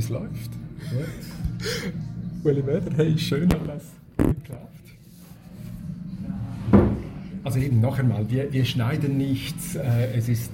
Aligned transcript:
Es 0.00 0.08
läuft. 0.08 0.50
Uli 2.42 2.62
Möder, 2.62 2.90
hey, 2.96 3.18
schön, 3.18 3.50
dass 3.50 3.60
das 3.66 3.82
geklappt. 4.16 4.86
Also 7.44 7.58
eben 7.58 7.82
noch 7.82 7.98
einmal, 7.98 8.30
wir, 8.30 8.50
wir 8.50 8.64
schneiden 8.64 9.18
nichts, 9.18 9.74
äh, 9.74 10.10
es 10.16 10.30
ist, 10.30 10.50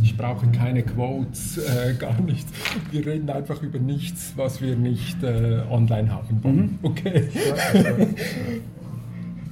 ich 0.00 0.16
brauche 0.16 0.46
keine 0.52 0.84
Quotes, 0.84 1.58
äh, 1.58 1.94
gar 1.98 2.20
nichts. 2.20 2.52
Wir 2.92 3.04
reden 3.04 3.28
einfach 3.30 3.60
über 3.64 3.80
nichts, 3.80 4.34
was 4.36 4.62
wir 4.62 4.76
nicht 4.76 5.20
äh, 5.24 5.62
online 5.68 6.12
haben 6.12 6.44
wollen. 6.44 6.56
Mhm. 6.56 6.78
Okay. 6.84 7.28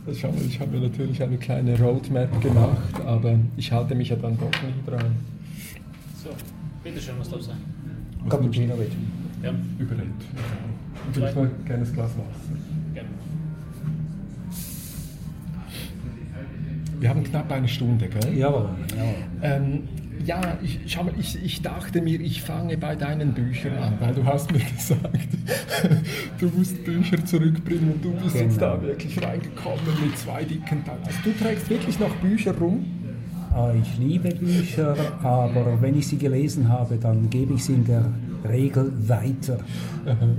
ich 0.07 0.23
habe, 0.25 0.37
ich 0.41 0.61
habe 0.61 0.79
natürlich 0.79 1.21
eine 1.21 1.37
kleine 1.37 1.77
Roadmap 1.81 2.41
gemacht, 2.41 3.01
aber 3.05 3.41
ich 3.57 3.73
halte 3.73 3.97
mich 3.97 4.11
ja 4.11 4.17
dann 4.17 4.39
doch 4.39 4.63
nicht 4.63 4.87
dran. 4.87 5.17
So, 6.23 6.31
bitteschön, 6.85 7.17
was 7.19 7.29
darf 7.29 7.43
sein? 7.43 7.70
Cappuccino 8.29 8.75
bitte. 8.77 8.97
Ja. 9.43 9.53
Überredet. 9.79 10.11
Und 11.07 11.15
vielleicht 11.15 11.37
noch 11.37 11.45
ein 11.45 11.65
kleines 11.65 11.93
Glas 11.93 12.11
Wasser. 12.11 12.95
Gerne. 12.95 13.09
Wir 16.99 17.09
haben 17.09 17.25
knapp 17.25 17.51
eine 17.51 17.69
Stunde, 17.69 18.09
gell? 18.09 18.37
Jawohl. 18.37 18.69
jawohl. 18.95 19.15
Ähm, 19.43 19.89
ja, 20.25 20.59
ich, 20.63 20.81
schau 20.87 21.05
mal, 21.05 21.15
ich, 21.19 21.43
ich 21.43 21.63
dachte 21.63 22.03
mir, 22.03 22.21
ich 22.21 22.43
fange 22.43 22.77
bei 22.77 22.95
deinen 22.95 23.33
Büchern 23.33 23.79
an, 23.79 23.95
weil 24.01 24.15
du 24.15 24.25
hast 24.25 24.53
mir 24.53 24.59
gesagt, 24.77 25.29
du 26.39 26.49
musst 26.49 26.85
Bücher 26.85 27.25
zurückbringen 27.25 27.93
und 27.95 28.05
du 28.05 28.13
bist 28.13 28.35
genau. 28.35 28.45
jetzt 28.45 28.61
da 28.61 28.83
wirklich 28.83 29.23
reingekommen 29.23 29.81
mit 30.05 30.19
zwei 30.19 30.45
dicken 30.45 30.85
Teilen. 30.85 31.03
Also 31.05 31.19
du 31.25 31.33
trägst 31.33 31.71
wirklich 31.71 31.99
noch 31.99 32.15
Bücher 32.17 32.53
rum? 32.57 32.85
Ich 33.83 33.99
liebe 33.99 34.29
Bücher, 34.31 34.95
aber 35.23 35.81
wenn 35.81 35.99
ich 35.99 36.07
sie 36.07 36.19
gelesen 36.19 36.69
habe, 36.69 36.97
dann 36.97 37.29
gebe 37.31 37.55
ich 37.55 37.65
sie 37.65 37.75
in 37.75 37.85
der 37.85 38.05
Regel 38.49 38.93
weiter. 39.09 39.59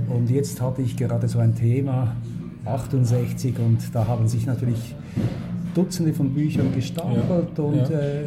Und 0.08 0.30
jetzt 0.30 0.60
hatte 0.60 0.82
ich 0.82 0.96
gerade 0.96 1.28
so 1.28 1.38
ein 1.38 1.54
Thema, 1.54 2.16
68, 2.64 3.58
und 3.58 3.78
da 3.94 4.06
haben 4.06 4.28
sich 4.28 4.46
natürlich 4.46 4.94
Dutzende 5.74 6.12
von 6.12 6.32
Büchern 6.32 6.72
gestapelt 6.74 7.48
ja, 7.56 7.64
und 7.64 7.90
ja. 7.90 7.98
Äh, 7.98 8.24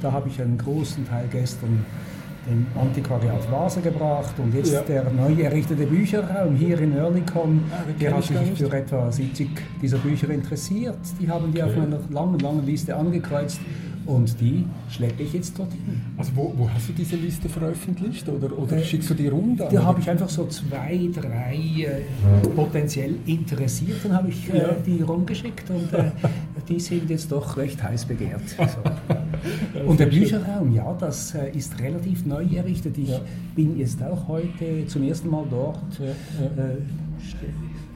da 0.00 0.12
habe 0.12 0.28
ich 0.28 0.40
einen 0.40 0.58
großen 0.58 1.06
Teil 1.06 1.26
gestern 1.30 1.84
dem 2.48 2.66
Antiquariat 2.80 3.50
Vase 3.50 3.80
gebracht 3.80 4.34
und 4.38 4.54
jetzt 4.54 4.72
ja. 4.72 4.80
der 4.82 5.10
neu 5.10 5.34
errichtete 5.42 5.86
Bücherraum 5.86 6.56
hier 6.56 6.80
in 6.80 6.96
Oerlikon, 6.96 7.60
ah, 7.70 7.84
der 8.00 8.16
hat 8.16 8.24
sich 8.24 8.36
für 8.56 8.72
etwa 8.72 9.12
70 9.12 9.48
dieser 9.82 9.98
Bücher 9.98 10.30
interessiert. 10.30 10.98
Die 11.20 11.28
haben 11.28 11.52
die 11.52 11.62
okay. 11.62 11.70
auf 11.70 11.82
einer 11.82 11.98
langen, 12.10 12.38
langen 12.38 12.64
Liste 12.64 12.96
angekreuzt 12.96 13.60
und 14.08 14.40
die 14.40 14.64
schleppe 14.88 15.22
ich 15.22 15.34
jetzt 15.34 15.58
dorthin. 15.58 16.00
Also 16.16 16.32
wo, 16.34 16.54
wo 16.56 16.70
hast 16.70 16.88
du 16.88 16.94
diese 16.94 17.16
Liste 17.16 17.46
veröffentlicht 17.48 18.26
oder, 18.26 18.58
oder 18.58 18.78
äh, 18.78 18.82
schickst 18.82 19.10
du 19.10 19.14
die 19.14 19.28
rum? 19.28 19.54
Da, 19.54 19.68
da 19.68 19.84
habe 19.84 20.00
ich 20.00 20.08
einfach 20.08 20.30
so 20.30 20.46
zwei, 20.46 21.10
drei 21.14 21.54
äh, 21.54 22.48
potenziell 22.56 23.16
Interessierten 23.26 24.14
habe 24.14 24.30
ich 24.30 24.48
äh, 24.48 24.76
die 24.86 25.02
rumgeschickt 25.02 25.68
und 25.68 25.92
äh, 25.92 26.10
die 26.68 26.80
sind 26.80 27.10
jetzt 27.10 27.30
doch 27.30 27.58
recht 27.58 27.82
heiß 27.82 28.06
begehrt. 28.06 28.42
So. 28.68 29.80
und 29.86 30.00
der 30.00 30.06
Bücherraum, 30.06 30.74
ja, 30.74 30.92
das 30.94 31.34
äh, 31.34 31.50
ist 31.50 31.78
relativ 31.80 32.26
neu 32.26 32.44
errichtet. 32.44 32.98
Ich 32.98 33.08
ja. 33.08 33.20
bin 33.54 33.78
jetzt 33.78 34.02
auch 34.02 34.26
heute 34.26 34.86
zum 34.88 35.04
ersten 35.04 35.30
Mal 35.30 35.46
dort. 35.48 35.98
Ja, 35.98 36.06
ja. 36.06 36.64
Äh, 36.64 36.76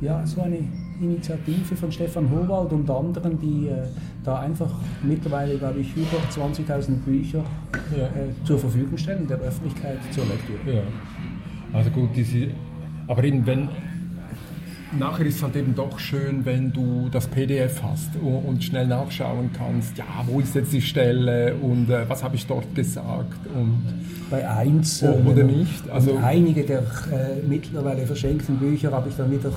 ja 0.01 0.27
so 0.27 0.41
eine 0.43 0.59
Initiative 1.03 1.77
von 1.77 1.93
Stefan 1.93 2.31
Howald 2.31 2.73
und 2.73 2.89
anderen, 2.91 3.39
die 3.39 3.69
äh, 3.69 3.87
da 4.25 4.41
einfach 4.41 4.71
mittlerweile, 5.03 5.57
glaube 5.59 5.81
ich, 5.81 5.97
über 5.97 6.19
20.000 6.31 6.97
Bücher 7.05 7.45
ja. 7.97 8.05
äh, 8.05 8.45
zur 8.45 8.59
Verfügung 8.59 8.97
stellen, 8.97 9.27
der 9.27 9.39
Öffentlichkeit 9.39 9.99
zur 10.11 10.25
Lektüre. 10.25 10.77
Ja. 10.77 10.83
Also 11.73 11.91
gut, 11.91 12.11
diese, 12.15 12.49
aber 13.07 13.25
eben, 13.25 13.47
wenn, 13.47 13.69
nachher 14.99 15.27
ist 15.27 15.37
es 15.37 15.43
halt 15.43 15.57
eben 15.57 15.75
doch 15.75 15.99
schön, 15.99 16.45
wenn 16.45 16.73
du 16.73 17.09
das 17.11 17.27
PDF 17.27 17.83
hast 17.83 18.11
und 18.17 18.63
schnell 18.63 18.87
nachschauen 18.87 19.51
kannst, 19.53 19.99
ja, 19.99 20.05
wo 20.27 20.41
ist 20.41 20.55
jetzt 20.55 20.73
die 20.73 20.83
Stelle 20.83 21.55
und 21.55 21.91
äh, 21.91 22.09
was 22.09 22.23
habe 22.23 22.37
ich 22.37 22.47
dort 22.47 22.75
gesagt 22.75 23.39
und 23.55 23.83
bei 24.31 24.49
eins 24.49 25.03
oh, 25.03 25.31
oder 25.31 25.45
nicht. 25.45 25.89
Also 25.91 26.19
einige 26.23 26.65
der 26.65 26.81
äh, 26.81 27.47
mittlerweile 27.47 28.07
verschenkten 28.07 28.57
Bücher 28.57 28.91
habe 28.93 29.09
ich 29.09 29.17
dann 29.17 29.31
wieder 29.31 29.51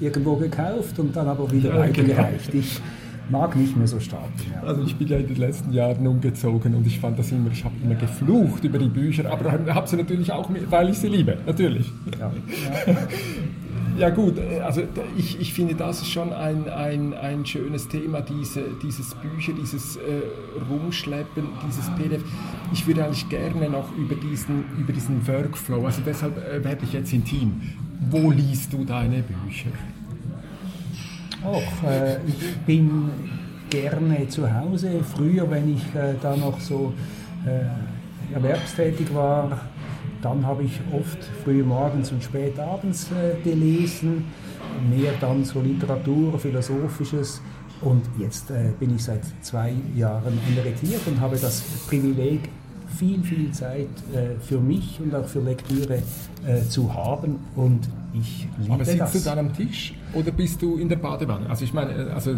irgendwo 0.00 0.36
gekauft 0.36 0.98
und 0.98 1.14
dann 1.14 1.28
aber 1.28 1.50
wieder 1.50 1.70
ja, 1.70 1.78
weitergereicht. 1.78 2.50
Genau. 2.50 2.64
Ich 2.64 2.80
mag 3.30 3.56
nicht 3.56 3.76
mehr 3.76 3.86
so 3.86 4.00
stark. 4.00 4.30
Ja. 4.52 4.62
Also 4.66 4.82
ich 4.82 4.96
bin 4.96 5.08
ja 5.08 5.18
in 5.18 5.26
den 5.26 5.36
letzten 5.36 5.72
Jahren 5.72 6.06
umgezogen 6.06 6.74
und 6.74 6.86
ich 6.86 6.98
fand 6.98 7.18
das 7.18 7.32
immer, 7.32 7.50
ich 7.50 7.64
habe 7.64 7.74
immer 7.82 7.94
geflucht 7.94 8.64
über 8.64 8.78
die 8.78 8.88
Bücher, 8.88 9.30
aber 9.30 9.52
habe 9.52 9.88
sie 9.88 9.96
natürlich 9.96 10.32
auch, 10.32 10.48
weil 10.68 10.90
ich 10.90 10.98
sie 10.98 11.08
liebe, 11.08 11.38
natürlich. 11.46 11.90
Ja, 12.18 12.32
ja 13.98 14.10
gut, 14.10 14.34
also 14.64 14.82
ich, 15.16 15.40
ich 15.40 15.52
finde, 15.52 15.74
das 15.74 16.00
ist 16.00 16.10
schon 16.10 16.32
ein, 16.32 16.68
ein, 16.68 17.14
ein 17.14 17.44
schönes 17.44 17.88
Thema, 17.88 18.20
diese, 18.22 18.62
dieses 18.82 19.14
Bücher, 19.14 19.52
dieses 19.52 19.96
äh, 19.96 20.00
Rumschleppen, 20.70 21.48
dieses 21.66 21.90
PDF. 21.90 22.22
Ich 22.72 22.86
würde 22.86 23.04
eigentlich 23.04 23.28
gerne 23.28 23.68
noch 23.68 23.94
über 23.96 24.14
diesen, 24.14 24.64
über 24.78 24.92
diesen 24.92 25.26
Workflow, 25.26 25.84
also 25.84 26.00
deshalb 26.04 26.36
äh, 26.38 26.64
werde 26.64 26.84
ich 26.84 26.92
jetzt 26.92 27.12
intim. 27.12 27.60
Wo 28.10 28.30
liest 28.30 28.72
du 28.72 28.84
deine 28.84 29.22
Bücher? 29.22 29.70
Auch, 31.44 31.88
äh, 31.88 32.16
ich 32.26 32.56
bin 32.66 33.10
gerne 33.70 34.28
zu 34.28 34.52
Hause. 34.52 35.00
Früher, 35.02 35.50
wenn 35.50 35.74
ich 35.74 35.82
äh, 35.94 36.14
da 36.20 36.36
noch 36.36 36.60
so 36.60 36.92
äh, 37.46 38.34
erwerbstätig 38.34 39.14
war, 39.14 39.60
dann 40.22 40.44
habe 40.46 40.64
ich 40.64 40.78
oft 40.92 41.18
früh 41.42 41.62
morgens 41.62 42.12
und 42.12 42.22
spät 42.22 42.58
abends 42.58 43.08
gelesen, 43.42 44.26
mehr 44.90 45.12
dann 45.18 45.44
so 45.44 45.62
Literatur, 45.62 46.38
Philosophisches. 46.38 47.40
Und 47.80 48.02
jetzt 48.18 48.52
bin 48.78 48.94
ich 48.94 49.04
seit 49.04 49.22
zwei 49.40 49.72
Jahren 49.96 50.38
emeritiert 50.52 51.00
und 51.06 51.18
habe 51.18 51.38
das 51.38 51.62
Privileg, 51.88 52.50
viel, 52.98 53.22
viel 53.22 53.50
Zeit 53.52 53.88
äh, 54.14 54.38
für 54.40 54.58
mich 54.58 55.00
und 55.00 55.14
auch 55.14 55.26
für 55.26 55.40
Lektüre 55.40 56.02
äh, 56.46 56.62
zu 56.68 56.92
haben 56.92 57.38
und 57.56 57.88
ich 58.12 58.48
liebe 58.58 58.74
Aber 58.74 58.84
sitzt 58.84 59.00
das. 59.00 59.12
du 59.12 59.20
dann 59.20 59.38
am 59.38 59.54
Tisch 59.54 59.94
oder 60.14 60.30
bist 60.30 60.62
du 60.62 60.76
in 60.76 60.88
der 60.88 60.96
Badewanne? 60.96 61.48
Also 61.48 61.64
ich 61.64 61.72
meine, 61.72 61.92
äh, 61.92 62.10
also 62.10 62.36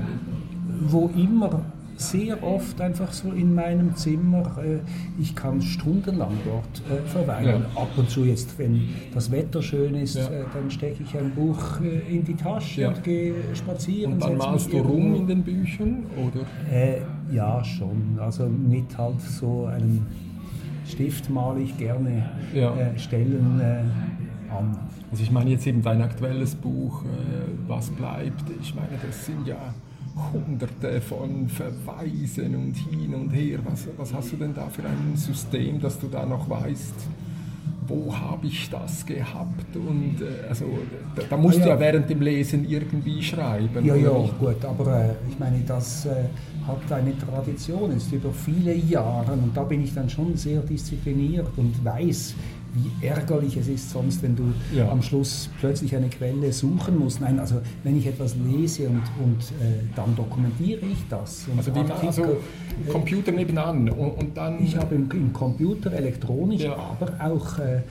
wo 0.80 1.10
immer 1.16 1.64
sehr 1.96 2.42
oft 2.42 2.80
einfach 2.80 3.12
so 3.12 3.32
in 3.32 3.54
meinem 3.54 3.94
Zimmer. 3.94 4.58
Äh, 4.58 4.78
ich 5.20 5.34
kann 5.34 5.60
stundenlang 5.60 6.32
dort 6.44 6.82
äh, 6.90 7.06
verweilen. 7.06 7.64
Ja. 7.74 7.82
Ab 7.82 7.90
und 7.96 8.10
zu 8.10 8.24
jetzt, 8.24 8.58
wenn 8.58 8.88
das 9.14 9.30
Wetter 9.30 9.62
schön 9.62 9.94
ist, 9.94 10.16
ja. 10.16 10.28
Dann 10.52 10.70
stecke 10.70 11.02
ich 11.02 11.16
ein 11.16 11.30
Buch 11.34 11.80
in 12.08 12.24
die 12.24 12.34
Tasche 12.34 12.82
ja. 12.82 12.88
und 12.88 13.02
gehe 13.04 13.34
spazieren. 13.54 14.14
Und 14.14 14.22
dann 14.22 14.36
malst 14.36 14.72
du 14.72 14.78
rum 14.78 15.14
in 15.14 15.26
den 15.26 15.42
Büchern, 15.42 16.04
oder? 16.16 16.46
Äh, 16.70 17.02
ja, 17.32 17.62
schon. 17.64 18.18
Also 18.18 18.46
mit 18.46 18.96
halt 18.96 19.20
so 19.20 19.66
einem 19.66 20.06
Stift 20.86 21.30
male 21.30 21.60
ich 21.60 21.76
gerne 21.78 22.30
äh, 22.54 22.98
Stellen 22.98 23.60
äh, 23.60 23.82
an. 24.52 24.78
Also 25.10 25.22
ich 25.22 25.30
meine 25.30 25.50
jetzt 25.50 25.66
eben 25.66 25.82
dein 25.82 26.02
aktuelles 26.02 26.54
Buch, 26.54 27.04
Was 27.66 27.90
bleibt, 27.90 28.44
ich 28.60 28.74
meine, 28.74 28.98
das 29.04 29.26
sind 29.26 29.46
ja 29.46 29.74
hunderte 30.32 31.00
von 31.00 31.48
Verweisen 31.48 32.54
und 32.54 32.74
hin 32.74 33.14
und 33.14 33.30
her. 33.30 33.58
Was, 33.64 33.88
was 33.96 34.12
hast 34.12 34.32
du 34.32 34.36
denn 34.36 34.54
da 34.54 34.68
für 34.68 34.82
ein 34.82 35.16
System, 35.16 35.80
dass 35.80 35.98
du 35.98 36.08
da 36.08 36.26
noch 36.26 36.48
weißt, 36.48 36.94
wo 37.88 38.14
habe 38.16 38.46
ich 38.46 38.70
das 38.70 39.04
gehabt? 39.04 39.74
Und 39.74 40.20
äh, 40.20 40.48
also, 40.48 40.66
da, 41.16 41.22
da 41.28 41.36
musst 41.36 41.58
ah, 41.58 41.60
ja. 41.60 41.64
du 41.64 41.70
ja 41.72 41.80
während 41.80 42.10
dem 42.10 42.20
Lesen 42.20 42.68
irgendwie 42.68 43.22
schreiben. 43.22 43.84
Ja, 43.84 43.94
ja, 43.94 44.18
nicht? 44.18 44.38
gut, 44.38 44.64
aber 44.64 45.04
äh, 45.04 45.14
ich 45.28 45.38
meine, 45.38 45.60
das 45.66 46.06
äh, 46.06 46.24
hat 46.66 46.92
eine 46.92 47.16
Tradition 47.18 47.92
jetzt 47.92 48.12
über 48.12 48.32
viele 48.32 48.74
Jahre 48.74 49.32
und 49.32 49.56
da 49.56 49.64
bin 49.64 49.82
ich 49.82 49.94
dann 49.94 50.08
schon 50.08 50.36
sehr 50.36 50.60
diszipliniert 50.60 51.48
und 51.56 51.84
weiß, 51.84 52.34
wie 52.74 53.06
ärgerlich 53.06 53.56
es 53.56 53.68
ist 53.68 53.90
sonst, 53.90 54.22
wenn 54.22 54.34
du 54.34 54.44
ja. 54.74 54.90
am 54.90 55.02
Schluss 55.02 55.50
plötzlich 55.60 55.94
eine 55.94 56.08
Quelle 56.08 56.52
suchen 56.52 56.98
musst. 56.98 57.20
Nein, 57.20 57.38
also 57.38 57.60
wenn 57.84 57.98
ich 57.98 58.06
etwas 58.06 58.34
lese 58.36 58.88
und, 58.88 59.02
und 59.22 59.42
äh, 59.60 59.82
dann 59.94 60.16
dokumentiere 60.16 60.86
ich 60.86 60.98
das. 61.08 61.46
Und 61.48 61.58
also, 61.58 61.74
wie, 61.74 62.06
also 62.06 62.22
äh, 62.22 62.90
Computer 62.90 63.32
nebenan 63.32 63.90
und, 63.90 64.10
und 64.10 64.36
dann... 64.36 64.64
Ich 64.64 64.76
habe 64.76 64.94
im, 64.94 65.10
im 65.10 65.32
Computer 65.32 65.92
elektronisch, 65.92 66.62
ja. 66.62 66.76
aber 66.76 67.12
auch 67.20 67.58
äh, 67.58 67.76
äh 67.76 67.82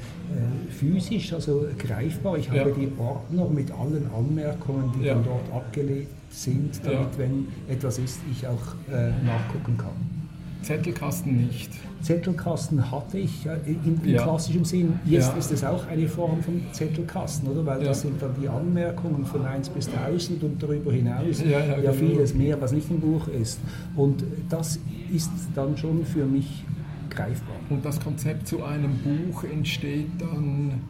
physisch, 0.70 1.34
also 1.34 1.66
greifbar. 1.78 2.38
Ich 2.38 2.50
habe 2.50 2.70
ja. 2.70 2.76
die 2.76 2.92
Ordner 2.98 3.48
mit 3.50 3.72
allen 3.72 4.10
Anmerkungen, 4.16 4.92
die 4.98 5.06
dann 5.06 5.24
dort 5.24 5.52
abgelegt 5.54 6.10
sind, 6.32 6.82
damit, 6.84 7.18
wenn 7.18 7.48
etwas 7.70 8.00
ist, 8.00 8.20
ich 8.32 8.48
auch 8.48 8.76
äh, 8.92 9.10
nachgucken 9.24 9.78
kann. 9.78 10.21
Zettelkasten 10.62 11.48
nicht. 11.48 11.72
Zettelkasten 12.02 12.92
hatte 12.92 13.18
ich 13.18 13.46
in, 13.66 14.00
in 14.04 14.10
ja. 14.10 14.24
klassischem 14.24 14.66
Sinn. 14.66 15.00
Jetzt 15.06 15.30
ja. 15.30 15.38
ist 15.38 15.52
es 15.52 15.64
auch 15.64 15.88
eine 15.88 16.08
Form 16.08 16.42
von 16.42 16.62
Zettelkasten, 16.72 17.50
oder? 17.50 17.66
Weil 17.66 17.82
ja. 17.82 17.90
das 17.90 18.02
sind 18.02 18.22
dann 18.22 18.34
die 18.42 18.48
Anmerkungen 18.48 19.26
von 19.26 19.46
1 19.46 19.70
bis 19.70 19.88
1000 19.88 20.44
und 20.44 20.62
darüber 20.62 20.92
hinaus 20.92 21.44
ja, 21.44 21.76
genau. 21.76 21.94
vieles 21.94 22.34
mehr, 22.34 22.60
was 22.60 22.72
nicht 22.72 22.90
im 22.90 23.00
Buch 23.00 23.28
ist. 23.28 23.60
Und 23.96 24.24
das 24.50 24.80
ist 25.14 25.32
dann 25.56 25.78
schon 25.78 26.06
für 26.06 26.26
mich 26.26 26.64
greifbar. 27.10 27.56
Und 27.70 27.86
das 27.86 28.00
Konzept 28.00 28.48
zu 28.48 28.64
einem 28.64 28.98
Buch 29.00 29.44
entsteht 29.44 30.10
dann 30.20 30.82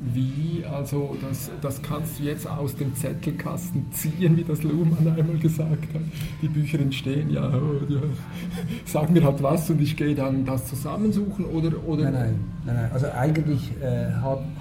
wie, 0.00 0.64
also 0.64 1.16
das, 1.20 1.50
das 1.60 1.82
kannst 1.82 2.20
du 2.20 2.24
jetzt 2.24 2.48
aus 2.48 2.76
dem 2.76 2.94
Zettelkasten 2.94 3.86
ziehen, 3.90 4.36
wie 4.36 4.44
das 4.44 4.62
Luhmann 4.62 5.06
einmal 5.16 5.38
gesagt 5.38 5.92
hat. 5.92 6.02
Die 6.40 6.48
Bücher 6.48 6.78
entstehen, 6.78 7.30
ja, 7.30 7.50
ja 7.50 8.00
sag 8.84 9.10
mir 9.10 9.24
halt 9.24 9.42
was 9.42 9.68
und 9.70 9.80
ich 9.80 9.96
gehe 9.96 10.14
dann 10.14 10.44
das 10.44 10.66
zusammensuchen 10.66 11.46
oder... 11.46 11.72
oder 11.84 12.04
nein, 12.04 12.12
nein, 12.12 12.34
nein, 12.64 12.76
nein. 12.76 12.90
also 12.92 13.06
eigentlich 13.10 13.72
äh, 13.80 14.12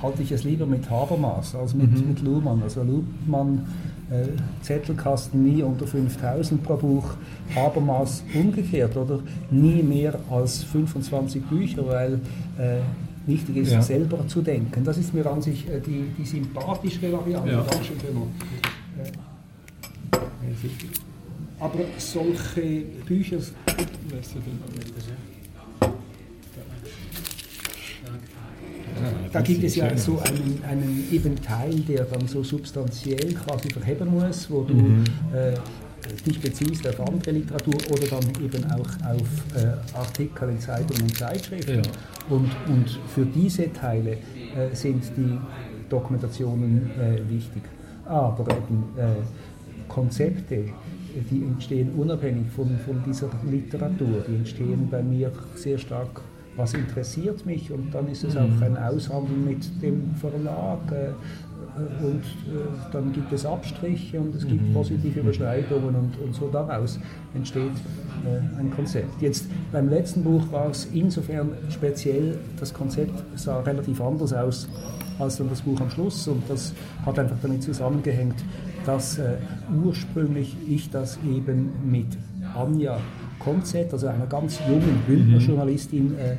halte 0.01 0.23
ich 0.23 0.31
es 0.31 0.43
lieber 0.43 0.65
mit 0.65 0.89
Habermas 0.89 1.53
als 1.53 1.75
mit, 1.75 1.91
mhm. 1.91 2.07
mit 2.07 2.21
Luhmann. 2.23 2.63
Also 2.63 2.81
Luhmann 2.81 3.67
äh, 4.09 4.29
Zettelkasten 4.63 5.43
nie 5.43 5.61
unter 5.61 5.85
5000 5.85 6.63
pro 6.63 6.77
Buch, 6.77 7.15
Habermas 7.53 8.23
umgekehrt, 8.33 8.97
oder? 8.97 9.19
Nie 9.51 9.83
mehr 9.83 10.17
als 10.31 10.63
25 10.63 11.43
Bücher, 11.43 11.85
weil 11.85 12.13
äh, 12.57 12.79
wichtig 13.27 13.57
ist, 13.57 13.71
ja. 13.71 13.81
selber 13.81 14.27
zu 14.27 14.41
denken. 14.41 14.83
Das 14.83 14.97
ist 14.97 15.13
mir 15.13 15.25
an 15.29 15.41
sich 15.41 15.67
äh, 15.69 15.79
die, 15.79 16.05
die 16.17 16.25
sympathischere 16.25 17.13
Variante. 17.13 17.51
Ja. 17.51 17.61
Dankeschön 17.61 17.97
äh, 17.97 19.11
aber 21.59 21.79
solche 21.97 22.83
Bücher. 23.05 23.37
Da 29.31 29.41
gibt 29.41 29.63
es 29.63 29.75
ja 29.75 29.95
so 29.97 30.19
einen, 30.19 30.61
einen 30.67 31.07
eben 31.11 31.41
Teil, 31.41 31.75
der 31.81 32.05
dann 32.05 32.27
so 32.27 32.43
substanziell 32.43 33.33
quasi 33.33 33.69
verheben 33.69 34.09
muss, 34.09 34.49
wo 34.49 34.63
du 34.63 34.73
mhm. 34.73 35.03
äh, 35.33 35.53
dich 36.25 36.39
beziehst 36.39 36.87
auf 36.87 36.99
andere 36.99 37.31
Literatur 37.31 37.75
oder 37.91 38.07
dann 38.07 38.43
eben 38.43 38.63
auch 38.71 39.09
auf 39.09 39.55
äh, 39.55 39.97
Artikel 39.97 40.49
in 40.49 40.59
Zeitungen 40.59 41.03
und 41.03 41.17
Zeitschriften. 41.17 41.83
Ja. 41.83 41.91
Und, 42.29 42.49
und 42.67 42.99
für 43.13 43.25
diese 43.25 43.71
Teile 43.71 44.11
äh, 44.11 44.73
sind 44.73 45.03
die 45.15 45.37
Dokumentationen 45.89 46.91
äh, 46.99 47.29
wichtig. 47.29 47.63
Aber 48.05 48.43
eben 48.55 48.83
äh, 48.97 49.87
Konzepte, 49.87 50.65
die 51.29 51.43
entstehen 51.43 51.91
unabhängig 51.97 52.49
von, 52.55 52.77
von 52.85 53.03
dieser 53.05 53.29
Literatur, 53.49 54.23
die 54.27 54.35
entstehen 54.35 54.87
bei 54.89 55.01
mir 55.01 55.31
sehr 55.55 55.77
stark 55.77 56.21
was 56.57 56.73
interessiert 56.73 57.45
mich 57.45 57.71
und 57.71 57.93
dann 57.93 58.09
ist 58.09 58.23
es 58.23 58.35
auch 58.35 58.47
mhm. 58.47 58.63
ein 58.63 58.77
Aushandeln 58.77 59.45
mit 59.45 59.81
dem 59.81 60.15
Verlag 60.15 60.91
äh, 60.91 61.09
und 62.01 62.21
äh, 62.21 62.91
dann 62.91 63.11
gibt 63.13 63.31
es 63.31 63.45
Abstriche 63.45 64.19
und 64.19 64.35
es 64.35 64.47
gibt 64.47 64.61
mhm. 64.61 64.73
positive 64.73 65.19
Überschneidungen 65.19 65.95
und, 65.95 66.19
und 66.19 66.35
so 66.35 66.49
daraus 66.49 66.99
entsteht 67.33 67.71
äh, 68.25 68.59
ein 68.59 68.71
Konzept. 68.71 69.21
Jetzt 69.21 69.47
beim 69.71 69.89
letzten 69.89 70.23
Buch 70.23 70.51
war 70.51 70.69
es 70.69 70.85
insofern 70.93 71.51
speziell, 71.69 72.37
das 72.59 72.73
Konzept 72.73 73.23
sah 73.35 73.61
relativ 73.61 74.01
anders 74.01 74.33
aus 74.33 74.67
als 75.19 75.37
dann 75.37 75.49
das 75.49 75.61
Buch 75.61 75.79
am 75.81 75.89
Schluss 75.89 76.27
und 76.27 76.43
das 76.47 76.73
hat 77.05 77.17
einfach 77.17 77.37
damit 77.41 77.63
zusammengehängt, 77.63 78.35
dass 78.85 79.17
äh, 79.17 79.37
ursprünglich 79.83 80.55
ich 80.67 80.89
das 80.89 81.17
eben 81.27 81.71
mit 81.89 82.07
Anja 82.55 82.99
Konzett, 83.39 83.93
also 83.93 84.07
einer 84.07 84.25
ganz 84.25 84.59
jungen 84.67 85.01
Bündnerjournalistin, 85.07 86.09
mhm. 86.09 86.19
äh, 86.19 86.35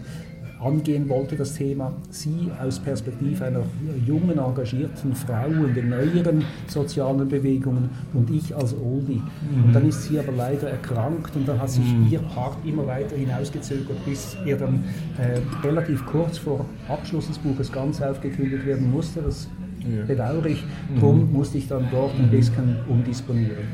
angehen 0.60 1.08
wollte, 1.08 1.36
das 1.36 1.54
Thema, 1.54 1.92
sie 2.10 2.50
aus 2.60 2.80
Perspektive 2.80 3.44
einer 3.44 3.62
jungen, 4.06 4.38
engagierten 4.38 5.14
Frau 5.14 5.46
in 5.46 5.74
den 5.74 5.90
neueren 5.90 6.44
sozialen 6.66 7.28
Bewegungen 7.28 7.90
und 8.12 8.30
ich 8.30 8.54
als 8.54 8.74
Oldie. 8.74 9.22
Mhm. 9.22 9.64
Und 9.64 9.72
dann 9.72 9.88
ist 9.88 10.04
sie 10.04 10.18
aber 10.18 10.32
leider 10.32 10.68
erkrankt 10.68 11.34
und 11.36 11.46
dann 11.46 11.60
hat 11.60 11.70
sich 11.70 11.84
mhm. 11.84 12.08
ihr 12.10 12.18
Part 12.20 12.56
immer 12.64 12.86
weiter 12.86 13.16
hinausgezögert, 13.16 14.04
bis 14.04 14.36
er 14.44 14.56
dann 14.56 14.84
äh, 15.18 15.40
relativ 15.66 16.04
kurz 16.06 16.38
vor 16.38 16.64
Abschluss 16.88 17.28
des 17.28 17.38
Buches 17.38 17.70
ganz 17.70 18.02
aufgekündigt 18.02 18.66
werden 18.66 18.90
musste. 18.90 19.22
Das 19.22 19.48
ja. 19.80 20.04
bedauere 20.06 20.46
ich. 20.46 20.64
Darum 20.96 21.28
mhm. 21.28 21.32
musste 21.32 21.58
ich 21.58 21.68
dann 21.68 21.86
dort 21.90 22.18
ein 22.18 22.30
bisschen 22.30 22.76
umdisponieren. 22.88 23.68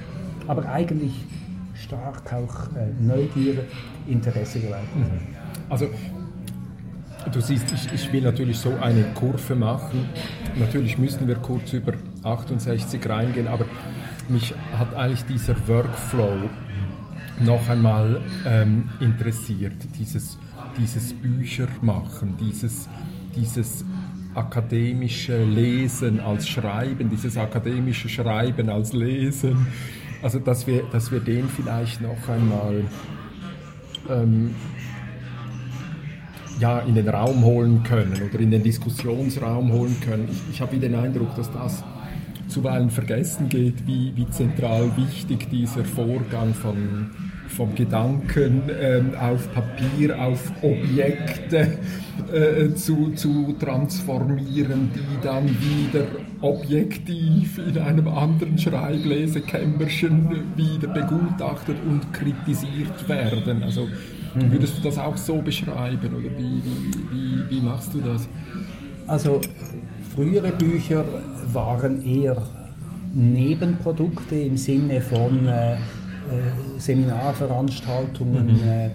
Aber 0.47 0.69
eigentlich 0.69 1.25
stark 1.75 2.31
auch 2.33 2.77
äh, 2.77 2.91
Neugier, 3.01 3.65
Interesse 4.07 4.61
geweiht. 4.61 4.95
Mhm. 4.95 5.35
Also 5.71 5.87
Du 7.33 7.41
siehst, 7.41 7.73
ich, 7.73 7.93
ich, 7.93 8.13
will 8.13 8.23
natürlich 8.23 8.59
so 8.59 8.75
eine 8.81 9.03
Kurve 9.15 9.55
machen. 9.55 10.09
Natürlich 10.59 10.99
müssen 10.99 11.27
wir 11.27 11.37
kurz 11.37 11.73
über 11.73 11.95
68 12.23 13.09
reingehen, 13.09 13.49
aber 13.49 13.65
mich 14.29 14.55
hat 14.77 14.95
eigentlich 14.95 15.25
dieser 15.25 15.57
Workflow 15.67 16.49
noch 17.41 17.69
einmal 17.69 18.21
ähm, 18.47 18.89
interessiert. 19.01 19.75
Dieses, 19.99 20.39
dieses 20.79 21.13
Büchermachen, 21.15 22.37
dieses, 22.37 22.89
dieses 23.35 23.85
akademische 24.35 25.45
Lesen 25.45 26.21
als 26.21 26.49
Schreiben, 26.49 27.09
dieses 27.11 27.37
akademische 27.37 28.09
Schreiben 28.09 28.69
als 28.69 28.93
Lesen. 28.93 29.67
Also, 30.23 30.39
dass 30.39 30.67
wir, 30.67 30.85
dass 30.91 31.11
wir 31.11 31.21
den 31.21 31.49
vielleicht 31.49 32.01
noch 32.01 32.29
einmal 32.29 32.85
ähm, 34.09 34.55
ja, 36.61 36.81
in 36.81 36.95
den 36.95 37.09
Raum 37.09 37.45
holen 37.45 37.83
können 37.83 38.21
oder 38.29 38.41
in 38.41 38.51
den 38.51 38.63
Diskussionsraum 38.63 39.73
holen 39.73 39.97
können. 40.01 40.29
Ich, 40.31 40.55
ich 40.55 40.61
habe 40.61 40.77
den 40.77 40.95
Eindruck, 40.95 41.35
dass 41.37 41.51
das 41.53 41.85
zuweilen 42.49 42.91
vergessen 42.91 43.49
geht, 43.49 43.87
wie, 43.87 44.13
wie 44.15 44.29
zentral 44.31 44.91
wichtig 44.97 45.49
dieser 45.51 45.85
Vorgang 45.85 46.55
von, 46.55 47.11
vom 47.49 47.75
Gedanken 47.75 48.69
äh, 48.69 49.03
auf 49.19 49.53
Papier, 49.53 50.21
auf 50.21 50.53
Objekte 50.63 51.79
äh, 52.33 52.75
zu, 52.75 53.13
zu 53.15 53.55
transformieren, 53.59 54.91
die 54.95 55.27
dann 55.27 55.49
wieder 55.49 56.07
objektiv 56.41 57.59
in 57.59 57.79
einem 57.79 58.09
anderen 58.09 58.59
Schreiblesekämmerchen 58.59 60.57
wieder 60.57 60.89
begutachtet 60.89 61.77
und 61.87 62.13
kritisiert 62.13 63.09
werden. 63.09 63.63
Also 63.63 63.89
Mhm. 64.35 64.53
Würdest 64.53 64.79
du 64.79 64.83
das 64.83 64.99
auch 64.99 65.17
so 65.17 65.37
beschreiben 65.43 66.15
oder 66.15 66.31
wie, 66.37 66.63
wie, 66.65 66.95
wie, 67.11 67.51
wie 67.51 67.61
machst 67.61 67.95
du 67.95 68.01
das? 68.01 68.29
Also 69.07 69.41
frühere 70.15 70.53
Bücher 70.53 71.05
waren 71.53 72.05
eher 72.05 72.43
Nebenprodukte 73.13 74.35
im 74.35 74.57
Sinne 74.57 75.01
von 75.01 75.47
äh, 75.47 75.75
äh, 75.75 75.79
Seminarveranstaltungen, 76.79 78.47
mhm. 78.47 78.69
äh, 78.69 78.87
äh, 78.87 78.91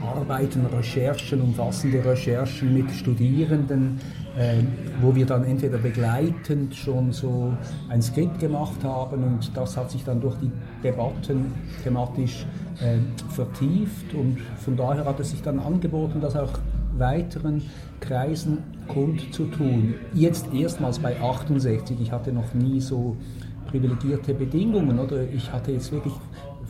Arbeiten, 0.00 0.66
Recherchen, 0.66 1.40
umfassende 1.40 2.04
Recherchen 2.04 2.74
mit 2.74 2.90
Studierenden, 2.90 3.98
wo 5.00 5.14
wir 5.14 5.26
dann 5.26 5.44
entweder 5.44 5.78
begleitend 5.78 6.74
schon 6.74 7.12
so 7.12 7.52
ein 7.88 8.00
Skript 8.00 8.38
gemacht 8.38 8.82
haben 8.82 9.24
und 9.24 9.54
das 9.54 9.76
hat 9.76 9.90
sich 9.90 10.04
dann 10.04 10.20
durch 10.20 10.36
die 10.36 10.50
Debatten 10.82 11.52
thematisch 11.82 12.46
äh, 12.80 12.98
vertieft 13.30 14.14
und 14.14 14.38
von 14.64 14.76
daher 14.76 15.04
hat 15.04 15.20
es 15.20 15.30
sich 15.30 15.42
dann 15.42 15.58
angeboten, 15.58 16.20
das 16.20 16.34
auch 16.36 16.52
weiteren 16.96 17.62
Kreisen 18.00 18.58
kundzutun. 18.88 19.94
Jetzt 20.14 20.52
erstmals 20.52 20.98
bei 20.98 21.20
68, 21.20 22.00
ich 22.00 22.12
hatte 22.12 22.32
noch 22.32 22.54
nie 22.54 22.80
so 22.80 23.16
privilegierte 23.66 24.34
Bedingungen, 24.34 24.98
oder? 24.98 25.22
Ich 25.32 25.52
hatte 25.52 25.72
jetzt 25.72 25.92
wirklich 25.92 26.14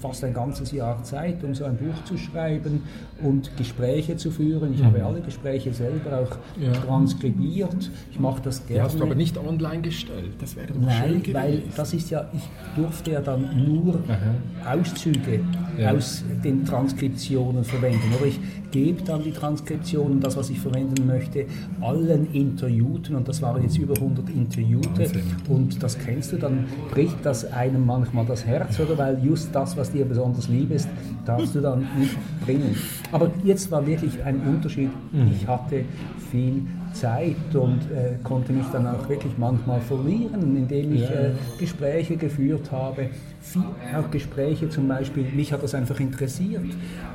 fast 0.03 0.25
ein 0.25 0.35
ganzes 0.35 0.73
Jahr 0.73 1.03
Zeit, 1.05 1.43
um 1.45 1.55
so 1.55 1.65
ein 1.65 1.77
Buch 1.77 2.05
zu 2.05 2.19
schreiben 2.19 2.83
und 3.23 3.57
Gespräche 3.57 4.17
zu 4.17 4.31
führen. 4.31 4.75
Ich 4.75 4.81
mhm. 4.81 4.87
habe 4.87 5.05
alle 5.05 5.21
Gespräche 5.21 5.73
selber 5.73 6.19
auch 6.19 6.37
ja. 6.61 6.73
transkribiert. 6.73 7.91
Ich 8.11 8.19
mache 8.19 8.43
das 8.43 8.67
gerne. 8.67 8.81
Die 8.81 8.85
hast 8.85 8.99
du 8.99 9.05
aber 9.05 9.15
nicht 9.15 9.39
online 9.39 9.81
gestellt. 9.81 10.35
Das 10.41 10.57
wäre 10.57 10.67
doch 10.67 10.81
Nein, 10.81 11.23
schön 11.25 11.35
weil 11.35 11.63
das 11.77 11.95
ist 11.95 12.11
ja, 12.11 12.29
ich 12.33 12.43
durfte 12.75 13.13
ja 13.13 13.21
dann 13.21 13.65
nur 13.65 14.01
Aha. 14.09 14.75
Auszüge 14.77 15.41
ja. 15.79 15.93
aus 15.93 16.25
den 16.45 16.65
Transkriptionen 16.65 17.63
verwenden. 17.63 18.13
Aber 18.17 18.27
ich 18.27 18.41
gebe 18.73 19.03
dann 19.03 19.23
die 19.23 19.31
Transkriptionen, 19.31 20.21
das, 20.21 20.37
was 20.37 20.51
ich 20.51 20.59
verwenden 20.59 21.07
möchte, 21.07 21.47
allen 21.81 22.33
Interviewten, 22.33 23.15
und 23.15 23.29
das 23.29 23.41
waren 23.41 23.63
jetzt 23.63 23.79
über 23.79 23.95
100 23.95 24.29
Interviewte, 24.31 25.01
Wahnsinn. 25.01 25.23
und 25.49 25.81
das 25.83 25.97
kennst 25.97 26.33
du, 26.33 26.39
dann 26.39 26.67
bricht 26.91 27.19
das 27.23 27.53
einem 27.53 27.87
manchmal 27.87 28.27
das 28.27 28.45
Herz, 28.45 28.81
oder 28.81 28.99
weil 28.99 29.25
just 29.25 29.55
das, 29.55 29.77
was 29.77 29.93
dir 29.93 30.05
besonders 30.05 30.49
lieb 30.49 30.73
ist, 30.73 30.89
darfst 31.25 31.55
du 31.55 31.61
dann 31.61 31.87
nicht 31.97 32.17
bringen. 32.45 32.75
Aber 33.13 33.31
jetzt 33.45 33.71
war 33.71 33.87
wirklich 33.87 34.23
ein 34.25 34.41
Unterschied. 34.41 34.91
Mhm. 35.13 35.31
Ich 35.31 35.47
hatte 35.47 35.85
viel 36.31 36.63
Zeit 36.93 37.55
und 37.55 37.81
äh, 37.91 38.17
konnte 38.23 38.53
mich 38.53 38.67
dann 38.73 38.87
auch 38.87 39.09
wirklich 39.09 39.33
manchmal 39.39 39.81
verlieren, 39.81 40.57
indem 40.57 40.95
ich 40.95 41.03
äh, 41.03 41.33
Gespräche 41.59 42.17
geführt 42.17 42.71
habe. 42.71 43.09
Viel, 43.41 43.63
auch 43.97 44.11
Gespräche 44.11 44.69
zum 44.69 44.89
Beispiel, 44.89 45.25
mich 45.35 45.53
hat 45.53 45.63
das 45.63 45.75
einfach 45.75 45.99
interessiert. 46.01 46.65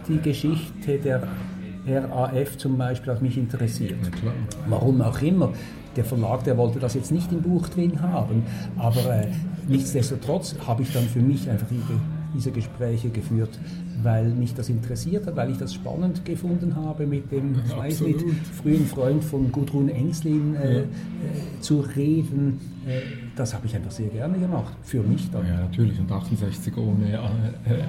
Die 0.08 0.18
Geschichte 0.20 0.98
der 0.98 1.24
RAF 1.88 2.58
zum 2.58 2.78
Beispiel 2.78 3.14
hat 3.14 3.22
mich 3.22 3.38
interessiert. 3.38 3.96
Warum 4.68 5.02
auch 5.02 5.22
immer. 5.22 5.54
Der 5.96 6.06
Verlag, 6.06 6.44
der 6.44 6.58
wollte 6.58 6.80
das 6.80 6.94
jetzt 6.94 7.12
nicht 7.12 7.32
im 7.32 7.42
Buch 7.42 7.70
drin 7.70 8.00
haben, 8.02 8.44
aber 8.78 9.16
äh, 9.16 9.28
nichtsdestotrotz 9.68 10.56
habe 10.68 10.84
ich 10.84 10.94
dann 10.94 11.06
für 11.06 11.22
mich 11.22 11.50
einfach 11.50 11.66
diese 12.36 12.52
Gespräche 12.52 13.10
geführt 13.10 13.58
weil 14.04 14.30
mich 14.30 14.54
das 14.54 14.70
interessiert 14.70 15.26
hat, 15.28 15.36
weil 15.36 15.52
ich 15.52 15.58
das 15.58 15.74
spannend 15.74 16.24
gefunden 16.26 16.76
habe, 16.76 17.06
mit 17.06 17.32
dem 17.32 17.56
ich 17.66 17.76
weiß 17.76 18.02
nicht, 18.02 18.24
frühen 18.62 18.86
Freund 18.86 19.24
von 19.24 19.52
Gudrun 19.52 19.90
Engslin 19.90 20.56
äh, 20.56 20.74
ja. 20.74 20.80
äh, 20.80 20.86
zu 21.62 21.80
reden. 21.80 22.60
Äh, 22.88 23.27
das 23.38 23.54
habe 23.54 23.68
ich 23.68 23.76
einfach 23.76 23.92
sehr 23.92 24.08
gerne 24.08 24.38
gemacht, 24.38 24.74
für 24.84 25.02
mich 25.02 25.30
dann. 25.32 25.46
Ja, 25.48 25.60
natürlich, 25.60 26.00
und 26.00 26.12
68 26.12 26.76
ohne 26.78 27.20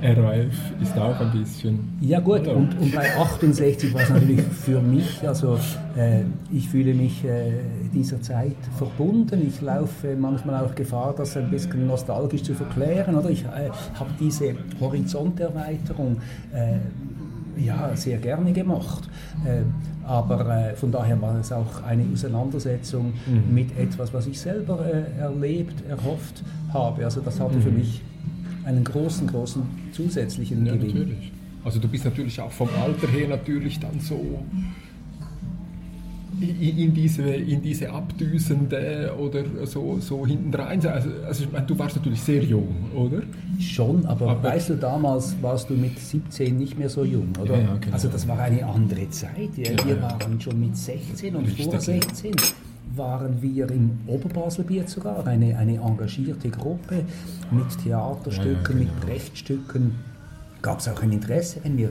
äh, 0.03 0.13
RAF 0.13 0.73
ist 0.81 0.97
auch 0.99 1.19
ein 1.21 1.33
bisschen... 1.33 1.97
Ja 2.01 2.21
gut, 2.21 2.47
und, 2.47 2.79
und, 2.79 2.95
bei 2.95 3.17
68 3.17 3.95
war 3.95 4.03
es 4.03 4.11
natürlich 4.11 4.43
für 4.43 4.81
mich, 4.81 5.27
also 5.27 5.59
äh, 5.97 6.23
ich 6.53 6.69
fühle 6.69 6.95
mich 6.95 7.25
äh, 7.25 7.53
dieser 7.95 8.21
Zeit 8.21 8.57
verbunden, 8.77 9.47
ich 9.47 9.61
laufe 9.61 10.15
manchmal 10.17 10.65
auch 10.65 10.75
Gefahr, 10.75 11.15
das 11.17 11.37
ein 11.37 11.51
bisschen 11.51 11.87
nostalgisch 11.87 12.43
zu 12.43 12.55
verklären, 12.55 13.15
oder? 13.15 13.31
Ich 13.31 13.45
äh, 13.45 13.71
habe 13.95 14.11
diese 14.21 14.55
Horizonterweiterung 14.81 16.19
äh, 16.53 16.79
ja, 17.65 17.97
sehr 17.97 18.19
gerne 18.19 18.53
gemacht. 18.53 19.09
Aber 20.09 20.71
äh, 20.71 20.75
von 20.75 20.91
daher 20.91 21.21
war 21.21 21.39
es 21.39 21.53
auch 21.53 21.83
eine 21.83 22.03
Auseinandersetzung 22.11 23.13
mhm. 23.27 23.55
mit 23.55 23.79
etwas, 23.79 24.15
was 24.15 24.27
ich 24.27 24.41
selber 24.41 24.83
äh, 24.87 25.21
erlebt, 25.21 25.87
erhofft 25.87 26.43
habe. 26.73 27.05
Also 27.05 27.21
das 27.21 27.39
hatte 27.39 27.57
mhm. 27.57 27.63
für 27.63 27.71
mich 27.71 28.01
einen 28.65 28.85
großen, 28.85 29.27
großen 29.27 29.63
zusätzlichen 29.93 30.65
ja, 30.65 30.75
Gewinn. 30.75 30.89
Natürlich. 30.89 31.33
Also 31.63 31.79
du 31.79 31.89
bist 31.89 32.07
natürlich 32.07 32.41
auch 32.41 32.51
vom 32.51 32.71
Alter 32.83 33.07
her 33.09 33.29
natürlich 33.29 33.81
dann 33.81 34.01
so 34.01 34.43
in 36.41 36.95
diese, 36.95 37.23
in 37.23 37.63
diese 37.63 37.91
abdüsende 37.91 39.13
oder 39.19 39.43
so, 39.67 39.99
so 40.01 40.27
hintendrein. 40.27 40.85
Also, 40.87 41.11
also 41.27 41.45
ich 41.45 41.53
meine, 41.53 41.67
du 41.67 41.79
warst 41.79 41.97
natürlich 41.97 42.21
sehr 42.21 42.43
jung, 42.45 42.91
oder? 42.95 43.23
Schon, 43.61 44.07
aber, 44.07 44.31
aber, 44.31 44.43
weißt 44.51 44.71
du, 44.71 44.75
damals 44.77 45.37
warst 45.43 45.71
du 45.71 45.75
mit 45.75 45.99
17 45.99 46.57
nicht 46.57 46.79
mehr 46.79 46.89
so 46.89 47.05
jung, 47.05 47.33
oder? 47.41 47.57
Ja, 47.57 47.63
ja, 47.63 47.77
genau. 47.81 47.93
Also 47.93 48.09
das 48.09 48.27
war 48.29 48.39
eine 48.39 48.65
andere 48.65 49.09
Zeit. 49.11 49.57
Ja. 49.57 49.71
Wir 49.85 50.01
waren 50.01 50.41
schon 50.41 50.61
mit 50.61 50.77
16 50.77 51.35
und 51.35 51.47
Richtig, 51.47 51.65
vor 51.67 51.81
16 51.81 52.35
waren 52.95 53.41
wir 53.43 53.71
im 53.71 53.99
Oberbaselbiet 54.07 54.89
sogar, 54.89 55.27
eine, 55.27 55.57
eine 55.57 55.77
engagierte 55.77 56.51
Gruppe 56.51 57.05
mit 57.51 57.67
Theaterstücken, 57.83 58.65
genau. 58.65 58.79
mit 58.79 59.01
Brechtstücken. 59.01 59.93
Gab 60.63 60.81
es 60.81 60.89
auch 60.89 61.03
ein 61.03 61.13
Interesse, 61.13 61.61
wenn 61.63 61.77
wir 61.77 61.91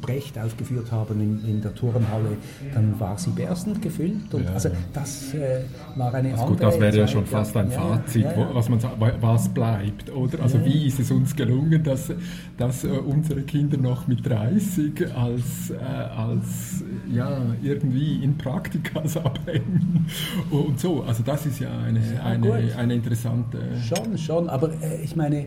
Brecht 0.00 0.38
aufgeführt 0.38 0.92
haben 0.92 1.20
in, 1.20 1.44
in, 1.48 1.60
der 1.60 1.74
Turnhalle, 1.74 2.36
dann 2.72 2.98
war 3.00 3.18
sie 3.18 3.30
berstend 3.30 3.82
gefüllt. 3.82 4.32
Und 4.32 4.44
ja. 4.44 4.52
Also 4.52 4.70
das 4.92 5.34
äh, 5.34 5.62
war 5.96 6.14
eine 6.14 6.32
also 6.32 6.46
gut, 6.46 6.62
Das 6.62 6.78
wäre 6.78 6.96
ja 6.96 7.08
schon 7.08 7.26
fast 7.26 7.56
ein 7.56 7.70
ja, 7.70 7.80
Fazit, 7.80 8.24
ja, 8.24 8.54
was 8.54 8.68
man 8.68 8.80
sagt, 8.80 8.94
was 9.20 9.48
bleibt, 9.48 10.12
oder? 10.14 10.42
Also 10.42 10.64
wie 10.64 10.86
ist 10.86 11.00
es 11.00 11.10
uns 11.10 11.34
gelungen, 11.34 11.82
dass, 11.82 12.12
dass 12.56 12.84
uh, 12.84 12.88
unsere 13.06 13.42
Kinder 13.42 13.76
noch 13.76 14.06
mit 14.06 14.26
30 14.26 15.14
als, 15.16 15.70
äh, 15.70 15.74
als 15.84 16.84
ja, 17.12 17.40
irgendwie 17.62 18.22
in 18.22 18.36
Praktikas 18.38 19.16
abhängen 19.16 20.06
und 20.50 20.78
so. 20.78 21.02
Also 21.02 21.22
das 21.22 21.46
ist 21.46 21.60
ja 21.60 21.70
eine, 21.78 22.00
eine, 22.22 22.76
eine 22.76 22.94
interessante... 22.94 23.58
Schon, 23.86 24.18
schon, 24.18 24.48
aber 24.48 24.70
äh, 24.82 25.02
ich 25.02 25.16
meine, 25.16 25.46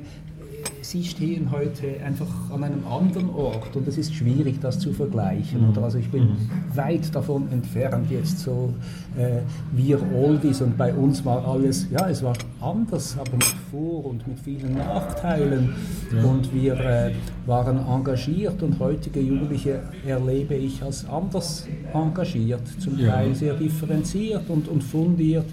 Sie 0.82 1.04
stehen 1.04 1.52
heute 1.52 2.02
einfach 2.04 2.28
an 2.52 2.64
einem 2.64 2.86
anderen 2.88 3.30
Ort 3.30 3.76
und 3.76 3.88
es 3.88 3.98
ist 3.98 4.14
schwierig, 4.14 4.60
das 4.62 4.80
zu 4.80 4.92
vergleichen. 4.92 5.70
Oder? 5.70 5.84
Also 5.84 6.00
ich 6.00 6.10
bin 6.10 6.24
mhm. 6.24 6.38
weit 6.76 7.14
davon 7.14 7.52
entfernt, 7.52 8.10
jetzt 8.10 8.40
so 8.40 8.74
äh, 9.18 9.42
wir 9.72 10.00
Oldies 10.14 10.62
und 10.62 10.78
bei 10.78 10.94
uns 10.94 11.24
war 11.24 11.48
alles, 11.48 11.88
ja, 11.92 12.10
es 12.10 12.24
war 12.24 12.34
anders, 12.60 13.18
aber 13.20 13.34
mit 13.34 13.56
Vor- 13.72 14.06
und 14.06 14.28
mit 14.28 14.40
vielen 14.40 14.74
Nachteilen. 14.74 15.74
Ja. 16.14 16.24
Und 16.24 16.54
wir 16.54 16.80
äh, 16.80 17.12
waren 17.46 17.78
engagiert 17.78 18.62
und 18.64 18.80
heutige 18.80 19.22
Jugendliche 19.22 19.82
erlebe 20.06 20.56
ich 20.56 20.82
als 20.84 21.08
anders 21.08 21.68
engagiert, 21.94 22.68
zum 22.80 22.98
ja. 22.98 23.12
Teil 23.14 23.36
sehr 23.36 23.54
differenziert 23.54 24.50
und, 24.50 24.68
und 24.68 24.84
fundiert 24.84 25.46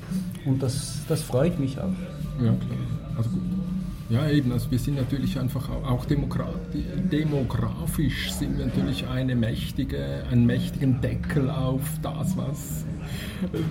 und 0.46 0.62
das, 0.62 1.00
das 1.08 1.22
freut 1.22 1.58
mich 1.60 1.78
auch. 1.78 1.92
Ja, 2.40 2.52
klar. 2.52 2.78
Also 3.16 3.30
gut. 3.30 3.57
Ja, 4.10 4.28
eben, 4.30 4.52
also 4.52 4.70
wir 4.70 4.78
sind 4.78 4.96
natürlich 4.96 5.38
einfach 5.38 5.68
auch 5.68 6.06
demografisch 6.06 8.32
sind 8.32 8.56
wir 8.56 8.64
natürlich 8.64 9.06
eine 9.06 9.36
mächtige, 9.36 10.24
einen 10.30 10.46
mächtigen 10.46 11.02
Deckel 11.02 11.50
auf 11.50 11.82
das, 12.00 12.34
was 12.36 12.86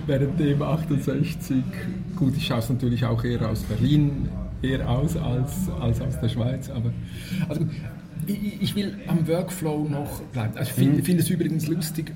während 0.06 0.38
dem 0.38 0.62
68, 0.62 1.56
gut, 2.14 2.36
ich 2.36 2.46
schaue 2.46 2.60
es 2.60 2.70
natürlich 2.70 3.04
auch 3.04 3.24
eher 3.24 3.48
aus 3.48 3.64
Berlin 3.64 4.28
eher 4.62 4.88
aus 4.88 5.16
als, 5.16 5.68
als 5.80 6.00
aus 6.00 6.20
der 6.20 6.28
Schweiz, 6.28 6.70
aber 6.70 6.92
also 7.48 7.66
ich, 8.26 8.62
ich 8.62 8.76
will 8.76 8.96
am 9.06 9.26
Workflow 9.26 9.88
noch 9.88 10.20
bleiben. 10.32 10.56
Also 10.56 10.70
ich 10.70 10.74
finde 10.74 10.98
mhm. 10.98 11.04
find 11.04 11.20
es 11.20 11.30
übrigens 11.30 11.66
lustig, 11.66 12.12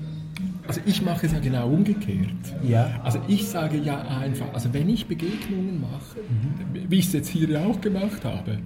also 0.67 0.81
ich 0.85 1.01
mache 1.01 1.25
es 1.25 1.33
ja 1.33 1.39
genau 1.39 1.67
umgekehrt. 1.67 2.29
Ja. 2.63 3.01
Also 3.03 3.19
ich 3.27 3.47
sage 3.47 3.77
ja 3.77 4.01
einfach, 4.01 4.53
also 4.53 4.73
wenn 4.73 4.89
ich 4.89 5.07
Begegnungen 5.07 5.81
mache, 5.81 6.19
mhm. 6.19 6.89
wie 6.89 6.99
ich 6.99 7.07
es 7.07 7.13
jetzt 7.13 7.29
hier 7.29 7.49
ja 7.49 7.65
auch 7.65 7.81
gemacht 7.81 8.23
habe, 8.23 8.59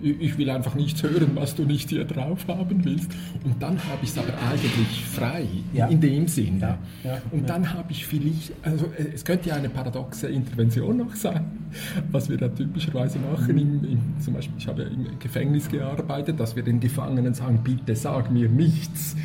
ich 0.00 0.38
will 0.38 0.48
einfach 0.50 0.74
nichts 0.74 1.02
hören, 1.02 1.30
was 1.34 1.54
du 1.54 1.64
nicht 1.64 1.90
hier 1.90 2.04
drauf 2.04 2.46
haben 2.46 2.84
willst. 2.84 3.10
Und 3.44 3.60
dann 3.60 3.76
habe 3.84 3.98
ich 4.02 4.10
es 4.10 4.18
aber 4.18 4.32
eigentlich 4.50 5.04
frei, 5.04 5.46
ja. 5.72 5.86
in 5.88 6.00
dem 6.00 6.28
Sinne. 6.28 6.60
Ja. 6.60 6.78
Ja. 7.04 7.22
Und 7.30 7.48
dann 7.48 7.72
habe 7.72 7.90
ich 7.90 8.06
vielleicht, 8.06 8.52
also 8.62 8.86
es 9.12 9.24
könnte 9.24 9.48
ja 9.48 9.56
eine 9.56 9.68
paradoxe 9.68 10.28
Intervention 10.28 10.98
noch 10.98 11.14
sein, 11.14 11.44
was 12.10 12.28
wir 12.28 12.36
da 12.36 12.48
typischerweise 12.48 13.18
machen. 13.18 13.54
Mhm. 13.54 13.58
Im, 13.58 13.84
im, 13.84 14.00
zum 14.20 14.34
Beispiel, 14.34 14.54
ich 14.58 14.68
habe 14.68 14.82
ja 14.82 14.88
im 14.88 15.18
Gefängnis 15.18 15.68
gearbeitet, 15.68 16.38
dass 16.38 16.54
wir 16.54 16.62
den 16.62 16.80
Gefangenen 16.80 17.34
sagen, 17.34 17.60
bitte 17.64 17.96
sag 17.96 18.30
mir 18.30 18.48
nichts 18.48 19.16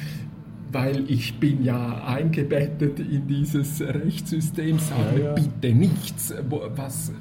weil 0.73 1.09
ich 1.09 1.39
bin 1.39 1.63
ja 1.63 2.03
eingebettet 2.05 2.99
in 2.99 3.27
dieses 3.27 3.79
Rechtssystem, 3.79 4.79
sage 4.79 5.19
ja, 5.19 5.25
ja. 5.25 5.33
bitte 5.33 5.73
nichts, 5.73 6.33
was, 6.75 7.11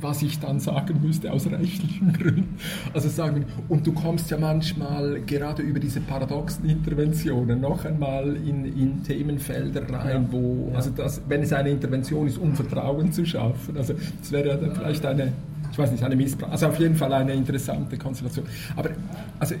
was 0.00 0.22
ich 0.22 0.40
dann 0.40 0.58
sagen 0.58 1.00
müsste 1.00 1.32
aus 1.32 1.46
rechtlichen 1.46 2.12
Gründen. 2.18 2.56
Also 2.92 3.08
sagen, 3.08 3.46
und 3.68 3.86
du 3.86 3.92
kommst 3.92 4.30
ja 4.30 4.38
manchmal 4.38 5.20
gerade 5.20 5.62
über 5.62 5.78
diese 5.78 6.00
paradoxen 6.00 6.68
Interventionen 6.68 7.60
noch 7.60 7.84
einmal 7.84 8.36
in, 8.36 8.64
in 8.64 9.04
Themenfelder 9.04 9.82
rein, 9.88 10.24
ja, 10.24 10.32
wo, 10.32 10.72
also 10.74 10.90
das, 10.90 11.22
wenn 11.28 11.42
es 11.42 11.52
eine 11.52 11.70
Intervention 11.70 12.26
ist, 12.26 12.38
um 12.38 12.56
Vertrauen 12.56 13.12
zu 13.12 13.24
schaffen, 13.24 13.76
also 13.76 13.94
das 14.20 14.32
wäre 14.32 14.48
ja 14.48 14.56
dann 14.56 14.74
vielleicht 14.74 15.06
eine, 15.06 15.32
ich 15.70 15.78
weiß 15.78 15.92
nicht, 15.92 16.02
eine 16.02 16.16
Missbrauch, 16.16 16.50
also 16.50 16.66
auf 16.66 16.80
jeden 16.80 16.96
Fall 16.96 17.12
eine 17.12 17.34
interessante 17.34 17.96
Konstellation. 17.96 18.46
Aber 18.74 18.90
also 19.38 19.54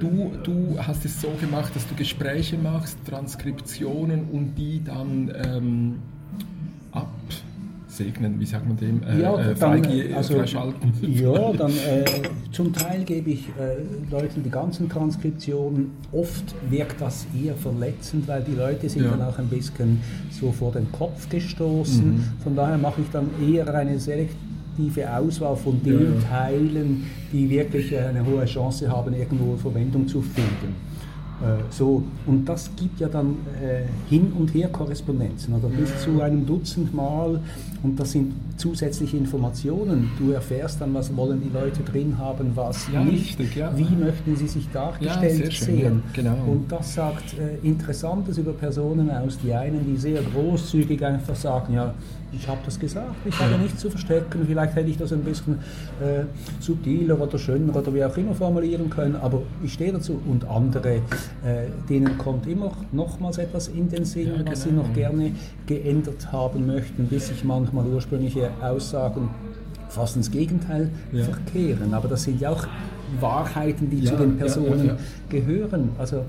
Du, 0.00 0.32
du 0.42 0.78
hast 0.78 1.04
es 1.04 1.20
so 1.20 1.28
gemacht, 1.38 1.76
dass 1.76 1.86
du 1.86 1.94
Gespräche 1.94 2.56
machst, 2.56 2.96
Transkriptionen 3.06 4.24
und 4.32 4.54
die 4.56 4.82
dann 4.82 5.30
ähm, 5.44 5.98
absegnen, 6.90 8.40
wie 8.40 8.46
sagt 8.46 8.66
man 8.66 8.78
dem, 8.78 9.02
äh, 9.02 9.20
ja, 9.20 9.38
äh, 9.38 9.54
dann, 9.54 9.84
also, 10.16 10.38
freischalten. 10.38 10.94
Ja, 11.02 11.52
dann 11.52 11.70
äh, 11.70 12.04
zum 12.50 12.72
Teil 12.72 13.04
gebe 13.04 13.28
ich 13.28 13.48
äh, 13.50 14.10
Leuten 14.10 14.42
die 14.42 14.50
ganzen 14.50 14.88
Transkriptionen. 14.88 15.90
Oft 16.12 16.54
wirkt 16.70 16.98
das 17.02 17.26
eher 17.38 17.54
verletzend, 17.54 18.26
weil 18.26 18.42
die 18.42 18.54
Leute 18.54 18.88
sind 18.88 19.04
ja. 19.04 19.10
dann 19.10 19.20
auch 19.20 19.38
ein 19.38 19.48
bisschen 19.48 20.00
so 20.30 20.50
vor 20.50 20.72
den 20.72 20.90
Kopf 20.92 21.28
gestoßen. 21.28 22.16
Mhm. 22.16 22.24
Von 22.42 22.56
daher 22.56 22.78
mache 22.78 23.02
ich 23.02 23.10
dann 23.10 23.28
eher 23.46 23.72
eine 23.74 23.98
selektive 23.98 24.49
selektive 24.76 25.12
Auswahl 25.12 25.56
von 25.56 25.82
den 25.82 26.20
ja. 26.20 26.28
Teilen, 26.28 27.04
die 27.32 27.48
wirklich 27.48 27.96
eine 27.96 28.24
hohe 28.24 28.44
Chance 28.44 28.90
haben, 28.90 29.14
irgendwo 29.14 29.56
Verwendung 29.56 30.06
zu 30.06 30.20
finden. 30.20 30.74
Äh, 31.40 31.62
so, 31.70 32.02
und 32.26 32.46
das 32.46 32.70
gibt 32.76 33.00
ja 33.00 33.08
dann 33.08 33.36
äh, 33.62 33.84
hin 34.10 34.30
und 34.38 34.52
her 34.52 34.68
Korrespondenzen 34.68 35.54
oder 35.54 35.68
bis 35.68 36.02
zu 36.02 36.20
einem 36.20 36.44
Dutzend 36.44 36.92
Mal 36.92 37.40
und 37.82 37.98
das 37.98 38.12
sind 38.12 38.34
zusätzliche 38.58 39.16
Informationen. 39.16 40.10
Du 40.18 40.32
erfährst 40.32 40.82
dann, 40.82 40.92
was 40.92 41.16
wollen 41.16 41.40
die 41.40 41.48
Leute 41.48 41.82
drin 41.82 42.18
haben, 42.18 42.50
was 42.54 42.86
ja, 42.92 43.02
nicht, 43.02 43.38
richtig, 43.38 43.56
ja. 43.56 43.72
wie 43.74 43.88
möchten 43.96 44.36
sie 44.36 44.48
sich 44.48 44.68
dargestellt 44.70 45.44
ja, 45.44 45.50
schön, 45.50 45.76
sehen. 45.78 46.02
Genau. 46.12 46.36
Und 46.46 46.70
das 46.70 46.92
sagt 46.92 47.34
äh, 47.38 47.66
Interessantes 47.66 48.36
über 48.36 48.52
Personen 48.52 49.10
aus. 49.10 49.38
Die 49.42 49.54
einen, 49.54 49.86
die 49.86 49.96
sehr 49.96 50.20
großzügig 50.20 51.02
einfach 51.02 51.36
sagen, 51.36 51.72
ja, 51.72 51.94
ich 52.32 52.48
habe 52.48 52.60
das 52.64 52.78
gesagt, 52.78 53.14
ich 53.24 53.38
habe 53.38 53.58
nichts 53.58 53.80
zu 53.80 53.90
verstecken, 53.90 54.44
vielleicht 54.46 54.74
hätte 54.74 54.88
ich 54.88 54.96
das 54.96 55.12
ein 55.12 55.22
bisschen 55.22 55.58
äh, 56.00 56.24
subtiler 56.60 57.20
oder 57.20 57.38
schöner 57.38 57.74
oder 57.74 57.92
wie 57.92 58.04
auch 58.04 58.16
immer 58.16 58.34
formulieren 58.34 58.88
können, 58.90 59.16
aber 59.16 59.42
ich 59.62 59.72
stehe 59.72 59.92
dazu. 59.92 60.20
Und 60.26 60.48
andere, 60.48 60.96
äh, 60.96 61.00
denen 61.88 62.18
kommt 62.18 62.46
immer 62.46 62.72
nochmals 62.92 63.38
etwas 63.38 63.68
in 63.68 63.88
den 63.88 64.04
Sinn, 64.04 64.28
ja, 64.28 64.36
genau. 64.36 64.50
was 64.50 64.62
sie 64.62 64.72
noch 64.72 64.92
gerne 64.92 65.32
geändert 65.66 66.30
haben 66.32 66.66
möchten, 66.66 67.06
bis 67.06 67.28
sich 67.28 67.44
manchmal 67.44 67.86
ursprüngliche 67.86 68.50
Aussagen 68.60 69.30
fast 69.88 70.16
ins 70.16 70.30
Gegenteil 70.30 70.90
ja. 71.12 71.24
verkehren. 71.24 71.94
Aber 71.94 72.08
das 72.08 72.22
sind 72.22 72.40
ja 72.40 72.50
auch 72.50 72.66
Wahrheiten, 73.18 73.90
die 73.90 74.00
ja, 74.00 74.10
zu 74.10 74.16
den 74.16 74.36
Personen 74.36 74.92
gehören. 75.28 75.90
Also, 75.98 76.24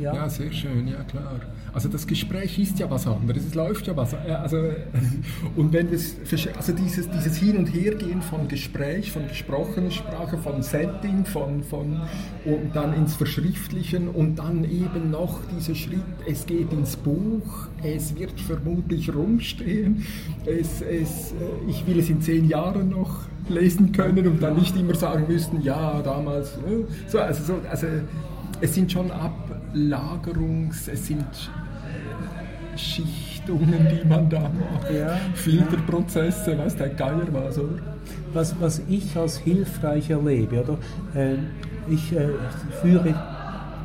ja. 0.00 0.14
ja, 0.14 0.28
sehr 0.28 0.52
schön, 0.52 0.86
ja 0.86 1.02
klar. 1.02 1.40
Also 1.74 1.88
das 1.88 2.06
Gespräch 2.06 2.56
ist 2.60 2.78
ja 2.78 2.88
was 2.88 3.04
anderes, 3.08 3.44
es 3.46 3.54
läuft 3.56 3.88
ja 3.88 3.96
was. 3.96 4.14
Also, 4.14 4.58
und 5.56 5.72
wenn 5.72 5.92
es, 5.92 6.14
also 6.56 6.72
dieses, 6.72 7.10
dieses 7.10 7.36
Hin- 7.36 7.56
und 7.56 7.66
Hergehen 7.66 8.22
von 8.22 8.46
Gespräch, 8.46 9.10
von 9.10 9.26
gesprochener 9.26 9.90
Sprache, 9.90 10.38
von 10.38 10.62
Setting, 10.62 11.24
von, 11.24 11.64
von, 11.64 12.00
und 12.44 12.70
dann 12.74 12.94
ins 12.94 13.16
Verschriftlichen 13.16 14.08
und 14.08 14.36
dann 14.36 14.62
eben 14.64 15.10
noch 15.10 15.40
dieser 15.56 15.74
Schritt, 15.74 15.98
es 16.28 16.46
geht 16.46 16.72
ins 16.72 16.94
Buch, 16.94 17.66
es 17.82 18.16
wird 18.16 18.40
vermutlich 18.40 19.12
rumstehen, 19.12 20.06
es, 20.46 20.80
es, 20.80 21.32
äh, 21.32 21.68
ich 21.68 21.84
will 21.88 21.98
es 21.98 22.08
in 22.08 22.20
zehn 22.20 22.48
Jahren 22.48 22.90
noch 22.90 23.22
lesen 23.48 23.90
können 23.90 24.28
und 24.28 24.40
dann 24.40 24.54
nicht 24.54 24.76
immer 24.76 24.94
sagen 24.94 25.26
müssten, 25.26 25.60
ja, 25.62 26.00
damals. 26.02 26.52
Äh, 26.52 26.84
so, 27.08 27.18
also, 27.18 27.42
so, 27.42 27.68
also 27.68 27.88
es 28.60 28.74
sind 28.74 28.92
schon 28.92 29.10
Ablagerungs-, 29.10 30.88
es 30.88 31.06
sind 31.06 31.26
Schichtungen, 32.76 33.88
die 33.90 34.06
man 34.06 34.28
da 34.28 34.40
macht, 34.40 34.90
ja, 34.92 35.16
Filterprozesse, 35.34 36.58
weiß 36.58 36.76
der 36.76 36.90
Geier 36.90 37.26
was, 37.32 37.58
oder? 37.58 37.78
Was, 38.32 38.54
was 38.60 38.82
ich 38.88 39.16
als 39.16 39.38
hilfreich 39.38 40.10
erlebe, 40.10 40.62
oder? 40.62 40.78
Äh, 41.14 41.36
ich 41.88 42.12
äh, 42.12 42.28
führe 42.82 43.14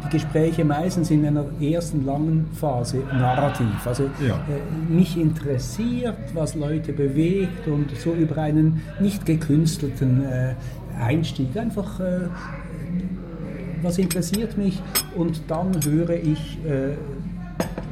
die 0.05 0.09
Gespräche 0.09 0.63
meistens 0.63 1.11
in 1.11 1.25
einer 1.25 1.45
ersten 1.61 2.05
langen 2.05 2.47
Phase 2.53 3.03
narrativ. 3.11 3.85
Also 3.85 4.09
ja. 4.25 4.35
äh, 4.35 4.91
mich 4.91 5.17
interessiert, 5.17 6.17
was 6.33 6.55
Leute 6.55 6.93
bewegt 6.93 7.67
und 7.67 7.95
so 7.97 8.13
über 8.13 8.37
einen 8.41 8.81
nicht 8.99 9.25
gekünstelten 9.25 10.23
äh, 10.25 10.55
Einstieg 10.99 11.55
einfach 11.57 11.99
äh, 11.99 12.29
was 13.81 13.97
interessiert 13.97 14.57
mich 14.57 14.81
und 15.15 15.41
dann 15.47 15.71
höre 15.85 16.09
ich 16.09 16.57
äh, 16.65 16.95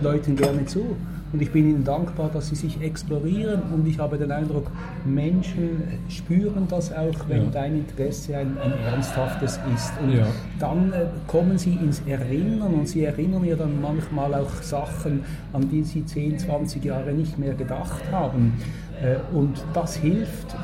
Leuten 0.02 0.36
gerne 0.36 0.66
zu. 0.66 0.96
Und 1.34 1.42
ich 1.42 1.52
bin 1.52 1.70
ihnen 1.70 1.84
dankbar, 1.84 2.30
dass 2.34 2.48
sie 2.48 2.56
sich 2.56 2.82
explorieren 2.82 3.62
und 3.74 3.86
ich 3.86 4.00
habe 4.00 4.18
den 4.18 4.32
Eindruck, 4.32 4.72
Menschen 5.04 5.84
spüren 6.08 6.68
das 6.70 6.94
auch, 6.94 7.28
wenn 7.28 7.46
ja. 7.46 7.50
dein 7.52 7.80
Interesse 7.80 8.38
ein, 8.38 8.58
ein, 8.58 8.72
ernsthaftes 8.86 9.60
ist. 9.76 9.92
Und 10.02 10.14
ja. 10.14 10.26
dann 10.58 10.94
äh, 10.94 11.08
kommen 11.28 11.58
sie 11.58 11.74
ins 11.74 12.02
Erinnern 12.08 12.74
und 12.74 12.88
sie 12.88 13.04
erinnern 13.04 13.44
ja 13.44 13.58
dann 13.58 13.82
manchmal 13.82 14.36
auch 14.36 14.62
Sachen, 14.62 15.26
an 15.52 15.70
die 15.70 15.84
sie 15.84 16.06
10, 16.06 16.40
20 16.40 16.86
Jahre 16.86 17.12
nicht 17.12 17.38
mehr 17.38 17.56
gedacht 17.56 18.04
haben. 18.10 18.54
Äh, 19.02 19.18
und 19.36 19.62
das 19.74 19.98
hilft, 19.98 20.56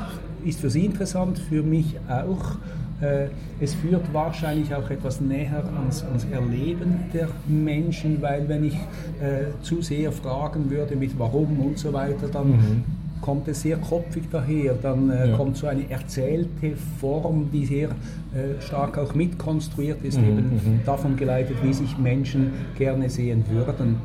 ist 0.46 0.60
für 0.60 0.70
sie 0.70 0.86
interessant, 0.86 1.38
für 1.38 1.62
mich 1.62 1.96
auch. 2.08 2.56
Äh, 3.00 3.26
es 3.60 3.74
führt 3.74 4.12
wahrscheinlich 4.12 4.74
auch 4.74 4.88
etwas 4.88 5.20
näher 5.20 5.64
ans, 5.76 6.04
ans 6.04 6.24
Erleben 6.24 7.04
der 7.12 7.28
Menschen, 7.46 8.22
weil 8.22 8.48
wenn 8.48 8.64
ich 8.64 8.74
äh, 8.74 9.60
zu 9.62 9.82
sehr 9.82 10.12
fragen 10.12 10.70
würde 10.70 10.96
mit 10.96 11.18
warum 11.18 11.58
und 11.60 11.78
so 11.78 11.92
weiter, 11.92 12.28
dann 12.32 12.50
mhm. 12.50 12.84
kommt 13.20 13.48
es 13.48 13.62
sehr 13.62 13.78
kopfig 13.78 14.24
daher, 14.30 14.74
dann 14.74 15.10
äh, 15.10 15.30
ja. 15.30 15.36
kommt 15.36 15.56
so 15.56 15.66
eine 15.66 15.90
erzählte 15.90 16.76
Form, 17.00 17.50
die 17.52 17.66
sehr 17.66 17.88
äh, 17.88 18.60
stark 18.60 18.96
auch 18.96 19.14
mitkonstruiert 19.14 20.04
ist, 20.04 20.18
mhm. 20.18 20.24
eben 20.28 20.36
mhm. 20.36 20.80
davon 20.86 21.16
geleitet, 21.16 21.56
wie 21.62 21.72
sich 21.72 21.98
Menschen 21.98 22.52
gerne 22.76 23.10
sehen 23.10 23.44
würden. 23.50 23.96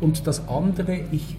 Und 0.00 0.26
das 0.26 0.48
andere, 0.48 1.00
ich 1.12 1.36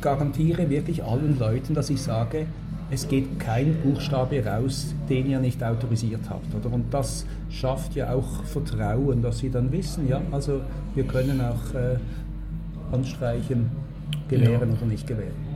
garantiere 0.00 0.68
wirklich 0.68 1.02
allen 1.02 1.38
Leuten, 1.38 1.74
dass 1.74 1.90
ich 1.90 2.02
sage, 2.02 2.46
es 2.90 3.06
geht 3.06 3.38
kein 3.38 3.74
Buchstabe 3.82 4.44
raus, 4.44 4.94
den 5.08 5.30
ihr 5.30 5.38
nicht 5.38 5.62
autorisiert 5.62 6.22
habt. 6.28 6.54
Oder? 6.54 6.74
Und 6.74 6.92
das 6.92 7.24
schafft 7.48 7.94
ja 7.94 8.12
auch 8.12 8.44
Vertrauen, 8.44 9.22
dass 9.22 9.38
sie 9.38 9.50
dann 9.50 9.70
wissen, 9.70 10.08
ja, 10.08 10.20
also 10.32 10.60
wir 10.94 11.04
können 11.04 11.40
auch 11.40 11.74
äh, 11.74 11.98
anstreichen, 12.92 13.70
gewähren 14.28 14.70
ja. 14.70 14.76
oder 14.76 14.86
nicht 14.86 15.06
gewähren. 15.06 15.50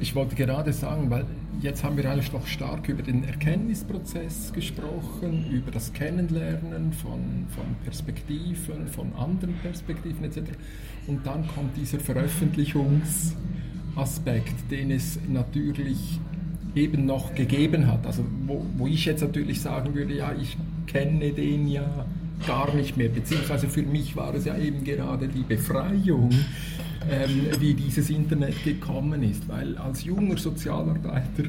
Ich 0.00 0.14
wollte 0.14 0.34
gerade 0.34 0.72
sagen, 0.72 1.10
weil 1.10 1.24
jetzt 1.60 1.84
haben 1.84 1.96
wir 1.96 2.10
eigentlich 2.10 2.32
noch 2.32 2.46
stark 2.46 2.88
über 2.88 3.02
den 3.02 3.24
Erkenntnisprozess 3.24 4.52
gesprochen, 4.52 5.46
über 5.50 5.70
das 5.70 5.92
Kennenlernen 5.92 6.92
von, 6.92 7.46
von 7.54 7.64
Perspektiven, 7.84 8.86
von 8.86 9.12
anderen 9.14 9.54
Perspektiven 9.56 10.24
etc. 10.24 10.40
Und 11.06 11.26
dann 11.26 11.46
kommt 11.48 11.76
dieser 11.76 11.98
Veröffentlichungs- 11.98 13.34
Aspekt, 13.96 14.70
den 14.70 14.90
es 14.90 15.18
natürlich 15.28 16.20
eben 16.74 17.06
noch 17.06 17.34
gegeben 17.34 17.86
hat. 17.86 18.06
Also 18.06 18.24
wo, 18.46 18.64
wo 18.76 18.86
ich 18.86 19.06
jetzt 19.06 19.22
natürlich 19.22 19.60
sagen 19.60 19.94
würde, 19.94 20.14
ja, 20.14 20.32
ich 20.40 20.56
kenne 20.86 21.32
den 21.32 21.68
ja 21.68 22.06
gar 22.46 22.74
nicht 22.74 22.96
mehr, 22.96 23.08
beziehungsweise 23.08 23.68
für 23.68 23.82
mich 23.82 24.14
war 24.14 24.34
es 24.34 24.44
ja 24.44 24.56
eben 24.58 24.84
gerade 24.84 25.26
die 25.28 25.42
Befreiung, 25.42 26.30
ähm, 27.10 27.46
wie 27.60 27.74
dieses 27.74 28.10
Internet 28.10 28.62
gekommen 28.62 29.22
ist, 29.22 29.48
weil 29.48 29.76
als 29.78 30.04
junger 30.04 30.36
Sozialarbeiter 30.36 31.44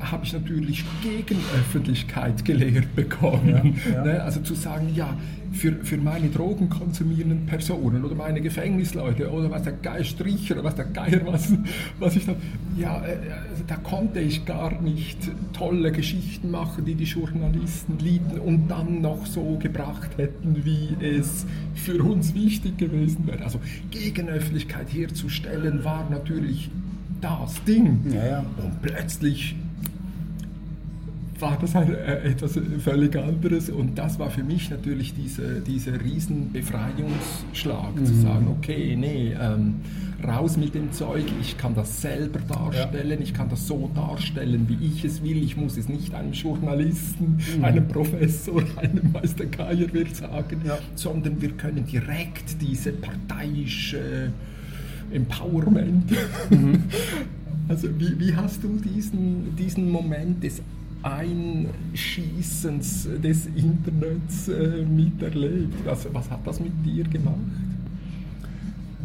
habe 0.00 0.24
ich 0.24 0.32
natürlich 0.32 0.84
gegen 1.02 1.40
Öffentlichkeit 1.54 2.44
gelehrt 2.44 2.94
bekommen. 2.94 3.78
Ja, 3.88 3.92
ja. 3.92 4.04
Ne? 4.04 4.22
Also 4.22 4.40
zu 4.40 4.54
sagen, 4.54 4.92
ja, 4.94 5.16
für, 5.52 5.72
für 5.84 5.96
meine 5.96 6.28
drogenkonsumierenden 6.28 7.46
Personen 7.46 8.04
oder 8.04 8.14
meine 8.14 8.40
Gefängnisleute 8.40 9.30
oder 9.30 9.50
was 9.50 9.62
der 9.62 9.72
Geier 9.72 10.04
Stricher 10.04 10.54
oder 10.54 10.64
was 10.64 10.74
der 10.74 10.84
Geier 10.86 11.20
was, 11.24 11.52
was 11.98 12.16
ich 12.16 12.26
dann, 12.26 12.36
ja, 12.76 13.02
äh, 13.04 13.16
also 13.50 13.64
da 13.66 13.76
konnte 13.76 14.20
ich 14.20 14.44
gar 14.44 14.80
nicht 14.80 15.18
tolle 15.52 15.92
Geschichten 15.92 16.50
machen, 16.50 16.84
die 16.84 16.94
die 16.94 17.04
Journalisten 17.04 17.98
liebten 17.98 18.38
und 18.38 18.68
dann 18.68 19.00
noch 19.00 19.26
so 19.26 19.56
gebracht 19.58 20.18
hätten, 20.18 20.64
wie 20.64 20.96
es 21.04 21.46
für 21.74 22.02
uns 22.02 22.34
wichtig 22.34 22.78
gewesen 22.78 23.26
wäre. 23.26 23.44
Also 23.44 23.60
Gegenöffentlichkeit 23.90 24.92
herzustellen 24.92 25.84
war 25.84 26.08
natürlich 26.10 26.70
das 27.20 27.62
Ding. 27.64 28.00
Ja. 28.12 28.44
Und 28.62 28.82
plötzlich 28.82 29.56
war 31.40 31.58
das 31.60 31.74
ein, 31.76 31.94
äh, 31.94 32.30
etwas 32.30 32.58
völlig 32.78 33.16
anderes 33.16 33.70
und 33.70 33.96
das 33.96 34.18
war 34.18 34.30
für 34.30 34.42
mich 34.42 34.70
natürlich 34.70 35.14
diese, 35.14 35.60
dieser 35.60 36.02
riesen 36.02 36.52
Befreiungsschlag, 36.52 37.94
mhm. 37.94 38.06
zu 38.06 38.14
sagen, 38.14 38.48
okay, 38.48 38.96
nee, 38.96 39.34
ähm, 39.40 39.76
raus 40.26 40.56
mit 40.56 40.74
dem 40.74 40.92
Zeug, 40.92 41.24
ich 41.40 41.58
kann 41.58 41.74
das 41.74 42.00
selber 42.00 42.40
darstellen, 42.40 43.18
ja. 43.18 43.24
ich 43.24 43.34
kann 43.34 43.48
das 43.48 43.66
so 43.66 43.90
darstellen, 43.94 44.66
wie 44.68 44.86
ich 44.86 45.04
es 45.04 45.22
will, 45.22 45.42
ich 45.42 45.56
muss 45.56 45.76
es 45.76 45.88
nicht 45.88 46.14
einem 46.14 46.32
Journalisten, 46.32 47.38
mhm. 47.58 47.64
einem 47.64 47.88
Professor, 47.88 48.62
einem 48.76 49.12
Meister 49.12 49.44
wird 49.92 50.16
sagen, 50.16 50.60
ja. 50.64 50.78
sondern 50.94 51.40
wir 51.40 51.50
können 51.52 51.86
direkt 51.86 52.60
diese 52.60 52.92
parteiische 52.92 54.32
Empowerment. 55.10 56.10
Mhm. 56.50 56.84
Also 57.68 57.88
wie, 57.98 58.18
wie 58.20 58.36
hast 58.36 58.62
du 58.62 58.78
diesen, 58.78 59.56
diesen 59.56 59.90
Moment 59.90 60.44
des 60.44 60.62
Einschießens 61.06 63.08
des 63.22 63.46
Internets 63.46 64.48
äh, 64.48 64.84
miterlebt. 64.84 65.84
Was, 65.84 66.12
was 66.12 66.28
hat 66.30 66.44
das 66.44 66.58
mit 66.58 66.72
dir 66.84 67.04
gemacht? 67.04 67.36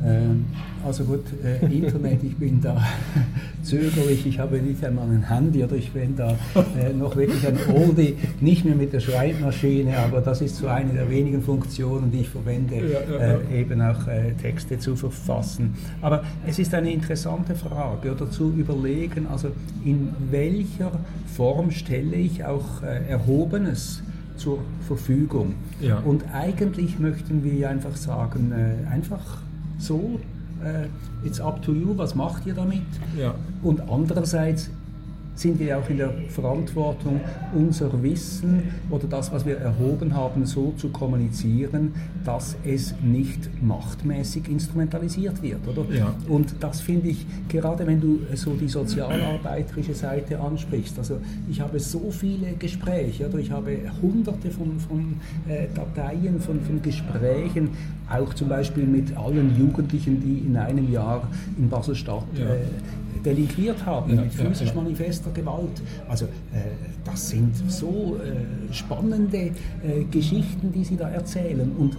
Ähm, 0.04 0.46
also 0.84 1.04
gut, 1.04 1.26
äh, 1.44 1.64
Internet, 1.66 2.24
ich 2.24 2.36
bin 2.36 2.60
da 2.60 2.82
zögerlich, 3.64 4.26
ich 4.26 4.40
habe 4.40 4.58
nicht 4.58 4.84
einmal 4.84 5.08
ein 5.08 5.30
Handy 5.30 5.64
oder 5.64 5.76
ich 5.76 5.92
bin 5.92 6.16
da 6.16 6.32
äh, 6.80 6.92
noch 6.92 7.16
wirklich 7.16 7.46
ein 7.48 7.58
Oldie, 7.72 8.16
nicht 8.40 8.66
mehr 8.66 8.76
mit 8.76 8.92
der 8.94 9.00
Schreibmaschine, 9.00 9.96
aber 9.98 10.22
das 10.22 10.42
ist 10.42 10.58
so 10.58 10.68
eine 10.68 10.94
der 10.94 11.10
wenigen 11.10 11.42
Funktionen, 11.44 12.12
die 12.12 12.22
ich 12.22 12.30
verwende, 12.30 12.76
ja, 12.78 12.82
ja, 12.82 13.28
ja. 13.28 13.40
Äh, 13.52 13.62
eben 13.62 13.82
auch 13.82 14.08
äh, 14.08 14.34
Texte 14.34 14.80
zu 14.80 14.96
verfassen. 14.96 15.76
Aber 16.02 16.24
es 16.48 16.58
ist 16.58 16.74
eine 16.74 16.92
interessante 16.92 17.54
Frage 17.54 18.12
oder 18.12 18.30
zu 18.32 18.52
überlegen, 18.52 19.28
also 19.28 19.50
in 19.86 20.10
welcher 20.32 20.92
Form 21.28 21.70
stelle 21.70 22.16
ich 22.16 22.44
auch 22.44 22.82
äh, 22.82 23.08
Erhobenes 23.08 24.02
zur 24.36 24.60
Verfügung. 24.88 25.54
Und 26.04 26.24
eigentlich 26.34 26.98
möchten 26.98 27.44
wir 27.44 27.70
einfach 27.70 27.96
sagen, 27.96 28.52
äh, 28.52 28.90
einfach 28.90 29.38
so, 29.82 30.20
äh, 30.64 30.88
it's 31.28 31.40
up 31.40 31.62
to 31.62 31.74
you, 31.74 31.98
was 31.98 32.16
macht 32.16 32.46
ihr 32.46 32.54
damit? 32.54 32.82
Ja. 33.18 33.34
Und 33.64 33.82
andererseits 33.82 34.70
sind 35.42 35.60
wir 35.60 35.78
auch 35.78 35.90
in 35.90 35.98
der 35.98 36.12
Verantwortung, 36.30 37.22
unser 37.54 38.04
Wissen 38.04 38.64
oder 38.90 39.08
das, 39.08 39.32
was 39.32 39.46
wir 39.46 39.58
erhoben 39.58 40.14
haben, 40.14 40.46
so 40.46 40.74
zu 40.78 40.90
kommunizieren, 40.90 41.94
dass 42.26 42.56
es 42.64 42.94
nicht 43.02 43.50
machtmäßig 43.64 44.48
instrumentalisiert 44.50 45.42
wird. 45.42 45.68
Oder? 45.68 45.86
Ja. 45.94 46.14
Und 46.28 46.56
das 46.60 46.82
finde 46.82 47.10
ich, 47.10 47.26
gerade 47.48 47.88
wenn 47.88 48.00
du 48.00 48.20
so 48.36 48.54
die 48.54 48.68
sozialarbeiterische 48.68 49.96
Seite 49.96 50.40
ansprichst, 50.40 50.98
also 51.00 51.18
ich 51.50 51.60
habe 51.62 51.80
so 51.80 52.12
viele 52.12 52.54
Gespräche, 52.54 53.28
oder 53.28 53.40
ich 53.40 53.52
habe 53.52 53.78
hunderte 54.02 54.52
von, 54.52 54.80
von 54.80 55.16
äh, 55.48 55.68
Dateien, 55.74 56.40
von, 56.40 56.62
von 56.62 56.82
Gesprächen, 56.82 57.70
auch 58.12 58.34
zum 58.34 58.50
Beispiel 58.50 58.86
mit 58.86 59.16
allen 59.18 59.58
Jugendlichen, 59.58 60.22
die 60.22 60.46
in 60.46 60.58
einem 60.58 60.92
Jahr 60.92 61.28
in 61.58 61.70
Basel-Stadt 61.70 62.24
ja. 62.36 62.46
äh, 62.46 62.60
delinquiert 63.24 63.86
haben 63.86 64.16
ja, 64.16 64.22
mit 64.22 64.34
physisch 64.34 64.70
ja, 64.70 64.76
manifester 64.76 65.32
Gewalt. 65.32 65.82
Also 66.10 66.26
äh, 66.26 66.60
das 67.06 67.30
sind 67.30 67.56
so 67.70 68.18
äh, 68.18 68.74
spannende 68.74 69.38
äh, 69.38 69.52
Geschichten, 70.10 70.72
die 70.72 70.84
sie 70.84 70.98
da 70.98 71.10
erzählen. 71.10 71.72
Und 71.78 71.98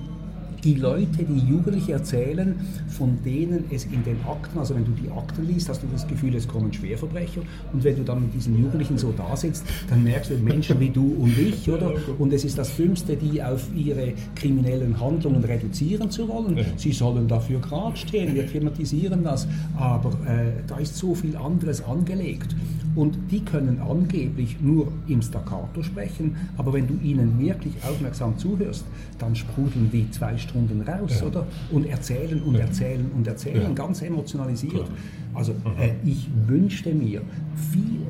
die 0.64 0.74
Leute, 0.74 1.24
die 1.24 1.38
Jugendliche 1.48 1.92
erzählen, 1.92 2.54
von 2.88 3.18
denen 3.24 3.64
es 3.70 3.84
in 3.86 4.04
den 4.04 4.18
Akten, 4.24 4.58
also 4.58 4.74
wenn 4.74 4.84
du 4.84 4.92
die 4.92 5.10
Akten 5.10 5.46
liest, 5.46 5.68
hast 5.68 5.82
du 5.82 5.88
das 5.90 6.06
Gefühl, 6.06 6.34
es 6.36 6.46
kommen 6.46 6.72
Schwerverbrecher. 6.72 7.40
Und 7.72 7.82
wenn 7.82 7.96
du 7.96 8.04
dann 8.04 8.22
mit 8.22 8.34
diesen 8.34 8.56
Jugendlichen 8.60 8.96
so 8.96 9.12
da 9.16 9.36
sitzt, 9.36 9.64
dann 9.90 10.04
merkst 10.04 10.30
du 10.30 10.38
Menschen 10.38 10.78
wie 10.78 10.90
du 10.90 11.16
und 11.18 11.36
ich, 11.36 11.68
oder? 11.68 11.92
Und 12.18 12.32
es 12.32 12.44
ist 12.44 12.58
das 12.58 12.70
Fünfte, 12.70 13.16
die 13.16 13.42
auf 13.42 13.66
ihre 13.74 14.12
kriminellen 14.36 14.98
Handlungen 15.00 15.42
reduzieren 15.42 16.10
zu 16.10 16.28
wollen. 16.28 16.64
Sie 16.76 16.92
sollen 16.92 17.26
dafür 17.26 17.58
gerade 17.60 17.96
stehen, 17.96 18.34
wir 18.34 18.46
thematisieren 18.46 19.24
das. 19.24 19.48
Aber 19.76 20.10
äh, 20.28 20.52
da 20.66 20.78
ist 20.78 20.96
so 20.96 21.14
viel 21.14 21.36
anderes 21.36 21.82
angelegt. 21.84 22.54
Und 22.94 23.16
die 23.30 23.40
können 23.40 23.80
angeblich 23.80 24.60
nur 24.60 24.92
im 25.08 25.22
Staccato 25.22 25.82
sprechen, 25.82 26.36
aber 26.58 26.74
wenn 26.74 26.86
du 26.86 26.94
ihnen 27.02 27.38
wirklich 27.40 27.72
aufmerksam 27.88 28.36
zuhörst, 28.36 28.84
dann 29.18 29.34
sprudeln 29.34 29.88
die 29.90 30.10
zwei 30.10 30.36
Stunden 30.36 30.51
raus, 30.86 31.20
ja. 31.20 31.26
oder? 31.26 31.46
Und 31.70 31.86
erzählen 31.86 32.42
und 32.42 32.54
ja. 32.54 32.60
erzählen 32.60 33.10
und 33.14 33.26
erzählen, 33.26 33.62
ja. 33.62 33.72
ganz 33.72 34.02
emotionalisiert. 34.02 34.86
Also 35.34 35.52
äh, 35.78 35.90
ich 36.04 36.28
wünschte 36.46 36.92
mir 36.94 37.22
viele, 37.70 38.06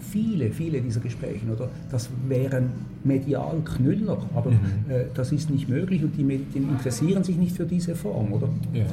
viele, 0.00 0.50
viele 0.50 0.80
dieser 0.80 1.00
Gespräche, 1.00 1.46
oder? 1.50 1.70
Das 1.90 2.10
wären 2.28 2.70
medial 3.04 3.60
Knüller, 3.64 4.18
aber 4.34 4.50
mhm. 4.50 4.58
äh, 4.88 5.04
das 5.14 5.32
ist 5.32 5.50
nicht 5.50 5.68
möglich 5.68 6.02
und 6.02 6.16
die 6.16 6.24
Medien 6.24 6.68
interessieren 6.68 7.24
sich 7.24 7.36
nicht 7.36 7.56
für 7.56 7.64
diese 7.64 7.94
Form, 7.94 8.32
oder? 8.32 8.48
Ja. 8.72 8.84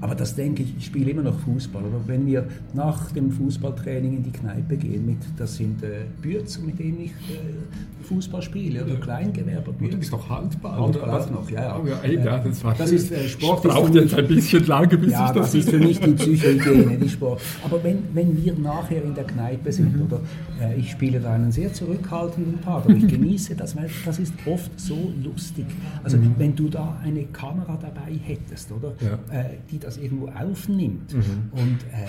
Aber 0.00 0.14
das 0.14 0.34
denke 0.34 0.62
ich, 0.62 0.76
ich 0.76 0.86
spiele 0.86 1.10
immer 1.10 1.22
noch 1.22 1.38
Fußball. 1.40 1.82
Oder 1.82 2.00
wenn 2.06 2.26
wir 2.26 2.46
nach 2.74 3.10
dem 3.12 3.30
Fußballtraining 3.32 4.18
in 4.18 4.22
die 4.22 4.30
Kneipe 4.30 4.76
gehen, 4.76 5.06
mit, 5.06 5.18
das 5.36 5.56
sind 5.56 5.82
äh, 5.82 6.04
Bürzer, 6.22 6.60
mit 6.60 6.78
denen 6.78 7.00
ich 7.00 7.10
äh, 7.10 8.04
Fußball 8.04 8.40
spiele, 8.42 8.84
oder 8.84 8.94
ja. 8.94 9.00
Kleingewerber. 9.00 9.72
Du 9.78 9.96
bist 9.96 10.12
doch 10.12 10.28
Handball, 10.28 10.80
Handball 10.80 11.02
oder? 11.02 11.20
auch 11.20 11.30
noch, 11.30 11.50
ja. 11.50 11.62
ja. 11.62 11.80
Oh, 11.80 11.86
ja, 11.86 11.98
ey, 12.02 12.16
ja 12.16 12.38
das, 12.38 12.64
war 12.64 12.74
das 12.74 12.92
ist 12.92 13.10
äh, 13.12 13.28
Sport. 13.28 13.62
braucht 13.64 13.94
jetzt 13.94 14.14
ein 14.14 14.26
bisschen 14.26 14.66
lange, 14.66 14.96
bis 14.96 15.12
ja, 15.12 15.26
ich 15.26 15.32
das... 15.32 15.46
das 15.46 15.54
ist 15.54 15.70
für 15.70 15.78
mich 15.78 16.00
die 16.00 16.12
Psychohygiene, 16.12 16.98
die 17.02 17.08
Sport. 17.08 17.42
Aber 17.64 17.82
wenn, 17.82 17.98
wenn 18.14 18.42
wir 18.42 18.54
nachher 18.54 19.02
in 19.02 19.14
der 19.14 19.24
Kneipe 19.24 19.72
sind, 19.72 19.96
mhm. 19.96 20.02
oder 20.02 20.20
äh, 20.60 20.78
ich 20.78 20.90
spiele 20.90 21.20
da 21.20 21.32
einen 21.34 21.50
sehr 21.52 21.72
zurückhaltenden 21.72 22.58
Part, 22.58 22.84
aber 22.86 22.94
ich 22.94 23.08
genieße 23.08 23.56
das, 23.56 23.76
weil 23.76 23.90
das 24.04 24.18
ist 24.18 24.32
oft 24.46 24.78
so 24.78 25.12
lustig. 25.22 25.66
Also 26.02 26.16
mhm. 26.16 26.34
wenn 26.38 26.54
du 26.54 26.68
da 26.68 26.98
eine 27.02 27.24
Kamera 27.24 27.78
dabei 27.80 28.12
hättest, 28.22 28.72
oder, 28.72 28.92
äh, 29.30 29.56
die 29.70 29.78
das 29.88 29.96
irgendwo 29.96 30.28
aufnimmt. 30.28 31.14
Mhm. 31.14 31.50
Und 31.52 31.78
äh, 31.92 32.04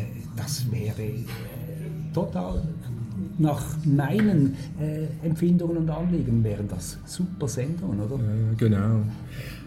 äh, 0.00 0.06
das 0.36 0.70
wäre 0.70 1.02
äh, 1.02 1.24
total 2.12 2.62
nach 3.38 3.76
meinen 3.84 4.54
äh, 4.80 5.06
Empfindungen 5.26 5.76
und 5.78 5.90
Anliegen 5.90 6.44
wären 6.44 6.68
das 6.68 6.98
super 7.04 7.48
Sendungen, 7.48 8.00
oder? 8.00 8.16
Ja, 8.16 8.54
genau. 8.56 9.02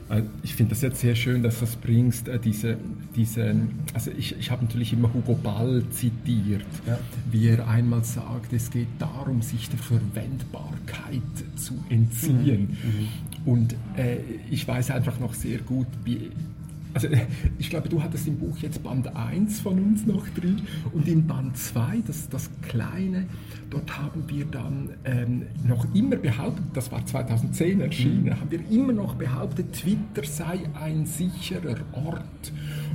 Äh, 0.09 0.21
ich 0.43 0.55
finde 0.55 0.69
das 0.69 0.81
jetzt 0.81 1.01
sehr 1.01 1.15
schön, 1.15 1.43
dass 1.43 1.59
du 1.59 1.65
das 1.65 1.75
bringst, 1.75 2.29
diese, 2.45 2.77
diese 3.15 3.55
also 3.93 4.11
ich, 4.17 4.37
ich 4.39 4.49
habe 4.51 4.63
natürlich 4.63 4.93
immer 4.93 5.13
Hugo 5.13 5.35
Ball 5.35 5.83
zitiert, 5.91 6.65
ja. 6.85 6.97
wie 7.29 7.49
er 7.49 7.67
einmal 7.67 8.05
sagt, 8.05 8.53
es 8.53 8.71
geht 8.71 8.87
darum, 8.99 9.41
sich 9.41 9.69
der 9.69 9.79
Verwendbarkeit 9.79 11.21
zu 11.57 11.73
entziehen. 11.89 12.77
Mhm. 12.81 13.45
Mhm. 13.45 13.51
Und 13.51 13.75
äh, 13.97 14.19
ich 14.49 14.65
weiß 14.65 14.91
einfach 14.91 15.19
noch 15.19 15.33
sehr 15.33 15.59
gut, 15.59 15.87
wie 16.05 16.31
also 16.97 17.09
ich 17.59 17.69
glaube, 17.69 17.89
du 17.89 18.01
hattest 18.01 18.27
im 18.27 18.39
Buch 18.39 18.57
jetzt 18.57 18.81
Band 18.81 19.15
1 19.15 19.59
von 19.59 19.77
uns 19.77 20.07
noch 20.07 20.27
drin 20.29 20.63
und 20.93 21.07
in 21.07 21.27
Band 21.27 21.55
2, 21.55 21.99
das, 22.07 22.27
das 22.27 22.49
kleine, 22.63 23.27
dort 23.69 23.99
haben 23.99 24.23
wir 24.25 24.45
dann 24.45 24.89
ähm, 25.05 25.43
noch 25.67 25.85
immer 25.93 26.15
behauptet, 26.15 26.65
das 26.73 26.91
war 26.91 27.05
2010 27.05 27.81
erschienen, 27.81 28.23
mhm. 28.23 28.39
haben 28.39 28.49
wir 28.49 28.61
immer 28.71 28.93
noch 28.93 29.13
behauptet, 29.13 29.73
Twitter 29.73 30.23
sei 30.23 30.61
ein 30.81 31.05
sicherer 31.05 31.77
Ort. 31.93 32.51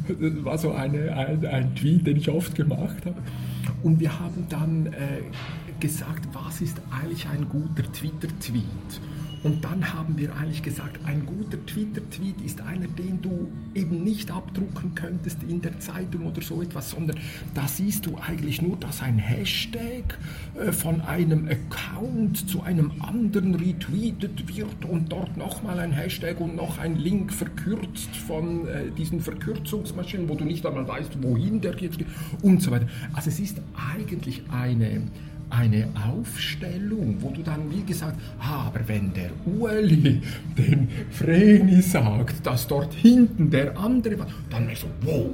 Das 0.08 0.44
war 0.44 0.58
so 0.58 0.72
eine, 0.72 1.16
ein, 1.16 1.46
ein 1.46 1.76
Tweet, 1.76 2.04
den 2.04 2.16
ich 2.16 2.28
oft 2.28 2.56
gemacht 2.56 3.06
habe. 3.06 3.22
Und 3.84 4.00
wir 4.00 4.18
haben 4.18 4.46
dann 4.48 4.86
äh, 4.86 5.22
gesagt, 5.78 6.26
was 6.32 6.60
ist 6.60 6.80
eigentlich 6.90 7.28
ein 7.28 7.48
guter 7.48 7.84
Twitter-Tweet? 7.92 9.00
Und 9.42 9.64
dann 9.64 9.92
haben 9.92 10.16
wir 10.16 10.34
eigentlich 10.36 10.62
gesagt, 10.62 11.00
ein 11.04 11.26
guter 11.26 11.64
Twitter-Tweet 11.66 12.40
ist 12.44 12.60
einer, 12.60 12.86
den 12.86 13.20
du 13.20 13.48
eben 13.74 14.04
nicht 14.04 14.30
abdrucken 14.30 14.94
könntest 14.94 15.42
in 15.42 15.60
der 15.60 15.78
Zeitung 15.80 16.26
oder 16.26 16.40
so 16.42 16.62
etwas, 16.62 16.90
sondern 16.90 17.18
da 17.54 17.66
siehst 17.66 18.06
du 18.06 18.16
eigentlich 18.18 18.62
nur, 18.62 18.76
dass 18.76 19.02
ein 19.02 19.18
Hashtag 19.18 20.18
äh, 20.54 20.70
von 20.70 21.00
einem 21.00 21.48
Account 21.48 22.48
zu 22.48 22.62
einem 22.62 22.92
anderen 23.00 23.54
retweetet 23.54 24.56
wird 24.56 24.84
und 24.84 25.10
dort 25.10 25.36
nochmal 25.36 25.80
ein 25.80 25.92
Hashtag 25.92 26.40
und 26.40 26.54
noch 26.54 26.78
ein 26.78 26.96
Link 26.96 27.32
verkürzt 27.32 28.14
von 28.14 28.68
äh, 28.68 28.90
diesen 28.96 29.20
Verkürzungsmaschinen, 29.20 30.28
wo 30.28 30.34
du 30.34 30.44
nicht 30.44 30.64
einmal 30.64 30.86
weißt, 30.86 31.22
wohin 31.22 31.60
der 31.60 31.76
jetzt 31.78 31.98
geht 31.98 32.06
und 32.42 32.62
so 32.62 32.70
weiter. 32.70 32.86
Also 33.12 33.30
es 33.30 33.40
ist 33.40 33.60
eigentlich 33.74 34.42
eine 34.50 35.02
eine 35.52 35.86
Aufstellung, 36.08 37.16
wo 37.20 37.30
du 37.30 37.42
dann 37.42 37.70
wie 37.70 37.82
gesagt, 37.82 38.18
ah, 38.40 38.66
aber 38.66 38.80
wenn 38.86 39.12
der 39.12 39.30
Ueli 39.46 40.22
den 40.56 40.88
Vreni 41.10 41.82
sagt, 41.82 42.46
dass 42.46 42.66
dort 42.66 42.94
hinten 42.94 43.50
der 43.50 43.78
andere 43.78 44.18
war, 44.18 44.26
dann 44.48 44.68
ist 44.70 44.80
so, 44.80 44.86
wow, 45.02 45.26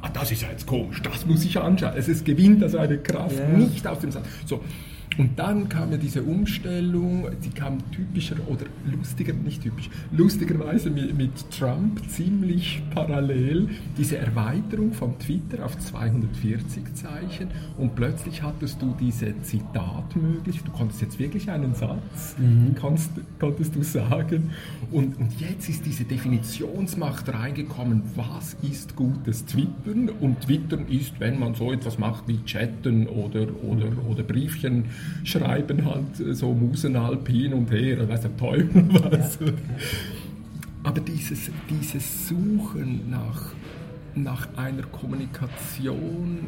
ah, 0.00 0.08
das 0.08 0.32
ist 0.32 0.42
ja 0.42 0.48
jetzt 0.50 0.66
komisch, 0.66 1.02
das 1.02 1.26
muss 1.26 1.44
ich 1.44 1.58
anschauen. 1.58 1.92
Es, 1.94 2.08
es 2.08 2.24
gewinnt 2.24 2.62
also 2.62 2.78
eine 2.78 2.98
Kraft 2.98 3.36
yeah. 3.36 3.48
nicht 3.48 3.86
aus 3.86 3.98
dem 4.00 4.10
Satz. 4.10 4.26
So, 4.46 4.64
und 5.18 5.38
dann 5.38 5.68
kam 5.68 5.90
ja 5.90 5.98
diese 5.98 6.22
Umstellung, 6.22 7.26
die 7.44 7.50
kam 7.50 7.78
typischer 7.90 8.36
oder 8.46 8.66
lustiger, 8.90 9.32
nicht 9.32 9.62
typisch, 9.62 9.90
lustigerweise 10.12 10.88
mit, 10.88 11.16
mit, 11.16 11.30
Trump 11.50 12.08
ziemlich 12.08 12.82
parallel, 12.94 13.68
diese 13.98 14.18
Erweiterung 14.18 14.92
von 14.92 15.18
Twitter 15.18 15.64
auf 15.64 15.76
240 15.78 16.94
Zeichen. 16.94 17.48
Und 17.76 17.96
plötzlich 17.96 18.42
hattest 18.42 18.80
du 18.80 18.94
diese 18.98 19.34
Zitatmöglichkeit, 19.42 20.68
du 20.68 20.72
konntest 20.72 21.02
jetzt 21.02 21.18
wirklich 21.18 21.50
einen 21.50 21.74
Satz, 21.74 22.36
mhm. 22.38 22.74
konntest, 22.80 23.10
konntest 23.38 23.74
du 23.74 23.82
sagen. 23.82 24.50
Und, 24.92 25.18
und 25.18 25.40
jetzt 25.40 25.68
ist 25.68 25.84
diese 25.86 26.04
Definitionsmacht 26.04 27.28
reingekommen, 27.32 28.02
was 28.14 28.56
ist 28.62 28.94
gutes 28.94 29.44
Twittern? 29.44 30.08
Und 30.20 30.42
Twittern 30.42 30.86
ist, 30.88 31.18
wenn 31.18 31.38
man 31.38 31.54
so 31.54 31.72
etwas 31.72 31.98
macht 31.98 32.28
wie 32.28 32.42
Chatten 32.44 33.08
oder, 33.08 33.48
oder, 33.62 33.88
oder 34.08 34.22
Briefchen 34.22 34.84
schreiben 35.24 35.84
halt 35.84 36.36
so 36.36 36.52
Musenalp 36.52 37.28
hin 37.28 37.52
und 37.52 37.70
her, 37.70 38.08
weiß 38.08 38.22
der 38.22 38.36
Teufel 38.36 38.84
was. 38.88 39.38
Ja. 39.40 39.52
Aber 40.82 41.00
dieses, 41.00 41.50
dieses 41.68 42.28
Suchen 42.28 43.10
nach, 43.10 43.52
nach 44.14 44.48
einer 44.56 44.82
Kommunikation, 44.84 46.46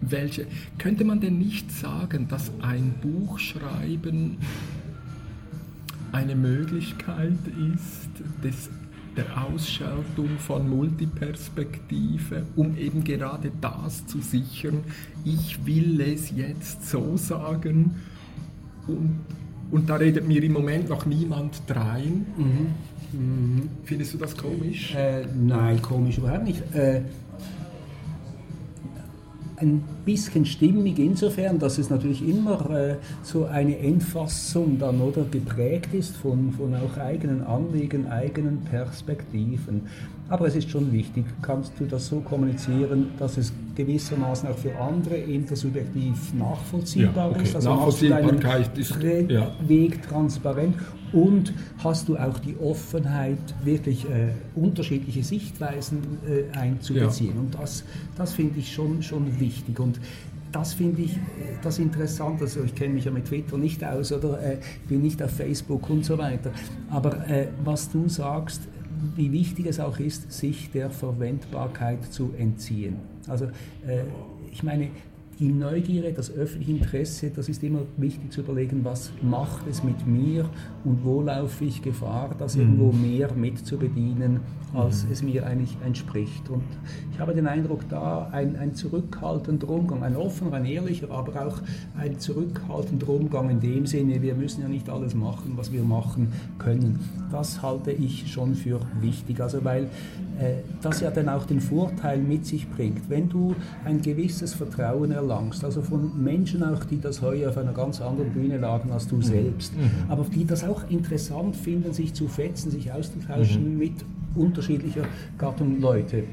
welche, 0.00 0.46
könnte 0.78 1.04
man 1.04 1.20
denn 1.20 1.38
nicht 1.38 1.70
sagen, 1.70 2.28
dass 2.28 2.50
ein 2.60 2.94
Buchschreiben 3.00 4.38
eine 6.12 6.34
Möglichkeit 6.34 7.38
ist 7.74 8.10
des 8.42 8.70
der 9.18 9.44
Ausschaltung 9.44 10.38
von 10.38 10.68
Multiperspektive, 10.70 12.46
um 12.54 12.76
eben 12.76 13.02
gerade 13.02 13.50
das 13.60 14.06
zu 14.06 14.20
sichern. 14.20 14.84
Ich 15.24 15.66
will 15.66 16.00
es 16.00 16.30
jetzt 16.30 16.88
so 16.88 17.16
sagen 17.16 17.96
und, 18.86 19.18
und 19.72 19.90
da 19.90 19.96
redet 19.96 20.26
mir 20.26 20.42
im 20.42 20.52
Moment 20.52 20.88
noch 20.88 21.04
niemand 21.04 21.62
drein. 21.66 22.26
Mhm. 22.36 22.66
Mhm. 23.12 23.68
Findest 23.84 24.14
du 24.14 24.18
das 24.18 24.36
komisch? 24.36 24.94
Äh, 24.94 25.26
nein, 25.34 25.82
komisch 25.82 26.18
überhaupt 26.18 26.44
nicht. 26.44 26.62
Äh, 26.74 27.02
ein 29.60 29.82
bisschen 30.04 30.46
stimmig 30.46 30.98
insofern, 30.98 31.58
dass 31.58 31.78
es 31.78 31.90
natürlich 31.90 32.26
immer 32.26 32.70
äh, 32.70 32.96
so 33.22 33.44
eine 33.46 33.78
Endfassung 33.78 34.78
dann 34.78 35.00
oder 35.00 35.24
geprägt 35.24 35.94
ist 35.94 36.16
von, 36.16 36.52
von 36.52 36.74
auch 36.74 36.96
eigenen 36.98 37.42
Anliegen, 37.42 38.06
eigenen 38.06 38.60
Perspektiven. 38.62 39.82
Aber 40.28 40.46
es 40.46 40.56
ist 40.56 40.70
schon 40.70 40.92
wichtig, 40.92 41.24
kannst 41.40 41.72
du 41.78 41.86
das 41.86 42.06
so 42.06 42.20
kommunizieren, 42.20 43.10
dass 43.18 43.38
es 43.38 43.52
gewissermaßen 43.78 44.48
auch 44.48 44.58
für 44.58 44.76
andere 44.76 45.16
intersubjektiv 45.16 46.34
nachvollziehbar 46.34 47.30
ja, 47.30 47.30
okay. 47.30 47.42
ist. 47.44 47.54
Also 47.54 47.70
Nachvollziehbarkeit 47.70 48.76
ist 48.76 48.98
ja. 49.28 49.52
Weg 49.66 50.02
transparent 50.02 50.74
und 51.12 51.54
hast 51.78 52.08
du 52.08 52.16
auch 52.16 52.38
die 52.40 52.56
Offenheit, 52.58 53.38
wirklich 53.64 54.04
äh, 54.04 54.32
unterschiedliche 54.54 55.22
Sichtweisen 55.22 56.00
äh, 56.26 56.56
einzubeziehen. 56.56 57.34
Ja. 57.34 57.40
Und 57.40 57.54
das, 57.54 57.84
das 58.16 58.32
finde 58.32 58.58
ich 58.58 58.72
schon, 58.72 59.02
schon 59.02 59.38
wichtig. 59.38 59.78
Und 59.78 60.00
das 60.50 60.74
finde 60.74 61.02
ich 61.02 61.12
äh, 61.16 61.18
das 61.62 61.78
Interessante. 61.78 62.44
Also 62.44 62.64
ich 62.64 62.74
kenne 62.74 62.94
mich 62.94 63.04
ja 63.04 63.12
mit 63.12 63.26
Twitter 63.26 63.56
nicht 63.56 63.84
aus 63.84 64.12
oder 64.12 64.42
äh, 64.42 64.58
bin 64.88 65.02
nicht 65.02 65.22
auf 65.22 65.30
Facebook 65.30 65.88
und 65.88 66.04
so 66.04 66.18
weiter. 66.18 66.50
Aber 66.90 67.28
äh, 67.28 67.46
was 67.64 67.90
du 67.90 68.08
sagst, 68.08 68.62
wie 69.14 69.30
wichtig 69.30 69.66
es 69.66 69.78
auch 69.78 69.98
ist, 70.00 70.32
sich 70.32 70.70
der 70.72 70.90
Verwendbarkeit 70.90 72.12
zu 72.12 72.32
entziehen. 72.36 72.96
Also 73.28 73.46
äh, 73.86 74.02
ich 74.50 74.62
meine, 74.62 74.88
die 75.38 75.52
Neugierde, 75.52 76.12
das 76.12 76.30
öffentliche 76.30 76.72
Interesse, 76.72 77.30
das 77.30 77.48
ist 77.48 77.62
immer 77.62 77.82
wichtig 77.96 78.32
zu 78.32 78.40
überlegen, 78.40 78.84
was 78.84 79.12
macht 79.22 79.66
es 79.68 79.84
mit 79.84 80.06
mir 80.06 80.48
und 80.84 81.04
wo 81.04 81.22
laufe 81.22 81.64
ich 81.64 81.80
Gefahr, 81.80 82.34
das 82.38 82.56
mhm. 82.56 82.62
irgendwo 82.62 82.92
mehr 82.92 83.32
mitzubedienen, 83.34 84.40
als 84.74 85.04
mhm. 85.04 85.12
es 85.12 85.22
mir 85.22 85.46
eigentlich 85.46 85.76
entspricht. 85.84 86.48
Und 86.50 86.64
ich 87.12 87.20
habe 87.20 87.34
den 87.34 87.46
Eindruck, 87.46 87.88
da 87.88 88.28
ein, 88.32 88.56
ein 88.56 88.74
zurückhaltender 88.74 89.68
Umgang, 89.68 90.02
ein 90.02 90.16
offener, 90.16 90.54
ein 90.54 90.64
ehrlicher, 90.64 91.10
aber 91.10 91.46
auch 91.46 91.58
ein 91.96 92.18
zurückhaltender 92.18 93.08
Umgang 93.08 93.50
in 93.50 93.60
dem 93.60 93.86
Sinne, 93.86 94.20
wir 94.20 94.34
müssen 94.34 94.62
ja 94.62 94.68
nicht 94.68 94.90
alles 94.90 95.14
machen, 95.14 95.52
was 95.56 95.72
wir 95.72 95.82
machen 95.82 96.32
können. 96.58 96.98
Das 97.30 97.62
halte 97.62 97.92
ich 97.92 98.32
schon 98.32 98.54
für 98.54 98.80
wichtig, 99.00 99.40
also 99.40 99.64
weil 99.64 99.84
äh, 100.38 100.62
das 100.82 101.00
ja 101.00 101.10
dann 101.10 101.28
auch 101.28 101.44
den 101.44 101.60
Vorteil 101.60 102.18
mit 102.18 102.46
sich 102.46 102.68
bringt, 102.68 103.08
wenn 103.08 103.28
du 103.28 103.54
ein 103.84 104.00
gewisses 104.02 104.54
Vertrauen 104.54 105.12
erlangst, 105.28 105.64
also 105.64 105.82
von 105.82 106.22
Menschen 106.22 106.62
auch, 106.62 106.84
die 106.84 107.00
das 107.00 107.22
heute 107.22 107.48
auf 107.48 107.58
einer 107.58 107.72
ganz 107.72 108.00
anderen 108.00 108.30
Bühne 108.30 108.58
lagen 108.58 108.90
als 108.90 109.06
du 109.08 109.16
mhm. 109.16 109.22
selbst, 109.22 109.76
mhm. 109.76 109.90
aber 110.08 110.24
die 110.24 110.44
das 110.44 110.64
auch 110.64 110.88
interessant 110.88 111.56
finden, 111.56 111.92
sich 111.92 112.14
zu 112.14 112.28
fetzen, 112.28 112.70
sich 112.70 112.92
auszutauschen 112.92 113.72
mhm. 113.72 113.78
mit 113.78 113.92
unterschiedlicher 114.34 115.02
Gattung 115.36 115.80
Leute, 115.80 116.24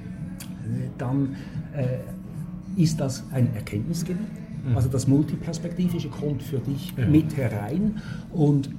dann 0.97 1.35
äh, 1.75 2.81
ist 2.81 2.99
das 2.99 3.23
ein 3.31 3.53
Erkenntnisgewinn. 3.55 4.27
Mhm. 4.67 4.75
Also 4.75 4.89
das 4.89 5.07
Multiperspektivische 5.07 6.09
kommt 6.09 6.41
für 6.41 6.59
dich 6.59 6.93
ja. 6.97 7.05
mit 7.05 7.37
herein 7.37 8.01
und 8.33 8.69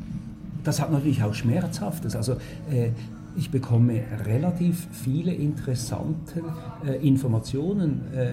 das 0.65 0.81
hat 0.81 0.91
natürlich 0.91 1.23
auch 1.23 1.35
Schmerzhaftes. 1.35 2.17
Also 2.17 2.33
äh, 2.71 2.91
ich 3.37 3.51
bekomme 3.51 4.03
relativ 4.25 4.89
viele 4.91 5.33
interessante 5.33 6.43
äh, 6.87 7.07
Informationen. 7.07 8.01
Äh, 8.15 8.31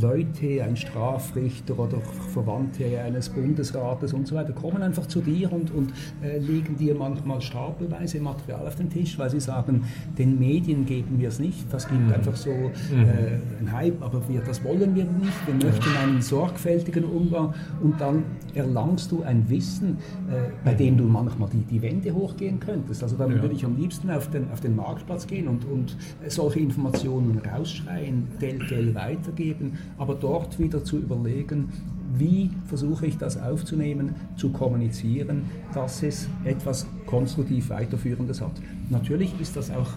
Leute, 0.00 0.62
ein 0.62 0.76
Strafrichter 0.76 1.78
oder 1.78 1.98
Verwandte 2.32 3.00
eines 3.00 3.28
Bundesrates 3.28 4.12
und 4.12 4.26
so 4.26 4.34
weiter, 4.34 4.52
kommen 4.52 4.82
einfach 4.82 5.06
zu 5.06 5.20
dir 5.20 5.52
und, 5.52 5.70
und 5.72 5.92
äh, 6.22 6.38
legen 6.38 6.76
dir 6.76 6.94
manchmal 6.94 7.40
stapelweise 7.40 8.20
Material 8.20 8.66
auf 8.66 8.76
den 8.76 8.90
Tisch, 8.90 9.18
weil 9.18 9.30
sie 9.30 9.40
sagen, 9.40 9.84
den 10.16 10.38
Medien 10.38 10.84
geben 10.84 11.18
wir 11.18 11.28
es 11.28 11.38
nicht, 11.38 11.72
das 11.72 11.88
gibt 11.88 12.06
mhm. 12.06 12.12
einfach 12.12 12.36
so 12.36 12.50
mhm. 12.50 13.02
äh, 13.02 13.58
einen 13.58 13.72
Hype, 13.72 14.02
aber 14.02 14.26
wir, 14.28 14.40
das 14.40 14.62
wollen 14.62 14.94
wir 14.94 15.04
nicht, 15.04 15.46
wir 15.46 15.54
möchten 15.54 15.96
einen 15.96 16.22
sorgfältigen 16.22 17.04
Umgang 17.04 17.54
und 17.82 18.00
dann 18.00 18.24
erlangst 18.54 19.10
du 19.10 19.22
ein 19.22 19.48
Wissen, 19.48 19.98
äh, 20.30 20.50
bei 20.64 20.74
dem 20.74 20.96
du 20.96 21.04
manchmal 21.04 21.48
die, 21.50 21.64
die 21.64 21.82
Wände 21.82 22.14
hochgehen 22.14 22.60
könntest. 22.60 23.02
Also 23.02 23.16
dann 23.16 23.32
ja. 23.32 23.42
würde 23.42 23.54
ich 23.54 23.64
am 23.64 23.76
liebsten 23.76 24.10
auf 24.10 24.30
den, 24.30 24.50
auf 24.50 24.60
den 24.60 24.76
Marktplatz 24.76 25.26
gehen 25.26 25.48
und, 25.48 25.64
und 25.64 25.96
solche 26.28 26.60
Informationen 26.60 27.38
rausschreien, 27.38 28.28
Geld, 28.38 28.68
Geld 28.68 28.94
weitergeben 28.94 29.77
aber 29.98 30.14
dort 30.14 30.58
wieder 30.58 30.84
zu 30.84 30.98
überlegen, 30.98 31.72
wie 32.14 32.50
versuche 32.66 33.06
ich 33.06 33.18
das 33.18 33.40
aufzunehmen, 33.40 34.14
zu 34.36 34.50
kommunizieren, 34.50 35.44
dass 35.74 36.02
es 36.02 36.28
etwas 36.44 36.86
konstruktiv 37.06 37.70
weiterführendes 37.70 38.40
hat. 38.40 38.52
Natürlich 38.90 39.38
ist 39.40 39.56
das 39.56 39.70
auch 39.70 39.90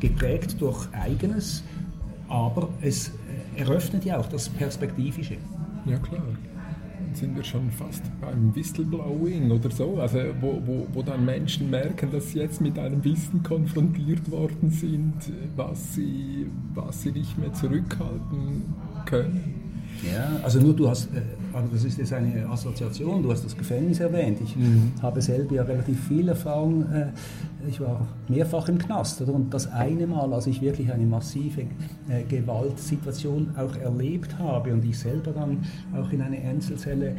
geprägt 0.00 0.56
durch 0.60 0.88
eigenes, 0.92 1.62
aber 2.28 2.68
es 2.80 3.12
eröffnet 3.56 4.04
ja 4.04 4.18
auch 4.18 4.26
das 4.26 4.48
Perspektivische. 4.48 5.36
Ja 5.86 5.98
klar 5.98 6.22
sind 7.12 7.36
wir 7.36 7.44
schon 7.44 7.70
fast 7.70 8.02
beim 8.20 8.54
Whistleblowing 8.54 9.50
oder 9.50 9.70
so, 9.70 9.98
also 9.98 10.18
wo, 10.40 10.60
wo, 10.64 10.86
wo 10.92 11.02
dann 11.02 11.24
Menschen 11.24 11.70
merken, 11.70 12.10
dass 12.10 12.30
sie 12.30 12.38
jetzt 12.38 12.60
mit 12.60 12.78
einem 12.78 13.02
Wissen 13.04 13.42
konfrontiert 13.42 14.30
worden 14.30 14.70
sind, 14.70 15.14
was 15.56 15.94
sie, 15.94 16.46
was 16.74 17.02
sie 17.02 17.12
nicht 17.12 17.36
mehr 17.38 17.52
zurückhalten 17.52 18.62
können. 19.06 19.82
Ja, 20.02 20.40
also 20.42 20.60
nur 20.60 20.74
du 20.74 20.88
hast, 20.88 21.06
äh, 21.14 21.20
also 21.52 21.68
das 21.72 21.84
ist 21.84 21.98
jetzt 21.98 22.12
eine 22.12 22.48
Assoziation, 22.48 23.22
du 23.22 23.30
hast 23.30 23.44
das 23.44 23.56
Gefängnis 23.56 24.00
erwähnt. 24.00 24.38
Ich 24.42 24.56
mhm. 24.56 24.92
habe 25.02 25.20
selber 25.20 25.54
ja 25.54 25.62
relativ 25.62 26.08
viel 26.08 26.28
Erfahrung, 26.28 26.90
äh, 26.92 27.06
ich 27.68 27.80
war 27.80 28.06
mehrfach 28.28 28.68
im 28.68 28.78
Knast. 28.78 29.20
Oder? 29.22 29.34
Und 29.34 29.52
das 29.52 29.70
eine 29.70 30.06
Mal, 30.06 30.32
als 30.32 30.46
ich 30.46 30.60
wirklich 30.62 30.92
eine 30.92 31.04
massive 31.04 31.62
äh, 32.08 32.22
Gewaltsituation 32.28 33.50
auch 33.56 33.76
erlebt 33.76 34.38
habe 34.38 34.72
und 34.72 34.84
ich 34.84 34.98
selber 34.98 35.32
dann 35.32 35.58
auch 35.94 36.10
in 36.12 36.22
eine 36.22 36.38
Einzelzelle 36.38 37.16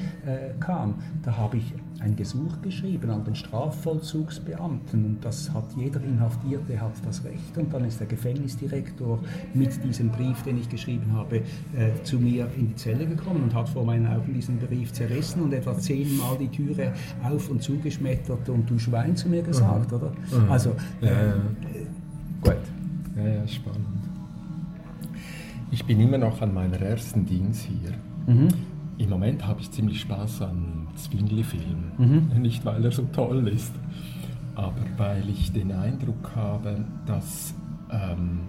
kam, 0.59 0.95
da 1.23 1.35
habe 1.37 1.57
ich 1.57 1.73
ein 2.01 2.15
Gesuch 2.15 2.61
geschrieben 2.61 3.09
an 3.11 3.23
den 3.23 3.35
Strafvollzugsbeamten 3.35 5.05
und 5.05 5.23
das 5.23 5.53
hat 5.53 5.65
jeder 5.77 6.01
Inhaftierte 6.01 6.79
hat 6.81 6.93
das 7.05 7.23
Recht 7.23 7.57
und 7.57 7.71
dann 7.73 7.85
ist 7.85 7.99
der 7.99 8.07
Gefängnisdirektor 8.07 9.19
mit 9.53 9.83
diesem 9.83 10.09
Brief, 10.09 10.41
den 10.43 10.57
ich 10.57 10.67
geschrieben 10.67 11.13
habe, 11.13 11.37
äh, 11.37 12.03
zu 12.03 12.17
mir 12.17 12.47
in 12.57 12.69
die 12.69 12.75
Zelle 12.75 13.05
gekommen 13.05 13.43
und 13.43 13.53
hat 13.53 13.69
vor 13.69 13.85
meinen 13.85 14.07
Augen 14.07 14.20
diesen 14.27 14.59
Brief 14.59 14.91
zerrissen 14.93 15.41
und 15.41 15.53
etwa 15.53 15.77
zehnmal 15.77 16.37
die 16.37 16.47
Türe 16.47 16.93
auf 17.23 17.49
und 17.49 17.61
zugeschmettert 17.61 18.49
und 18.49 18.69
du 18.69 18.77
Schwein 18.77 19.15
zu 19.15 19.29
mir 19.29 19.41
gesagt, 19.41 19.91
mhm. 19.91 19.97
oder? 19.97 20.11
Mhm. 20.11 20.51
Also, 20.51 20.71
äh, 21.01 21.05
ja, 21.05 21.11
ja. 21.11 21.33
gut. 22.41 22.57
Ja, 23.17 23.27
ja, 23.27 23.47
spannend. 23.47 23.87
Ich 25.71 25.85
bin 25.85 25.99
immer 25.99 26.17
noch 26.17 26.41
an 26.41 26.53
meiner 26.53 26.79
ersten 26.79 27.25
Dienst 27.25 27.67
hier. 27.67 27.93
Mhm. 28.33 28.49
Im 28.97 29.09
Moment 29.09 29.47
habe 29.47 29.61
ich 29.61 29.71
ziemlich 29.71 30.01
Spaß 30.01 30.43
an 30.43 30.87
Zwingli-Filmen. 30.95 31.91
Mhm. 32.33 32.41
Nicht, 32.41 32.65
weil 32.65 32.83
er 32.83 32.91
so 32.91 33.03
toll 33.13 33.47
ist, 33.47 33.73
aber 34.55 34.81
weil 34.97 35.27
ich 35.29 35.51
den 35.51 35.71
Eindruck 35.71 36.35
habe, 36.35 36.85
dass 37.05 37.55
ähm, 37.89 38.41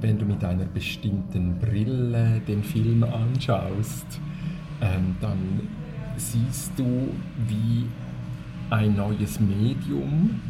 wenn 0.00 0.18
du 0.18 0.24
mit 0.24 0.44
einer 0.44 0.64
bestimmten 0.64 1.58
Brille 1.58 2.40
den 2.46 2.62
Film 2.62 3.04
anschaust, 3.04 4.20
ähm, 4.80 5.16
dann 5.20 5.60
siehst 6.16 6.72
du, 6.76 7.08
wie 7.48 7.86
ein 8.70 8.96
neues 8.96 9.38
Medium 9.40 10.40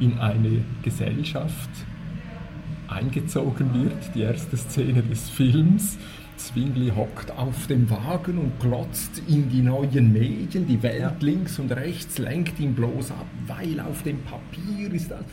in 0.00 0.18
eine 0.18 0.62
Gesellschaft 0.82 1.70
eingezogen 2.88 3.72
wird. 3.74 4.14
Die 4.14 4.22
erste 4.22 4.56
Szene 4.56 5.02
des 5.02 5.30
Films 5.30 5.98
Zwingli 6.36 6.90
hockt 6.90 7.30
auf 7.30 7.66
dem 7.68 7.88
Wagen 7.90 8.38
und 8.38 8.58
glotzt 8.58 9.22
in 9.28 9.48
die 9.48 9.62
neuen 9.62 10.12
Medien. 10.12 10.66
Die 10.66 10.82
Welt 10.82 11.22
links 11.22 11.58
und 11.58 11.70
rechts 11.72 12.18
lenkt 12.18 12.58
ihn 12.58 12.74
bloß 12.74 13.12
ab, 13.12 13.26
weil 13.46 13.80
auf 13.80 14.02
dem 14.02 14.18
Papier 14.22 14.92
ist 14.92 15.10
das. 15.10 15.24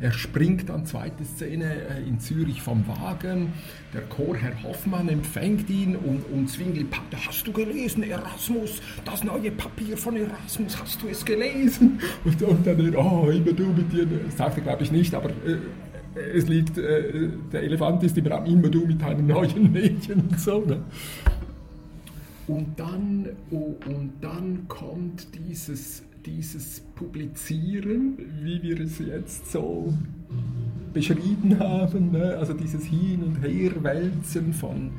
Er 0.00 0.12
springt 0.12 0.70
dann, 0.70 0.86
zweite 0.86 1.24
Szene, 1.24 1.64
äh, 1.64 2.08
in 2.08 2.18
Zürich 2.18 2.62
vom 2.62 2.86
Wagen. 2.88 3.52
Der 3.92 4.00
Chorherr 4.02 4.62
Hoffmann 4.62 5.08
empfängt 5.10 5.68
ihn 5.68 5.94
und, 5.94 6.22
und 6.32 6.48
Zwingli, 6.48 6.86
hast 7.26 7.46
du 7.46 7.52
gelesen, 7.52 8.02
Erasmus, 8.02 8.80
das 9.04 9.22
neue 9.24 9.50
Papier 9.50 9.98
von 9.98 10.16
Erasmus, 10.16 10.80
hast 10.80 11.02
du 11.02 11.08
es 11.08 11.24
gelesen? 11.24 12.00
Und, 12.24 12.42
und 12.42 12.66
dann, 12.66 12.96
oh, 12.96 13.28
immer 13.30 13.52
du 13.52 13.66
mit 13.66 13.92
dir, 13.92 14.06
das 14.06 14.36
sagt 14.38 14.56
er 14.56 14.62
glaube 14.62 14.84
ich 14.84 14.92
nicht, 14.92 15.14
aber 15.14 15.28
äh, 15.30 15.58
es 16.34 16.48
liegt, 16.48 16.78
äh, 16.78 17.28
der 17.52 17.62
Elefant 17.62 18.02
ist 18.02 18.16
im 18.16 18.26
Raum, 18.26 18.46
immer 18.46 18.68
du 18.68 18.86
mit 18.86 19.02
deinen 19.02 19.26
neuen 19.26 19.70
Mädchen 19.70 20.28
so. 20.38 20.64
Ne? 20.64 20.82
Und 22.46 22.80
dann, 22.80 23.28
oh, 23.50 23.76
und 23.86 24.12
dann 24.20 24.66
kommt 24.66 25.28
dieses, 25.34 26.02
dieses 26.24 26.80
Publizieren, 26.94 28.18
wie 28.42 28.62
wir 28.62 28.80
es 28.80 28.98
jetzt 28.98 29.50
so 29.50 29.94
beschrieben 30.92 31.58
haben, 31.58 32.12
ne? 32.12 32.36
also 32.38 32.52
dieses 32.52 32.84
Hin- 32.84 33.22
und 33.22 33.40
Herwälzen 33.42 34.52
von 34.52 34.90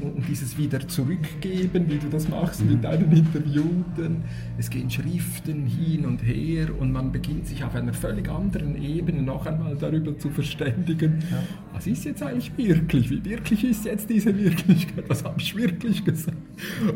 und 0.00 0.26
dieses 0.28 0.56
wieder 0.56 0.86
zurückgeben, 0.86 1.84
wie 1.88 1.98
du 1.98 2.08
das 2.08 2.28
machst 2.28 2.64
mit 2.64 2.84
deinen 2.84 3.10
Interviewten. 3.12 4.22
Es 4.56 4.70
gehen 4.70 4.88
Schriften 4.88 5.66
hin 5.66 6.06
und 6.06 6.22
her 6.22 6.68
und 6.78 6.92
man 6.92 7.10
beginnt 7.12 7.46
sich 7.46 7.64
auf 7.64 7.74
einer 7.74 7.92
völlig 7.92 8.28
anderen 8.30 8.80
Ebene 8.80 9.22
noch 9.22 9.46
einmal 9.46 9.76
darüber 9.76 10.16
zu 10.16 10.30
verständigen, 10.30 11.18
ja. 11.30 11.42
was 11.72 11.86
ist 11.86 12.04
jetzt 12.04 12.22
eigentlich 12.22 12.56
wirklich, 12.56 13.10
wie 13.10 13.24
wirklich 13.24 13.64
ist 13.64 13.84
jetzt 13.84 14.08
diese 14.08 14.36
Wirklichkeit, 14.38 15.04
was 15.08 15.24
habe 15.24 15.40
ich 15.40 15.56
wirklich 15.56 16.04
gesagt 16.04 16.36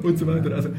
und 0.03 0.19
so 0.19 0.27
weiter. 0.27 0.55
Also, 0.55 0.71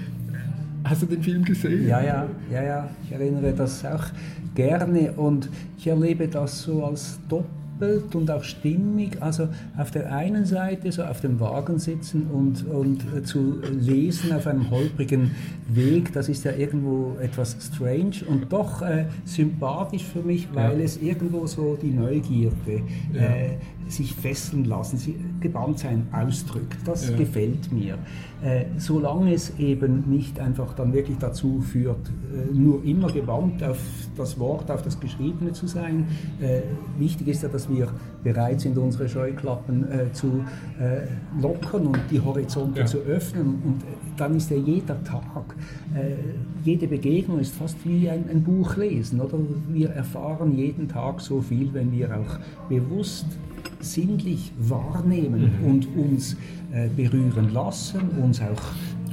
Hast 0.85 1.01
du 1.01 1.07
den 1.07 1.23
Film 1.23 1.43
gesehen? 1.43 1.87
Ja, 1.87 1.99
ja, 2.01 2.27
ja, 2.51 2.63
ja. 2.63 2.89
Ich 3.03 3.11
erinnere 3.11 3.53
das 3.53 3.83
auch 3.83 4.05
gerne 4.53 5.11
und 5.13 5.49
ich 5.77 5.87
erlebe 5.87 6.27
das 6.27 6.61
so 6.61 6.85
als 6.85 7.19
Doppel 7.27 7.49
doppelt 7.79 8.15
und 8.15 8.31
auch 8.31 8.43
stimmig. 8.43 9.21
Also 9.21 9.47
auf 9.77 9.91
der 9.91 10.13
einen 10.13 10.45
Seite 10.45 10.91
so 10.91 11.03
auf 11.03 11.21
dem 11.21 11.39
Wagen 11.39 11.79
sitzen 11.79 12.27
und, 12.27 12.65
und 12.67 13.27
zu 13.27 13.61
lesen 13.71 14.33
auf 14.33 14.47
einem 14.47 14.69
holprigen 14.69 15.31
Weg, 15.69 16.13
das 16.13 16.29
ist 16.29 16.43
ja 16.45 16.53
irgendwo 16.53 17.15
etwas 17.21 17.55
strange 17.61 18.25
und 18.27 18.51
doch 18.51 18.81
äh, 18.81 19.05
sympathisch 19.25 20.03
für 20.03 20.21
mich, 20.21 20.47
weil 20.53 20.79
ja. 20.79 20.85
es 20.85 20.97
irgendwo 20.97 21.45
so 21.47 21.77
die 21.81 21.91
Neugierde 21.91 22.81
ja. 23.13 23.21
äh, 23.21 23.57
sich 23.87 24.13
fesseln 24.13 24.65
lassen, 24.65 24.97
sie, 24.97 25.15
gebannt 25.39 25.79
sein 25.79 26.07
ausdrückt. 26.11 26.77
Das 26.85 27.09
ja. 27.09 27.15
gefällt 27.15 27.71
mir. 27.71 27.97
Äh, 28.43 28.65
solange 28.77 29.33
es 29.33 29.57
eben 29.59 30.09
nicht 30.09 30.39
einfach 30.39 30.73
dann 30.73 30.93
wirklich 30.93 31.17
dazu 31.17 31.61
führt, 31.61 32.07
äh, 32.07 32.53
nur 32.53 32.83
immer 32.83 33.11
gewandt 33.11 33.63
auf 33.63 33.79
das 34.17 34.39
Wort, 34.39 34.69
auf 34.69 34.81
das 34.81 34.99
Geschriebene 34.99 35.53
zu 35.53 35.67
sein. 35.67 36.07
Äh, 36.41 36.61
wichtig 36.99 37.27
ist 37.27 37.43
ja, 37.43 37.49
dass 37.49 37.69
wir 37.69 37.87
bereit 38.23 38.61
sind, 38.61 38.77
unsere 38.77 39.07
Scheuklappen 39.07 39.89
äh, 39.91 40.11
zu 40.11 40.43
äh, 40.79 41.07
lockern 41.41 41.87
und 41.87 41.99
die 42.11 42.19
Horizonte 42.19 42.81
ja. 42.81 42.85
zu 42.85 42.99
öffnen. 42.99 43.61
Und 43.63 43.83
äh, 43.83 43.95
dann 44.17 44.35
ist 44.35 44.49
ja 44.49 44.57
jeder 44.57 45.03
Tag, 45.03 45.55
jede 46.63 46.87
Begegnung 46.87 47.39
ist 47.39 47.53
fast 47.53 47.77
wie 47.85 48.09
ein, 48.09 48.29
ein 48.29 48.43
Buch 48.43 48.75
lesen. 48.77 49.19
Oder? 49.19 49.37
Wir 49.69 49.89
erfahren 49.89 50.55
jeden 50.55 50.87
Tag 50.87 51.21
so 51.21 51.41
viel, 51.41 51.73
wenn 51.73 51.91
wir 51.91 52.09
auch 52.17 52.39
bewusst 52.69 53.25
sinnlich 53.93 54.51
wahrnehmen 54.57 55.59
mhm. 55.61 55.69
und 55.69 55.97
uns 55.97 56.35
berühren 56.95 57.53
lassen, 57.53 58.09
uns 58.21 58.41
auch 58.41 58.61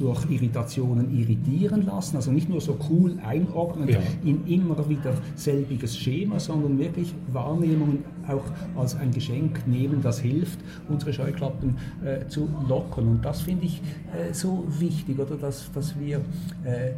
durch 0.03 0.29
Irritationen 0.31 1.17
irritieren 1.17 1.87
lassen, 1.87 2.17
also 2.17 2.33
nicht 2.33 2.49
nur 2.49 2.61
so 2.61 2.77
cool 2.91 3.15
einordnen 3.25 3.89
ja. 3.89 3.99
in 4.25 4.45
immer 4.47 4.89
wieder 4.89 5.15
selbiges 5.37 5.97
Schema, 5.97 6.41
sondern 6.41 6.79
wirklich 6.79 7.15
Wahrnehmungen 7.33 8.05
auch 8.27 8.43
als 8.77 8.97
ein 8.97 9.13
Geschenk 9.13 9.67
nehmen, 9.67 10.01
das 10.03 10.19
hilft, 10.19 10.59
unsere 10.89 11.13
Scheuklappen 11.13 11.77
äh, 12.05 12.27
zu 12.27 12.49
lockern. 12.69 13.09
Und 13.09 13.25
das 13.25 13.43
finde 13.43 13.67
ich 13.67 13.81
äh, 14.13 14.33
so 14.33 14.65
wichtig, 14.79 15.19
oder 15.19 15.37
dass, 15.37 15.71
dass 15.73 15.99
wir, 15.99 16.21
äh, 16.65 16.89
äh 16.89 16.93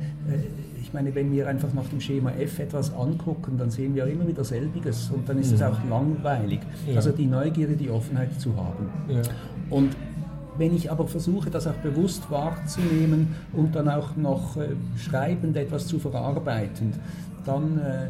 ich 0.80 0.92
meine, 0.92 1.14
wenn 1.14 1.32
wir 1.32 1.48
einfach 1.48 1.72
nach 1.74 1.88
dem 1.88 2.00
Schema 2.00 2.30
F 2.32 2.58
etwas 2.58 2.92
angucken, 2.94 3.56
dann 3.58 3.70
sehen 3.70 3.94
wir 3.94 4.06
immer 4.06 4.26
wieder 4.26 4.44
selbiges 4.44 5.10
und 5.10 5.28
dann 5.28 5.38
ist 5.38 5.52
es 5.52 5.60
mhm. 5.60 5.66
auch 5.66 5.78
langweilig. 5.88 6.60
Ja. 6.86 6.96
Also 6.96 7.10
die 7.10 7.26
Neugierde, 7.26 7.74
die 7.74 7.90
Offenheit 7.90 8.38
zu 8.40 8.54
haben. 8.56 8.88
Ja. 9.08 9.22
Und 9.70 9.96
wenn 10.58 10.74
ich 10.74 10.90
aber 10.90 11.06
versuche, 11.06 11.50
das 11.50 11.66
auch 11.66 11.74
bewusst 11.74 12.30
wahrzunehmen 12.30 13.34
und 13.52 13.74
dann 13.74 13.88
auch 13.88 14.16
noch 14.16 14.56
äh, 14.56 14.68
schreibend 14.96 15.56
etwas 15.56 15.86
zu 15.86 15.98
verarbeiten, 15.98 16.92
dann 17.44 17.78
äh, 17.78 18.08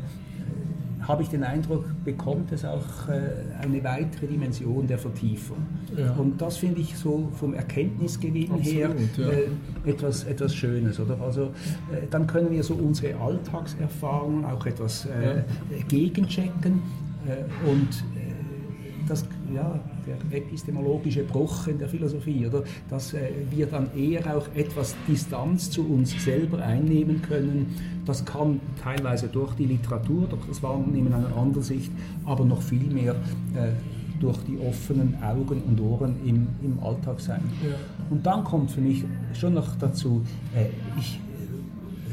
habe 1.06 1.22
ich 1.22 1.28
den 1.28 1.44
Eindruck, 1.44 1.84
bekommt 2.04 2.52
es 2.52 2.64
auch 2.64 3.08
äh, 3.08 3.62
eine 3.62 3.82
weitere 3.84 4.26
Dimension 4.26 4.86
der 4.86 4.98
Vertiefung. 4.98 5.58
Ja. 5.96 6.12
Und 6.12 6.40
das 6.40 6.56
finde 6.56 6.80
ich 6.80 6.96
so 6.96 7.28
vom 7.34 7.54
Erkenntnisgewinn 7.54 8.52
Absolut, 8.52 8.74
her 8.74 8.90
ja. 9.18 9.28
äh, 9.28 9.90
etwas, 9.90 10.24
etwas 10.24 10.54
Schönes. 10.54 10.98
Oder? 10.98 11.20
Also, 11.20 11.44
äh, 11.92 12.06
dann 12.10 12.26
können 12.26 12.50
wir 12.50 12.62
so 12.62 12.74
unsere 12.74 13.18
Alltagserfahrungen 13.18 14.44
auch 14.44 14.64
etwas 14.66 15.06
äh, 15.06 15.36
ja. 15.36 15.44
gegenchecken 15.88 16.82
und 17.66 18.04
das, 19.08 19.24
ja, 19.54 19.80
der 20.06 20.38
epistemologische 20.38 21.22
Bruch 21.22 21.66
in 21.66 21.78
der 21.78 21.88
Philosophie, 21.88 22.46
oder? 22.46 22.64
dass 22.90 23.12
äh, 23.14 23.30
wir 23.50 23.66
dann 23.66 23.88
eher 23.96 24.36
auch 24.36 24.46
etwas 24.54 24.94
Distanz 25.08 25.70
zu 25.70 25.86
uns 25.86 26.22
selber 26.22 26.58
einnehmen 26.58 27.22
können. 27.22 27.74
Das 28.04 28.24
kann 28.24 28.60
teilweise 28.82 29.28
durch 29.28 29.54
die 29.54 29.66
Literatur, 29.66 30.26
durch 30.28 30.46
das 30.46 30.62
Wahrnehmen 30.62 31.12
einer 31.12 31.36
anderen 31.36 31.62
Sicht, 31.62 31.90
aber 32.24 32.44
noch 32.44 32.62
viel 32.62 32.92
mehr 32.92 33.14
äh, 33.54 33.70
durch 34.20 34.38
die 34.46 34.58
offenen 34.58 35.16
Augen 35.22 35.62
und 35.62 35.80
Ohren 35.80 36.16
im, 36.24 36.48
im 36.62 36.78
Alltag 36.82 37.20
sein. 37.20 37.42
Ja. 37.62 37.74
Und 38.10 38.24
dann 38.24 38.44
kommt 38.44 38.70
für 38.70 38.80
mich 38.80 39.04
schon 39.32 39.54
noch 39.54 39.76
dazu, 39.76 40.22
äh, 40.54 40.66
ich 40.98 41.18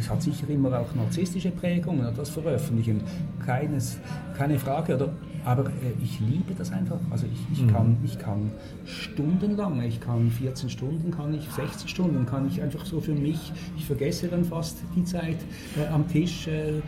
es 0.01 0.09
hat 0.09 0.21
sicher 0.23 0.49
immer 0.49 0.79
auch 0.79 0.95
narzisstische 0.95 1.51
Prägungen, 1.51 2.11
das 2.15 2.29
Veröffentlichen, 2.29 3.01
keines, 3.45 3.99
keine 4.35 4.57
Frage. 4.57 4.95
Oder, 4.95 5.09
aber 5.45 5.67
äh, 5.67 5.93
ich 6.03 6.19
liebe 6.19 6.53
das 6.57 6.71
einfach. 6.71 6.99
Also 7.09 7.25
ich, 7.31 7.57
ich, 7.57 7.63
mhm. 7.63 7.73
kann, 7.73 7.97
ich 8.03 8.17
kann 8.19 8.51
stundenlang, 8.85 9.81
ich 9.81 9.99
kann 9.99 10.29
14 10.29 10.69
Stunden, 10.69 11.11
kann 11.11 11.33
ich 11.33 11.49
60 11.49 11.89
Stunden, 11.89 12.25
kann 12.25 12.47
ich 12.47 12.61
einfach 12.61 12.85
so 12.85 12.99
für 12.99 13.13
mich, 13.13 13.51
ich 13.77 13.85
vergesse 13.85 14.27
dann 14.27 14.43
fast 14.43 14.79
die 14.95 15.03
Zeit 15.03 15.37
äh, 15.77 15.87
am 15.87 16.07
Tisch 16.07 16.47
äh, 16.47 16.77
äh 16.77 16.81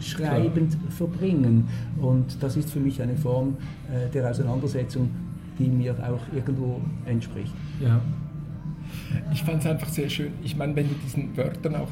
schreibend 0.00 0.72
Klar. 0.72 0.90
verbringen. 0.90 1.68
Und 2.00 2.42
das 2.42 2.56
ist 2.56 2.70
für 2.70 2.80
mich 2.80 3.00
eine 3.02 3.16
Form 3.16 3.56
äh, 3.88 4.10
der 4.10 4.30
Auseinandersetzung, 4.30 5.10
die 5.58 5.68
mir 5.68 5.94
auch 5.94 6.34
irgendwo 6.34 6.80
entspricht. 7.06 7.52
Ja. 7.80 8.00
Ich 9.32 9.42
fand 9.42 9.60
es 9.60 9.66
einfach 9.66 9.88
sehr 9.88 10.08
schön. 10.08 10.32
Ich 10.42 10.56
meine, 10.56 10.74
wenn 10.74 10.88
du 10.88 10.94
diesen 11.04 11.36
Wörtern 11.36 11.76
auch 11.76 11.88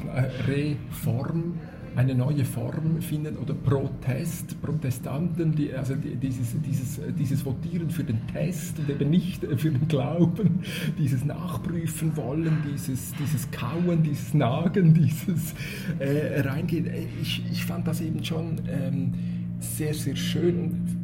Reform, 0.47 1.53
eine 1.95 2.15
neue 2.15 2.45
Form 2.45 3.01
finden 3.01 3.37
oder 3.37 3.53
Protest, 3.53 4.61
Protestanten, 4.61 5.55
die, 5.55 5.73
also 5.73 5.95
dieses, 5.95 6.55
dieses, 6.61 6.99
dieses 7.17 7.45
Votieren 7.45 7.89
für 7.89 8.03
den 8.03 8.25
Test 8.27 8.79
und 8.79 8.89
eben 8.89 9.09
nicht 9.09 9.45
für 9.57 9.71
den 9.71 9.87
Glauben, 9.87 10.59
dieses 10.97 11.25
Nachprüfen 11.25 12.15
wollen, 12.15 12.57
dieses, 12.71 13.13
dieses 13.15 13.49
Kauen, 13.51 14.03
dieses 14.03 14.33
Nagen, 14.33 14.93
dieses 14.95 15.53
äh, 15.99 16.41
Reingehen. 16.41 16.87
Ich, 17.21 17.43
ich 17.51 17.65
fand 17.65 17.87
das 17.87 18.01
eben 18.01 18.23
schon 18.23 18.61
ähm, 18.67 19.13
sehr, 19.59 19.93
sehr 19.93 20.15
schön. 20.15 20.97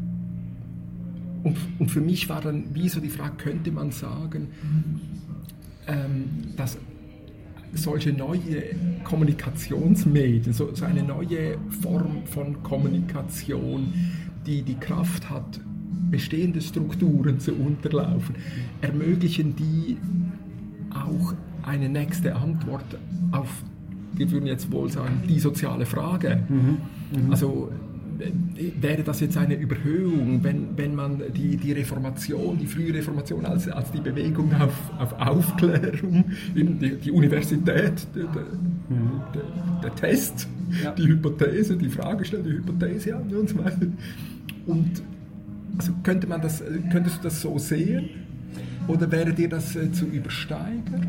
Und, 1.44 1.58
und 1.80 1.92
für 1.92 2.02
mich 2.02 2.28
war 2.30 2.42
dann 2.42 2.74
wie 2.74 2.90
so 2.90 3.00
die 3.00 3.10
Frage, 3.10 3.36
könnte 3.38 3.72
man 3.72 3.92
sagen, 3.92 4.48
ähm, 5.88 6.26
dass 6.58 6.78
solche 7.76 8.14
neue 8.14 8.64
Kommunikationsmedien, 9.04 10.54
so, 10.54 10.74
so 10.74 10.86
eine 10.86 11.04
neue 11.04 11.58
Form 11.82 12.26
von 12.26 12.62
Kommunikation, 12.64 13.94
die 14.46 14.62
die 14.62 14.76
Kraft 14.76 15.30
hat, 15.30 15.60
bestehende 16.10 16.62
Strukturen 16.62 17.40
zu 17.40 17.54
unterlaufen, 17.54 18.36
ermöglichen 18.82 19.56
die 19.56 19.98
auch 20.92 21.34
eine 21.64 21.90
nächste 21.90 22.36
Antwort 22.36 22.86
auf, 23.32 23.64
wir 24.14 24.32
würden 24.32 24.48
jetzt 24.48 24.72
wohl 24.72 24.90
sagen, 24.90 25.24
die 25.28 25.40
soziale 25.40 25.86
Frage. 25.86 26.44
Mhm. 26.48 26.78
Mhm. 27.12 27.32
Also 27.32 27.72
wäre 28.18 29.04
das 29.04 29.20
jetzt 29.20 29.38
eine 29.38 29.56
Überhöhung, 29.56 30.44
wenn, 30.44 30.78
wenn 30.78 30.96
man 30.96 31.22
die, 31.34 31.58
die 31.58 31.72
Reformation, 31.74 32.58
die 32.58 32.66
frühe 32.66 32.94
Reformation 32.94 33.46
als, 33.46 33.68
als 33.68 33.92
die 33.92 34.00
Bewegung 34.00 34.54
auf, 34.54 34.74
auf 34.98 35.14
Aufklärung, 35.20 36.26
die, 36.56 36.96
die 36.96 37.12
Universität, 37.12 38.08
der, 38.16 38.24
der, 38.24 38.46
der 39.84 39.96
Test, 39.96 40.48
ja. 40.84 40.92
die 40.92 41.08
Hypothese, 41.08 41.76
die 41.76 41.90
Fragestellung, 41.90 42.46
die 42.46 42.54
Hypothese 42.54 43.16
an 43.16 43.34
und 43.36 43.50
so 43.50 43.58
weiter. 43.64 43.88
Und 44.66 45.04
also 45.78 45.92
könnte 46.04 46.28
man 46.28 46.42
das, 46.42 46.64
könntest 46.92 47.18
du 47.20 47.24
das 47.24 47.42
so 47.42 47.58
sehen? 47.58 48.25
Oder 48.88 49.12
wäre 49.12 49.34
dir 49.34 49.50
das 49.50 49.76
äh, 49.76 49.92
zu 49.92 50.06
übersteigert? 50.06 51.08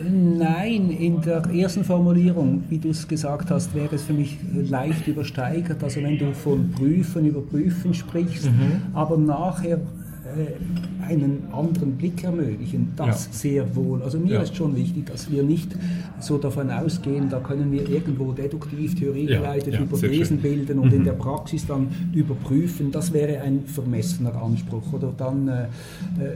Nein, 0.00 0.90
in 0.90 1.20
der 1.20 1.44
ersten 1.46 1.84
Formulierung, 1.84 2.62
wie 2.68 2.78
du 2.78 2.90
es 2.90 3.06
gesagt 3.06 3.50
hast, 3.50 3.74
wäre 3.74 3.96
es 3.96 4.04
für 4.04 4.12
mich 4.12 4.38
leicht 4.52 5.06
übersteigert. 5.06 5.82
Also 5.82 6.02
wenn 6.02 6.18
du 6.18 6.32
von 6.34 6.70
Prüfen, 6.70 7.26
Überprüfen 7.26 7.92
sprichst, 7.94 8.46
mhm. 8.46 8.94
aber 8.94 9.16
nachher 9.16 9.76
äh, 9.76 10.97
einen 11.08 11.48
anderen 11.52 11.92
Blick 11.92 12.22
ermöglichen. 12.22 12.92
Das 12.96 13.26
ja. 13.26 13.32
sehr 13.32 13.76
wohl. 13.76 14.02
Also 14.02 14.18
mir 14.18 14.34
ja. 14.34 14.42
ist 14.42 14.54
schon 14.54 14.76
wichtig, 14.76 15.06
dass 15.06 15.30
wir 15.30 15.42
nicht 15.42 15.74
so 16.20 16.38
davon 16.38 16.70
ausgehen, 16.70 17.28
da 17.30 17.40
können 17.40 17.72
wir 17.72 17.88
irgendwo 17.88 18.32
deduktiv, 18.32 18.94
theoriegeleitet 18.94 19.74
ja. 19.74 19.80
Hypothesen 19.80 20.38
bilden 20.38 20.78
und 20.78 20.88
mhm. 20.88 20.98
in 20.98 21.04
der 21.04 21.12
Praxis 21.12 21.66
dann 21.66 21.88
überprüfen. 22.12 22.90
Das 22.90 23.12
wäre 23.12 23.40
ein 23.40 23.64
vermessener 23.64 24.34
Anspruch. 24.40 24.92
Oder 24.92 25.12
dann, 25.16 25.48
äh, 25.48 25.62
äh, 25.62 25.66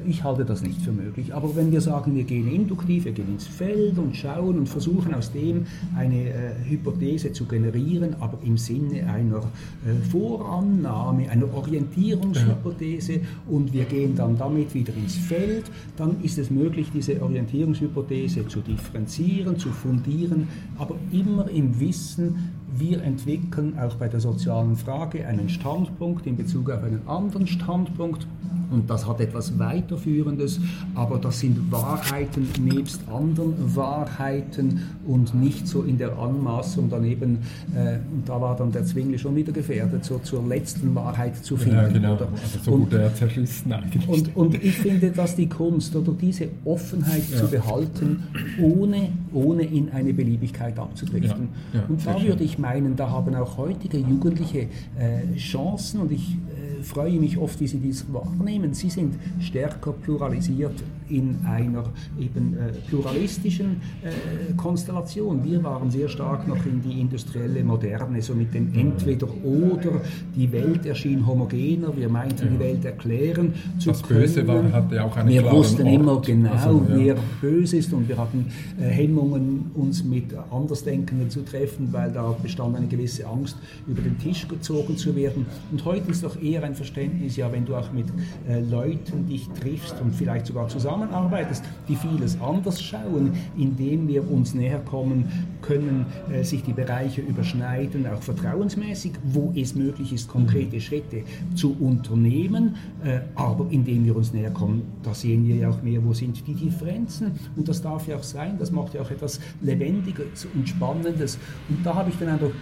ich 0.07 0.25
halte 0.25 0.45
das 0.45 0.63
nicht 0.63 0.81
für 0.81 0.93
möglich. 0.93 1.35
Aber 1.35 1.55
wenn 1.55 1.71
wir 1.71 1.81
sagen, 1.81 2.15
wir 2.15 2.25
gehen 2.25 2.51
induktiv, 2.51 3.05
wir 3.05 3.13
gehen 3.13 3.29
ins 3.29 3.47
Feld 3.47 3.99
und 3.99 4.17
schauen 4.17 4.59
und 4.59 4.69
versuchen 4.69 5.15
aus 5.15 5.33
dem 5.33 5.67
eine 5.97 6.29
äh, 6.29 6.33
Hypothese 6.69 7.33
zu 7.33 7.45
generieren, 7.45 8.17
aber 8.21 8.39
im 8.45 8.57
Sinne 8.57 9.07
einer 9.07 9.39
äh, 9.39 10.11
Vorannahme, 10.11 11.29
einer 11.31 11.53
Orientierungshypothese 11.53 13.21
und 13.49 13.73
wir 13.73 13.85
gehen 13.85 14.15
dann 14.17 14.39
damit 14.39 14.62
wieder 14.75 14.94
ins 14.94 15.16
Feld, 15.16 15.70
dann 15.96 16.22
ist 16.22 16.38
es 16.38 16.51
möglich, 16.51 16.88
diese 16.94 17.20
Orientierungshypothese 17.22 18.46
zu 18.48 18.61
differenzieren, 18.61 19.59
zu 19.59 19.70
fundieren, 19.70 20.48
aber 20.79 20.96
immer 21.11 21.48
im 21.51 21.79
Wissen, 21.81 22.53
wir 22.77 23.03
entwickeln 23.03 23.79
auch 23.79 23.95
bei 23.97 24.09
der 24.09 24.21
sozialen 24.21 24.77
Frage 24.77 25.27
einen 25.27 25.49
Standpunkt 25.49 26.27
in 26.27 26.37
Bezug 26.37 26.71
auf 26.71 26.83
einen 26.83 27.07
anderen 27.07 27.47
Standpunkt 27.47 28.27
und 28.73 28.89
das 28.89 29.07
hat 29.07 29.21
etwas 29.21 29.59
Weiterführendes, 29.59 30.59
aber 30.95 31.19
das 31.19 31.41
sind 31.41 31.71
Wahrheiten 31.71 32.49
nebst 32.59 33.03
anderen 33.09 33.55
Wahrheiten 33.77 34.81
und 35.07 35.35
nicht 35.35 35.69
so 35.69 35.83
in 35.83 35.99
der 35.99 36.19
Anmaßung 36.19 36.89
daneben, 36.89 37.39
äh, 37.75 37.99
und 38.13 38.27
da 38.27 38.41
war 38.41 38.57
dann 38.57 38.73
der 38.73 38.85
Zwingli 38.85 39.19
schon 39.19 39.37
wieder 39.37 39.53
gefährdet, 39.53 40.05
so 40.05 40.19
zur 40.19 40.47
letzten 40.47 40.95
Wahrheit 40.95 41.37
zu 41.45 41.57
finden. 41.57 41.77
Ja, 41.77 41.89
genau, 41.89 42.15
oder? 42.15 42.29
Also 42.33 42.59
so 42.63 42.73
und, 42.73 42.93
er 42.95 43.15
zerrissen 43.15 43.73
eigentlich. 43.73 44.09
Und, 44.09 44.37
und 44.37 44.55
ich 44.55 44.79
finde, 44.79 45.11
dass 45.11 45.37
die 45.37 45.49
Kunst 45.49 45.95
oder 45.95 46.13
diese 46.13 46.49
Offenheit 46.65 47.25
ja. 47.31 47.39
zu 47.39 47.49
behalten, 47.49 48.23
ohne, 48.61 49.11
ohne 49.35 49.65
in 49.65 49.91
eine 49.91 50.15
Beliebigkeit 50.15 50.79
abzudriften. 50.79 51.49
Ja, 51.75 51.85
und 51.89 52.07
da 52.07 52.23
würde 52.23 52.43
ich 52.43 52.59
meinen, 52.62 52.96
da 52.96 53.11
haben 53.11 53.35
auch 53.35 53.59
heutige 53.59 53.98
Jugendliche 53.98 54.68
äh, 54.99 55.37
Chancen 55.37 56.01
und 56.01 56.12
ich 56.12 56.30
äh, 56.30 56.82
freue 56.82 57.20
mich 57.20 57.37
oft, 57.37 57.61
wie 57.61 57.66
Sie 57.66 57.78
dies 57.78 58.07
wahrnehmen. 58.11 58.72
Sie 58.72 58.89
sind 58.89 59.16
stärker 59.41 59.93
pluralisiert 59.93 60.82
in 61.13 61.39
einer 61.45 61.85
eben 62.19 62.55
äh, 62.55 62.73
pluralistischen 62.89 63.81
äh, 64.03 64.53
Konstellation. 64.55 65.45
Wir 65.45 65.63
waren 65.63 65.91
sehr 65.91 66.09
stark 66.09 66.49
noch 66.49 66.65
in 66.65 66.81
die 66.83 67.01
industrielle 67.01 67.63
Moderne, 67.63 68.23
so 68.23 68.35
mit 68.35 68.55
dem 68.55 68.73
Entweder-Oder. 68.75 70.01
Die 70.35 70.51
Welt 70.53 70.87
erschien 70.87 71.27
homogener, 71.27 71.95
wir 71.97 72.09
meinten 72.09 72.49
die 72.55 72.59
Welt 72.59 72.85
erklären 72.85 73.53
zu 73.79 73.91
Das 73.91 74.03
können. 74.03 74.21
Böse 74.21 74.47
war, 74.47 74.73
hatte 74.73 75.05
auch 75.05 75.17
einen 75.17 75.29
Wir 75.29 75.51
wussten 75.51 75.83
Ort. 75.83 75.95
immer 75.95 76.21
genau, 76.23 76.53
Also, 76.53 76.87
ja. 76.89 76.97
wer 76.97 77.17
böse 77.41 77.77
ist 77.77 77.93
und 77.93 78.09
wir 78.09 78.17
hatten 78.17 78.47
äh, 78.81 78.85
Hemmungen, 78.85 79.71
uns 79.75 80.03
mit 80.05 80.35
Andersdenkenden 80.51 81.29
zu 81.31 81.45
treffen, 81.45 81.89
weil 81.93 82.11
da 82.13 82.35
bestand 82.43 82.77
eine 82.77 82.87
gewisse 82.87 83.27
Angst, 83.27 83.57
über 83.87 84.01
den 84.03 84.19
Tisch 84.19 84.49
gezogen 84.49 84.97
zu 84.97 85.15
werden. 85.15 85.47
Und 85.71 85.85
heute 85.85 86.11
ist 86.11 86.25
doch 86.25 86.41
eher 86.41 86.63
ein 86.65 86.75
Verständnis, 86.75 87.37
ja, 87.37 87.53
wenn 87.53 87.65
du 87.65 87.75
auch 87.75 87.93
mit 87.93 88.07
äh, 88.49 88.61
Leuten 88.61 89.27
dich 89.27 89.49
triffst 89.61 89.95
und 90.01 90.15
vielleicht 90.15 90.47
sogar 90.47 90.69
zusammenarbeitest, 91.03 91.64
die 91.88 91.96
vieles 91.96 92.40
anders 92.40 92.82
schauen, 92.82 93.32
indem 93.57 94.09
wir 94.09 94.30
uns 94.30 94.55
näher 94.55 94.78
kommen, 94.80 95.24
können 95.61 96.07
äh, 96.32 96.42
sich 96.44 96.62
die 96.62 96.72
Bereiche 96.72 97.20
überschneiden, 97.20 98.07
auch 98.07 98.22
vertrauensmäßig, 98.22 99.12
wo 99.24 99.53
es 99.55 99.74
möglich 99.74 100.12
ist, 100.12 100.28
konkrete 100.28 100.80
Schritte 100.80 101.22
zu 101.55 101.76
unternehmen, 101.78 102.76
äh, 103.05 103.20
aber 103.34 103.66
indem 103.70 104.05
wir 104.05 104.16
uns 104.16 104.32
näher 104.32 104.50
kommen, 104.50 104.82
da 105.03 105.14
sehen 105.14 105.46
wir 105.46 105.57
ja 105.57 105.70
auch 105.70 105.82
mehr, 105.82 106.05
wo 106.05 106.12
sind 106.12 106.46
die 106.46 106.55
Differenzen. 106.55 107.32
Und 107.57 107.68
das 107.68 107.82
darf 107.82 108.07
ja 108.07 108.16
auch 108.16 108.22
sein, 108.22 108.57
das 108.59 108.70
macht 108.70 108.94
ja 108.94 109.03
auch 109.03 109.11
etwas 109.11 109.40
Lebendiges 109.61 110.46
und 110.55 110.68
Spannendes. 110.68 111.38
Und 111.68 111.84
da 111.84 111.94
habe 111.94 112.11
ich 112.11 112.16
den 112.16 112.28
Eindruck, 112.28 112.53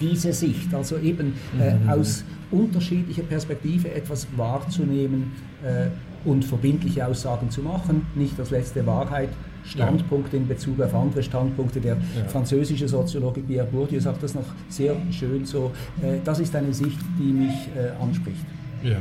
diese 0.00 0.32
Sicht, 0.32 0.74
also 0.74 0.98
eben 0.98 1.34
äh, 1.58 1.74
aus 1.88 2.24
unterschiedlicher 2.50 3.22
Perspektive 3.22 3.92
etwas 3.92 4.26
wahrzunehmen 4.36 5.32
äh, 5.62 5.88
und 6.24 6.44
verbindliche 6.44 7.06
Aussagen 7.06 7.50
zu 7.50 7.62
machen, 7.62 8.06
nicht 8.14 8.38
als 8.38 8.50
letzte 8.50 8.86
Wahrheit, 8.86 9.30
Standpunkte 9.64 10.36
in 10.36 10.46
Bezug 10.46 10.80
auf 10.80 10.94
andere 10.94 11.22
Standpunkte. 11.22 11.80
Der 11.80 11.96
französische 12.28 12.86
Soziologe 12.86 13.40
Pierre 13.40 13.66
Bourdieu 13.66 14.00
sagt 14.00 14.22
das 14.22 14.34
noch 14.34 14.44
sehr 14.68 14.94
schön 15.10 15.44
so. 15.46 15.72
Äh, 16.02 16.18
das 16.24 16.40
ist 16.40 16.54
eine 16.54 16.72
Sicht, 16.72 16.98
die 17.18 17.32
mich 17.32 17.68
äh, 17.76 17.90
anspricht. 18.02 18.44
Ja. 18.82 18.96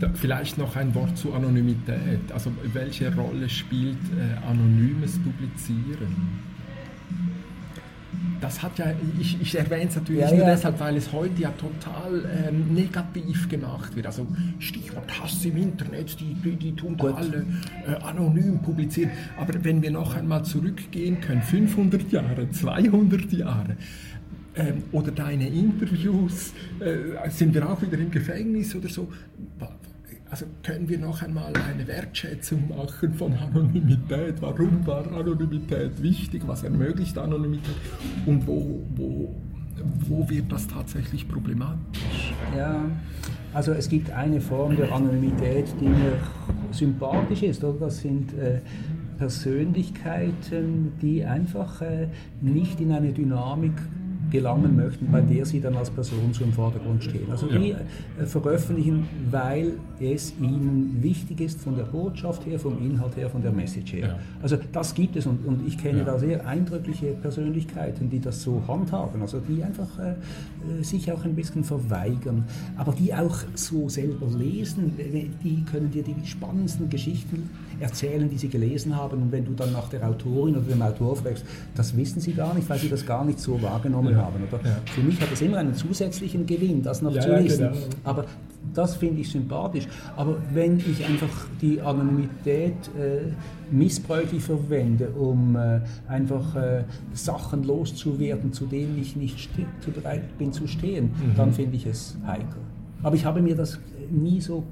Da, 0.00 0.10
vielleicht 0.14 0.58
noch 0.58 0.74
ein 0.76 0.94
Wort 0.94 1.16
zur 1.16 1.34
Anonymität. 1.36 2.32
Also 2.32 2.50
welche 2.72 3.14
Rolle 3.14 3.48
spielt 3.48 3.96
äh, 3.96 4.46
anonymes 4.46 5.18
Publizieren? 5.20 6.55
Das 8.40 8.62
hat 8.62 8.78
ja, 8.78 8.86
ich, 9.18 9.40
ich 9.40 9.54
erwähne 9.58 9.88
es 9.88 9.96
natürlich 9.96 10.20
Ja, 10.20 10.30
nur 10.30 10.40
ja. 10.40 10.50
deshalb, 10.54 10.78
weil 10.80 10.96
es 10.96 11.12
heute 11.12 11.40
ja 11.40 11.50
total 11.50 12.24
ähm, 12.48 12.74
negativ 12.74 13.48
gemacht 13.48 13.94
wird. 13.96 14.06
Also 14.06 14.26
Stichwort 14.58 15.20
Hass 15.20 15.44
im 15.44 15.56
Internet, 15.56 16.18
die, 16.20 16.34
die, 16.34 16.56
die 16.56 16.72
tun 16.72 16.96
da 16.96 17.14
alle 17.14 17.46
äh, 17.86 17.94
anonym 18.02 18.60
publizieren. 18.60 19.10
Aber 19.38 19.52
wenn 19.64 19.82
wir 19.82 19.90
noch 19.90 20.14
einmal 20.14 20.44
zurückgehen 20.44 21.20
können, 21.20 21.42
500 21.42 22.10
Jahre, 22.12 22.50
200 22.50 23.32
Jahre, 23.32 23.76
ähm, 24.56 24.84
oder 24.92 25.12
deine 25.12 25.48
Interviews, 25.48 26.52
äh, 26.80 27.28
sind 27.30 27.54
wir 27.54 27.68
auch 27.68 27.80
wieder 27.82 27.98
im 27.98 28.10
Gefängnis 28.10 28.74
oder 28.74 28.88
so. 28.88 29.08
Also 30.28 30.46
können 30.62 30.88
wir 30.88 30.98
noch 30.98 31.22
einmal 31.22 31.52
eine 31.56 31.86
Wertschätzung 31.86 32.68
machen 32.68 33.14
von 33.14 33.32
Anonymität? 33.34 34.40
Warum 34.40 34.84
war 34.84 35.06
Anonymität 35.12 36.02
wichtig? 36.02 36.42
Was 36.46 36.64
ermöglicht 36.64 37.16
Anonymität? 37.16 37.76
Und 38.26 38.46
wo, 38.46 38.82
wo, 38.96 39.34
wo 40.08 40.28
wird 40.28 40.50
das 40.50 40.66
tatsächlich 40.66 41.28
problematisch? 41.28 42.34
Ja, 42.56 42.90
also 43.54 43.72
es 43.72 43.88
gibt 43.88 44.10
eine 44.10 44.40
Form 44.40 44.76
der 44.76 44.92
Anonymität, 44.92 45.66
die 45.80 45.88
mir 45.88 46.18
sympathisch 46.72 47.44
ist. 47.44 47.62
Oder? 47.62 47.86
Das 47.86 48.00
sind 48.00 48.36
äh, 48.36 48.60
Persönlichkeiten, 49.18 50.92
die 51.00 51.24
einfach 51.24 51.82
äh, 51.82 52.08
nicht 52.40 52.80
in 52.80 52.90
eine 52.90 53.12
Dynamik 53.12 53.74
gelangen 54.30 54.76
möchten, 54.76 55.10
bei 55.10 55.20
der 55.20 55.44
sie 55.44 55.60
dann 55.60 55.76
als 55.76 55.90
Person 55.90 56.32
so 56.32 56.44
im 56.44 56.52
Vordergrund 56.52 57.02
stehen. 57.04 57.30
Also 57.30 57.46
die 57.46 57.72
äh, 57.72 58.26
veröffentlichen, 58.26 59.06
weil 59.30 59.74
es 60.00 60.34
ihnen 60.40 60.98
wichtig 61.02 61.40
ist 61.40 61.60
von 61.60 61.76
der 61.76 61.84
Botschaft 61.84 62.44
her, 62.46 62.58
vom 62.58 62.78
Inhalt 62.78 63.16
her, 63.16 63.30
von 63.30 63.42
der 63.42 63.52
Message 63.52 63.92
her. 63.94 64.08
Ja. 64.08 64.18
Also 64.42 64.56
das 64.72 64.94
gibt 64.94 65.16
es 65.16 65.26
und, 65.26 65.44
und 65.46 65.66
ich 65.66 65.78
kenne 65.78 65.98
Ja. 66.00 66.04
da 66.04 66.18
sehr 66.18 66.46
eindrückliche 66.46 67.12
Persönlichkeiten, 67.12 68.10
die 68.10 68.20
das 68.20 68.42
so 68.42 68.62
handhaben, 68.66 69.20
also 69.22 69.40
die 69.40 69.62
einfach 69.62 69.98
äh, 69.98 70.10
äh, 70.80 70.82
sich 70.82 71.10
auch 71.12 71.24
ein 71.24 71.34
bisschen 71.34 71.64
verweigern, 71.64 72.44
aber 72.76 72.92
die 72.92 73.14
auch 73.14 73.36
so 73.54 73.88
selber 73.88 74.26
lesen, 74.36 74.92
die 75.42 75.64
können 75.70 75.90
dir 75.90 76.02
die 76.02 76.14
spannendsten 76.26 76.88
Geschichten 76.90 77.48
erzählen, 77.80 78.28
die 78.28 78.38
sie 78.38 78.48
gelesen 78.48 78.96
haben 78.96 79.22
und 79.22 79.32
wenn 79.32 79.44
du 79.44 79.52
dann 79.52 79.72
nach 79.72 79.88
der 79.88 80.06
Autorin 80.08 80.56
oder 80.56 80.66
dem 80.66 80.82
Autor 80.82 81.16
fragst, 81.16 81.44
das 81.74 81.96
wissen 81.96 82.20
sie 82.20 82.32
gar 82.32 82.54
nicht, 82.54 82.68
weil 82.68 82.78
sie 82.78 82.88
das 82.88 83.04
gar 83.06 83.24
nicht 83.24 83.38
so 83.40 83.60
wahrgenommen 83.62 84.12
Ja. 84.12 84.22
haben. 84.24 84.40
Oder? 84.50 84.60
Ja. 84.64 84.76
Für 84.86 85.00
mich 85.02 85.20
hat 85.20 85.28
es 85.32 85.40
immer 85.42 85.58
einen 85.58 85.74
zusätzlichen 85.74 86.46
Gewinn, 86.46 86.82
das 86.82 87.02
noch 87.02 87.12
Ja, 87.14 87.20
zu 87.22 87.44
wissen. 87.44 87.68
genau. 87.72 87.76
Aber 88.04 88.24
das 88.74 88.96
finde 88.96 89.20
ich 89.20 89.30
sympathisch. 89.30 89.86
Aber 90.16 90.36
wenn 90.52 90.78
ich 90.78 91.04
einfach 91.06 91.46
die 91.60 91.80
Anonymität 91.80 92.74
äh, 92.98 93.30
missbräuchlich 93.70 94.42
verwende, 94.42 95.08
um 95.10 95.56
äh, 95.56 95.80
einfach 96.08 96.54
äh, 96.56 96.84
Sachen 97.14 97.62
loszuwerden, 97.64 98.52
zu 98.52 98.66
denen 98.66 98.98
ich 99.00 99.16
nicht 99.16 99.48
bereit 99.94 100.36
bin 100.38 100.52
zu 100.52 100.66
stehen, 100.66 101.04
Mhm. 101.06 101.34
dann 101.36 101.52
finde 101.52 101.76
ich 101.76 101.86
es 101.86 102.16
heikel. 102.26 102.60
Aber 103.06 103.14
ich 103.14 103.24
habe 103.24 103.40
mir 103.40 103.54
das 103.54 103.78
nie 104.10 104.40
so 104.40 104.64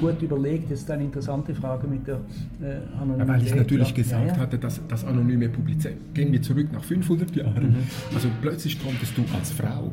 gut 0.00 0.22
überlegt. 0.22 0.72
Das 0.72 0.80
ist 0.80 0.90
eine 0.90 1.04
interessante 1.04 1.54
Frage 1.54 1.86
mit 1.86 2.06
der 2.06 2.14
äh, 2.62 2.78
Anonymität. 2.98 3.28
Weil 3.28 3.42
ich 3.42 3.54
natürlich 3.54 3.88
Ja, 3.90 3.94
gesagt 3.94 4.26
ja, 4.26 4.32
ja. 4.32 4.38
hatte, 4.38 4.58
dass 4.58 4.80
das 4.88 5.04
anonyme 5.04 5.50
Publizieren. 5.50 5.98
Gehen 6.14 6.32
wir 6.32 6.40
zurück 6.40 6.68
nach 6.72 6.82
500 6.82 7.36
Jahren. 7.36 7.72
Mhm. 7.72 7.76
Also 8.14 8.28
plötzlich 8.40 8.82
konntest 8.82 9.18
du 9.18 9.24
als 9.36 9.50
Frau 9.50 9.92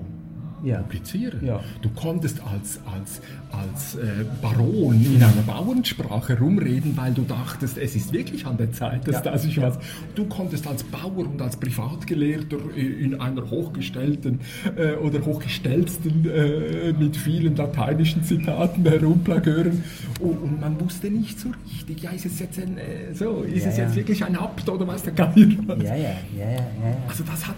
Ja. 0.63 0.77
publizieren. 0.81 1.45
Ja. 1.45 1.59
Du 1.81 1.89
konntest 1.89 2.39
als, 2.41 2.79
als, 2.85 3.21
als 3.51 3.95
äh, 3.95 4.25
Baron 4.41 4.95
in 5.03 5.21
einer 5.23 5.41
Bauernsprache 5.45 6.37
rumreden, 6.39 6.95
weil 6.97 7.13
du 7.13 7.23
dachtest, 7.23 7.77
es 7.77 7.95
ist 7.95 8.13
wirklich 8.13 8.45
an 8.45 8.57
der 8.57 8.71
Zeit, 8.71 9.07
dass 9.07 9.15
Ja. 9.15 9.21
da 9.31 9.37
sich 9.37 9.59
was. 9.61 9.77
Du 10.15 10.25
konntest 10.25 10.67
als 10.67 10.83
Bauer 10.83 11.17
und 11.27 11.41
als 11.41 11.57
Privatgelehrter 11.57 12.57
in 12.75 13.19
einer 13.19 13.49
hochgestellten 13.49 14.39
äh, 14.75 14.93
oder 14.95 15.25
hochgestellten 15.25 16.25
äh, 16.29 16.93
mit 16.93 17.15
vielen 17.17 17.55
lateinischen 17.55 18.23
Zitaten 18.23 18.83
herumplagören 18.85 19.83
und, 20.19 20.37
und 20.41 20.59
man 20.61 20.79
wusste 20.79 21.09
nicht 21.09 21.39
so 21.39 21.49
richtig, 21.71 22.01
ja, 22.03 22.11
ist 22.11 22.25
es 22.25 22.39
jetzt 22.39 22.59
ein, 22.59 22.77
äh, 22.77 23.13
so, 23.13 23.41
ist 23.43 23.65
es 23.65 23.77
jetzt 23.77 23.95
wirklich 23.95 24.23
ein 24.23 24.35
Abt 24.35 24.67
oder 24.69 24.87
was 24.87 25.03
der 25.03 25.13
Geier? 25.13 25.31
Ja, 25.35 25.75
ja, 25.75 25.95
ja, 25.95 26.05
ja, 26.37 26.51
ja. 26.51 26.97
Also 27.07 27.23
das 27.23 27.47
hat, 27.47 27.55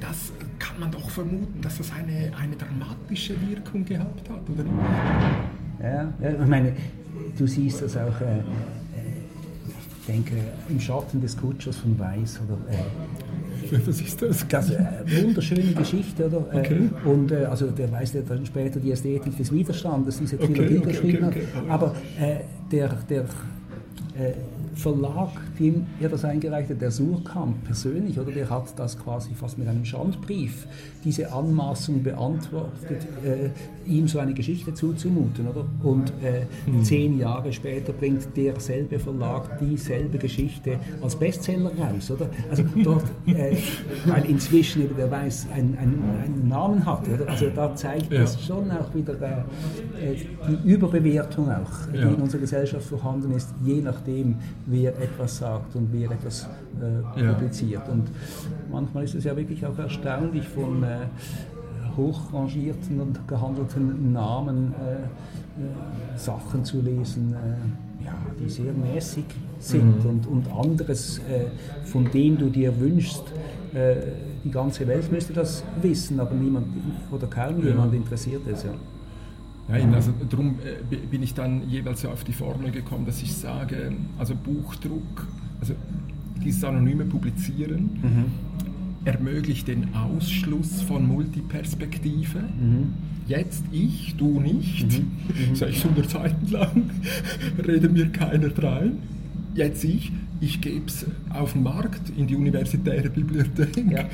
das 0.00 0.32
kann 0.76 0.90
man 0.90 1.00
doch 1.00 1.08
vermuten, 1.08 1.60
dass 1.62 1.78
das 1.78 1.90
eine, 1.92 2.30
eine 2.36 2.54
dramatische 2.54 3.34
Wirkung 3.48 3.84
gehabt 3.84 4.28
hat, 4.28 4.40
oder 4.50 4.62
nicht? 4.62 4.74
Ja, 5.82 6.12
ja, 6.20 6.42
ich 6.42 6.48
meine, 6.48 6.72
du 7.38 7.46
siehst 7.46 7.80
das 7.80 7.96
auch, 7.96 8.20
äh, 8.20 8.38
äh, 8.38 8.42
ich 10.00 10.06
denke, 10.06 10.34
im 10.68 10.78
Schatten 10.78 11.20
des 11.20 11.36
Kutschers 11.36 11.76
von 11.76 11.98
Weiß 11.98 12.40
oder 12.46 12.58
äh, 12.70 13.78
Was 13.86 14.00
ist 14.00 14.20
das? 14.20 14.46
das 14.48 14.70
äh, 14.70 14.84
wunderschöne 15.22 15.72
Geschichte, 15.72 16.26
oder? 16.26 16.44
Äh, 16.52 16.58
Okay. 16.58 16.90
Und 17.06 17.32
äh, 17.32 17.46
also 17.46 17.70
der 17.70 17.90
Weiß, 17.90 18.12
der 18.12 18.22
dann 18.22 18.44
später 18.44 18.78
die 18.78 18.92
Ästhetik 18.92 19.34
des 19.36 19.50
Widerstandes, 19.50 20.18
diese 20.18 20.36
Trilogie 20.38 20.78
okay, 20.78 20.86
geschrieben 20.88 21.24
okay, 21.24 21.46
okay. 21.54 21.68
hat. 21.68 21.70
Aber 21.70 21.94
äh, 22.20 22.40
der, 22.70 22.88
der 23.08 23.22
äh, 23.22 24.32
Verlag, 24.76 25.30
dem 25.58 25.86
er 26.00 26.10
das 26.10 26.24
eingereicht 26.24 26.68
hat, 26.70 26.80
der 26.82 26.90
Surkamp 26.90 27.64
persönlich, 27.64 28.18
oder 28.20 28.30
der 28.30 28.48
hat 28.50 28.78
das 28.78 28.98
quasi 28.98 29.30
fast 29.34 29.56
mit 29.58 29.66
einem 29.68 29.84
Schandbrief, 29.86 30.66
diese 31.02 31.32
Anmaßung 31.32 32.02
beantwortet, 32.02 33.06
äh, 33.24 33.48
ihm 33.90 34.06
so 34.06 34.18
eine 34.18 34.34
Geschichte 34.34 34.74
zuzumuten, 34.74 35.48
oder? 35.48 35.64
Und 35.82 36.10
äh, 36.22 36.42
Hm. 36.66 36.82
zehn 36.84 37.18
Jahre 37.18 37.52
später 37.52 37.92
bringt 37.94 38.28
derselbe 38.36 38.98
Verlag 38.98 39.58
dieselbe 39.60 40.18
Geschichte 40.18 40.78
als 41.00 41.16
Bestseller 41.16 41.70
raus, 41.78 42.10
oder? 42.10 42.28
Also 42.50 42.64
dort, 42.84 43.04
äh, 43.26 43.56
weil 44.06 44.24
inzwischen 44.26 44.82
eben 44.82 44.96
der 44.96 45.10
Weiß 45.10 45.46
einen, 45.54 45.76
einen, 45.78 46.02
einen 46.22 46.48
Namen 46.48 46.84
hat, 46.84 47.08
oder? 47.08 47.28
Also 47.30 47.46
da 47.54 47.74
zeigt 47.74 48.12
Ja. 48.12 48.22
es 48.22 48.38
schon 48.44 48.70
auch 48.70 48.94
wieder 48.94 49.14
äh, 49.22 50.12
äh, 50.12 50.16
die 50.48 50.68
Überbewertung 50.70 51.48
auch, 51.50 51.70
die 51.92 51.98
Ja. 51.98 52.08
in 52.10 52.16
unserer 52.16 52.40
Gesellschaft 52.42 52.86
vorhanden 52.86 53.32
ist, 53.32 53.48
je 53.64 53.80
nachdem, 53.80 54.34
wer 54.66 54.90
etwas 55.00 55.38
sagt 55.38 55.74
und 55.76 55.88
wer 55.92 56.10
etwas 56.10 56.48
äh, 57.16 57.20
Ja. 57.22 57.32
publiziert. 57.32 57.88
Und 57.88 58.08
manchmal 58.70 59.04
ist 59.04 59.14
es 59.14 59.24
ja 59.24 59.36
wirklich 59.36 59.64
auch 59.64 59.78
erstaunlich 59.78 60.46
von 60.48 60.82
äh, 60.82 61.06
hochrangierten 61.96 63.00
und 63.00 63.26
gehandelten 63.28 64.12
Namen 64.12 64.74
äh, 64.74 64.94
äh, 64.94 66.18
Sachen 66.18 66.64
zu 66.64 66.80
lesen, 66.82 67.32
äh, 67.34 68.04
ja, 68.04 68.12
die 68.38 68.48
sehr 68.50 68.72
mäßig 68.72 69.24
sind 69.58 70.04
Mhm. 70.04 70.10
und, 70.10 70.26
und 70.26 70.52
anderes, 70.52 71.18
äh, 71.20 71.46
von 71.86 72.10
dem 72.10 72.36
du 72.38 72.48
dir 72.50 72.78
wünschst, 72.78 73.24
die 74.42 74.50
ganze 74.50 74.86
Welt 74.86 75.12
müsste 75.12 75.34
das 75.34 75.62
wissen, 75.82 76.18
aber 76.18 76.34
niemand 76.34 76.66
oder 77.12 77.26
kaum 77.26 77.62
jemand 77.62 77.92
interessiert 77.92 78.40
es. 78.50 78.62
Ja. 78.62 78.70
Eben, 79.68 79.94
also 79.94 80.12
darum 80.30 80.58
bin 81.10 81.22
ich 81.22 81.34
dann 81.34 81.68
jeweils 81.68 82.02
so 82.02 82.08
auf 82.08 82.22
die 82.22 82.32
Formel 82.32 82.70
gekommen, 82.70 83.04
dass 83.04 83.20
ich 83.22 83.32
sage, 83.34 83.92
also 84.16 84.34
Buchdruck, 84.36 85.26
also 85.60 85.74
dieses 86.44 86.62
anonyme 86.62 87.04
Publizieren 87.04 87.90
mhm. 88.00 88.24
ermöglicht 89.04 89.66
den 89.66 89.92
Ausschluss 89.94 90.82
von 90.82 91.06
Multiperspektive. 91.06 92.38
Mhm. 92.38 92.94
Jetzt 93.26 93.64
ich, 93.72 94.14
du 94.16 94.40
nicht, 94.40 95.00
mhm. 95.00 95.56
600 95.56 96.04
mhm. 96.04 96.08
Seiten 96.08 96.50
lang, 96.52 96.90
rede 97.66 97.88
mir 97.88 98.08
keiner 98.10 98.56
rein. 98.62 98.98
Jetzt 99.54 99.82
ich, 99.82 100.12
ich 100.40 100.60
gebe 100.60 100.86
es 100.86 101.06
auf 101.30 101.54
den 101.54 101.64
Markt 101.64 102.10
in 102.16 102.26
die 102.26 102.36
universitäre 102.36 103.10
Bibliothek 103.10 103.90
ja. 103.90 104.04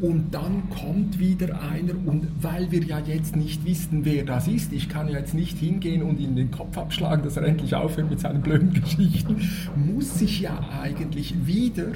Und 0.00 0.34
dann 0.34 0.68
kommt 0.70 1.18
wieder 1.18 1.60
einer 1.62 1.94
und 2.04 2.26
weil 2.42 2.70
wir 2.70 2.82
ja 2.82 2.98
jetzt 3.00 3.34
nicht 3.34 3.64
wissen, 3.64 4.04
wer 4.04 4.24
das 4.24 4.46
ist, 4.46 4.72
ich 4.72 4.88
kann 4.88 5.08
ja 5.08 5.18
jetzt 5.18 5.34
nicht 5.34 5.58
hingehen 5.58 6.02
und 6.02 6.20
ihm 6.20 6.36
den 6.36 6.50
Kopf 6.50 6.76
abschlagen, 6.76 7.22
dass 7.24 7.36
er 7.36 7.44
endlich 7.44 7.74
aufhört 7.74 8.10
mit 8.10 8.20
seinen 8.20 8.42
blöden 8.42 8.72
Geschichten, 8.74 9.36
muss 9.74 10.20
ich 10.20 10.40
ja 10.40 10.68
eigentlich 10.82 11.46
wieder 11.46 11.86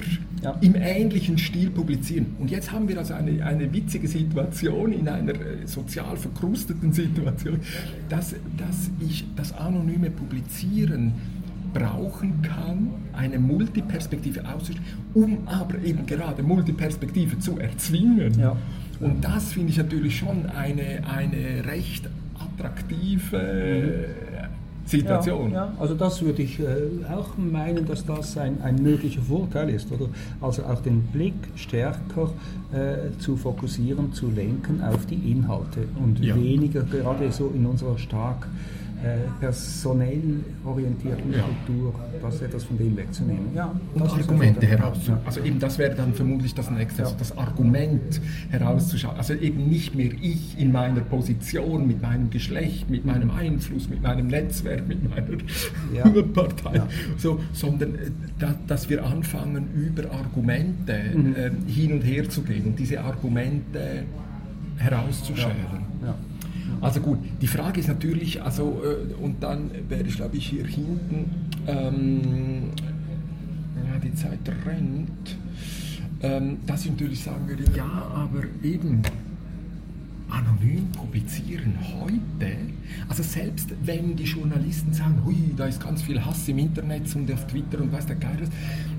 ja. 0.41 0.57
im 0.61 0.75
ähnlichen 0.75 1.37
Stil 1.37 1.69
publizieren. 1.69 2.35
Und 2.39 2.49
jetzt 2.49 2.71
haben 2.71 2.87
wir 2.87 2.97
also 2.97 3.13
eine, 3.13 3.45
eine 3.45 3.71
witzige 3.71 4.07
Situation 4.07 4.91
in 4.93 5.07
einer 5.07 5.33
äh, 5.33 5.65
sozial 5.65 6.17
verkrusteten 6.17 6.91
Situation, 6.93 7.59
dass, 8.09 8.35
dass 8.57 8.89
ich 8.99 9.25
das 9.35 9.53
anonyme 9.53 10.09
Publizieren 10.09 11.13
brauchen 11.73 12.41
kann, 12.41 12.89
eine 13.13 13.39
Multiperspektive 13.39 14.41
auszustellen, 14.47 14.85
um 15.13 15.47
aber 15.47 15.79
eben 15.83 16.05
gerade 16.05 16.43
Multiperspektive 16.43 17.39
zu 17.39 17.57
erzwingen. 17.57 18.39
Ja. 18.39 18.55
Und 18.99 19.23
das 19.23 19.53
finde 19.53 19.71
ich 19.71 19.77
natürlich 19.77 20.17
schon 20.17 20.45
eine, 20.47 21.01
eine 21.07 21.65
recht 21.65 22.07
attraktive 22.37 24.05
Situation. 24.85 25.51
Ja, 25.51 25.65
ja, 25.65 25.73
also 25.79 25.95
das 25.95 26.21
würde 26.21 26.41
ich 26.41 26.59
äh, 26.59 26.65
auch 27.11 27.37
meinen, 27.37 27.85
dass 27.85 28.05
das 28.05 28.37
ein, 28.37 28.61
ein 28.61 28.81
möglicher 28.81 29.21
Vorteil 29.21 29.69
ist. 29.69 29.91
Oder? 29.91 30.07
Also 30.41 30.63
auch 30.63 30.81
den 30.81 31.01
Blick 31.03 31.33
stärker 31.55 32.31
äh, 32.73 33.17
zu 33.19 33.37
fokussieren, 33.37 34.13
zu 34.13 34.29
lenken 34.29 34.81
auf 34.83 35.05
die 35.05 35.31
Inhalte 35.31 35.87
und 36.03 36.19
ja. 36.19 36.35
weniger 36.35 36.83
gerade 36.83 37.31
so 37.31 37.51
in 37.55 37.65
unserer 37.65 37.97
stark 37.97 38.47
personell 39.39 40.43
orientierten 40.63 41.33
ja. 41.33 41.43
Kultur, 41.43 41.93
das 42.21 42.41
etwas 42.41 42.63
von 42.63 42.77
dem 42.77 42.95
wegzunehmen. 42.95 43.53
Ja, 43.55 43.73
und 43.93 44.01
Argumente 44.01 44.65
herauszuschalten. 44.67 45.25
Also 45.25 45.41
eben 45.41 45.59
das 45.59 45.77
wäre 45.79 45.95
dann 45.95 46.13
vermutlich 46.13 46.53
das 46.53 46.69
nächste, 46.69 47.01
ja. 47.01 47.07
also 47.07 47.17
das 47.17 47.35
Argument 47.37 48.21
herauszuschauen. 48.49 49.17
Also 49.17 49.33
eben 49.33 49.67
nicht 49.67 49.95
mehr 49.95 50.11
ich 50.21 50.57
in 50.59 50.71
meiner 50.71 51.01
Position, 51.01 51.87
mit 51.87 52.01
meinem 52.01 52.29
Geschlecht, 52.29 52.89
mit 52.89 53.05
meinem 53.05 53.31
Einfluss, 53.31 53.89
mit 53.89 54.03
meinem 54.03 54.27
Netzwerk, 54.27 54.87
mit 54.87 55.09
meiner 55.09 55.37
ja. 55.93 56.21
Partei, 56.33 56.75
ja. 56.75 56.87
So, 57.17 57.39
sondern 57.53 57.95
äh, 57.95 58.11
da, 58.39 58.55
dass 58.67 58.89
wir 58.89 59.03
anfangen, 59.05 59.69
über 59.73 60.11
Argumente 60.11 60.99
mhm. 61.15 61.35
äh, 61.35 61.51
hin 61.71 61.93
und 61.93 62.01
her 62.01 62.29
zu 62.29 62.43
gehen 62.43 62.65
und 62.65 62.79
diese 62.79 63.01
Argumente 63.01 64.03
herauszustellen. 64.77 65.85
Also 66.79 66.99
gut, 66.99 67.19
die 67.41 67.47
Frage 67.47 67.79
ist 67.79 67.87
natürlich, 67.87 68.41
also, 68.41 68.81
äh, 68.83 69.13
und 69.21 69.41
dann 69.43 69.71
wäre 69.89 70.03
ich 70.03 70.15
glaube 70.15 70.37
ich 70.37 70.47
hier 70.47 70.65
hinten, 70.65 71.25
ähm, 71.67 72.69
ja, 73.75 73.99
die 73.99 74.13
Zeit 74.15 74.39
rennt, 74.65 75.37
ähm, 76.21 76.57
dass 76.65 76.85
ich 76.85 76.91
natürlich 76.91 77.23
sagen 77.23 77.47
würde, 77.47 77.63
ja, 77.75 77.85
aber 78.15 78.43
eben 78.63 79.01
anonym 80.29 80.87
publizieren 80.93 81.73
heute, 81.99 82.55
also 83.09 83.21
selbst 83.21 83.69
wenn 83.83 84.15
die 84.15 84.23
Journalisten 84.23 84.93
sagen, 84.93 85.21
hui, 85.25 85.35
da 85.57 85.65
ist 85.65 85.83
ganz 85.83 86.03
viel 86.03 86.23
Hass 86.23 86.47
im 86.47 86.57
Internet 86.59 87.13
und 87.15 87.31
auf 87.33 87.45
Twitter 87.47 87.81
und 87.81 87.91
weiß 87.91 88.05
der 88.05 88.15
Geier 88.15 88.47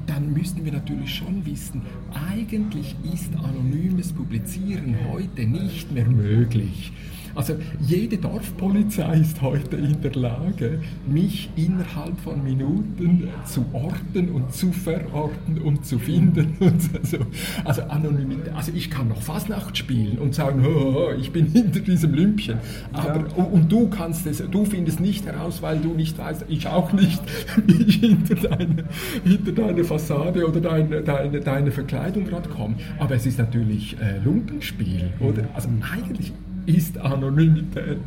dann 0.06 0.32
müssten 0.32 0.64
wir 0.64 0.72
natürlich 0.72 1.14
schon 1.14 1.44
wissen, 1.46 1.82
eigentlich 2.28 2.94
ist 3.12 3.34
anonymes 3.36 4.12
Publizieren 4.12 4.96
heute 5.10 5.44
nicht 5.44 5.92
mehr 5.92 6.06
möglich. 6.06 6.92
Also 7.34 7.54
jede 7.80 8.18
Dorfpolizei 8.18 9.18
ist 9.18 9.40
heute 9.40 9.76
in 9.76 10.00
der 10.00 10.12
Lage, 10.12 10.80
mich 11.06 11.50
innerhalb 11.56 12.18
von 12.20 12.42
Minuten 12.44 13.28
zu 13.46 13.64
orten 13.72 14.28
und 14.30 14.52
zu 14.52 14.72
verorten 14.72 15.58
und 15.58 15.84
zu 15.86 15.98
finden. 15.98 16.56
Und 16.62 16.80
so. 17.06 17.18
Also 17.64 17.82
Anonymität. 17.82 18.52
Also 18.54 18.72
ich 18.74 18.90
kann 18.90 19.08
noch 19.08 19.20
Fasnacht 19.20 19.76
spielen 19.76 20.18
und 20.18 20.34
sagen, 20.34 20.64
oh, 20.64 21.10
ich 21.18 21.32
bin 21.32 21.46
hinter 21.52 21.80
diesem 21.80 22.14
Lümpchen. 22.14 22.58
Aber, 22.92 23.26
ja. 23.36 23.44
und 23.44 23.70
du 23.70 23.88
kannst 23.88 24.26
es, 24.26 24.42
du 24.50 24.64
findest 24.64 25.00
nicht 25.00 25.26
heraus, 25.26 25.62
weil 25.62 25.78
du 25.78 25.92
nicht 25.94 26.18
weißt, 26.18 26.44
ich 26.48 26.68
auch 26.68 26.92
nicht, 26.92 27.20
wie 27.66 27.82
ich 27.82 27.96
hinter 27.96 28.34
deine, 28.34 28.84
hinter 29.24 29.52
deine 29.52 29.84
Fassade 29.84 30.46
oder 30.46 30.60
deine, 30.60 31.02
deine, 31.02 31.40
deine 31.40 31.70
Verkleidung 31.70 32.24
gerade 32.26 32.48
komme. 32.48 32.76
Aber 32.98 33.14
es 33.14 33.26
ist 33.26 33.38
natürlich 33.38 33.96
äh, 34.00 34.18
Lumpenspiel, 34.24 35.10
oder? 35.20 35.48
Also 35.54 35.68
eigentlich 35.92 36.32
ist 36.66 36.98
Anonymität 36.98 37.98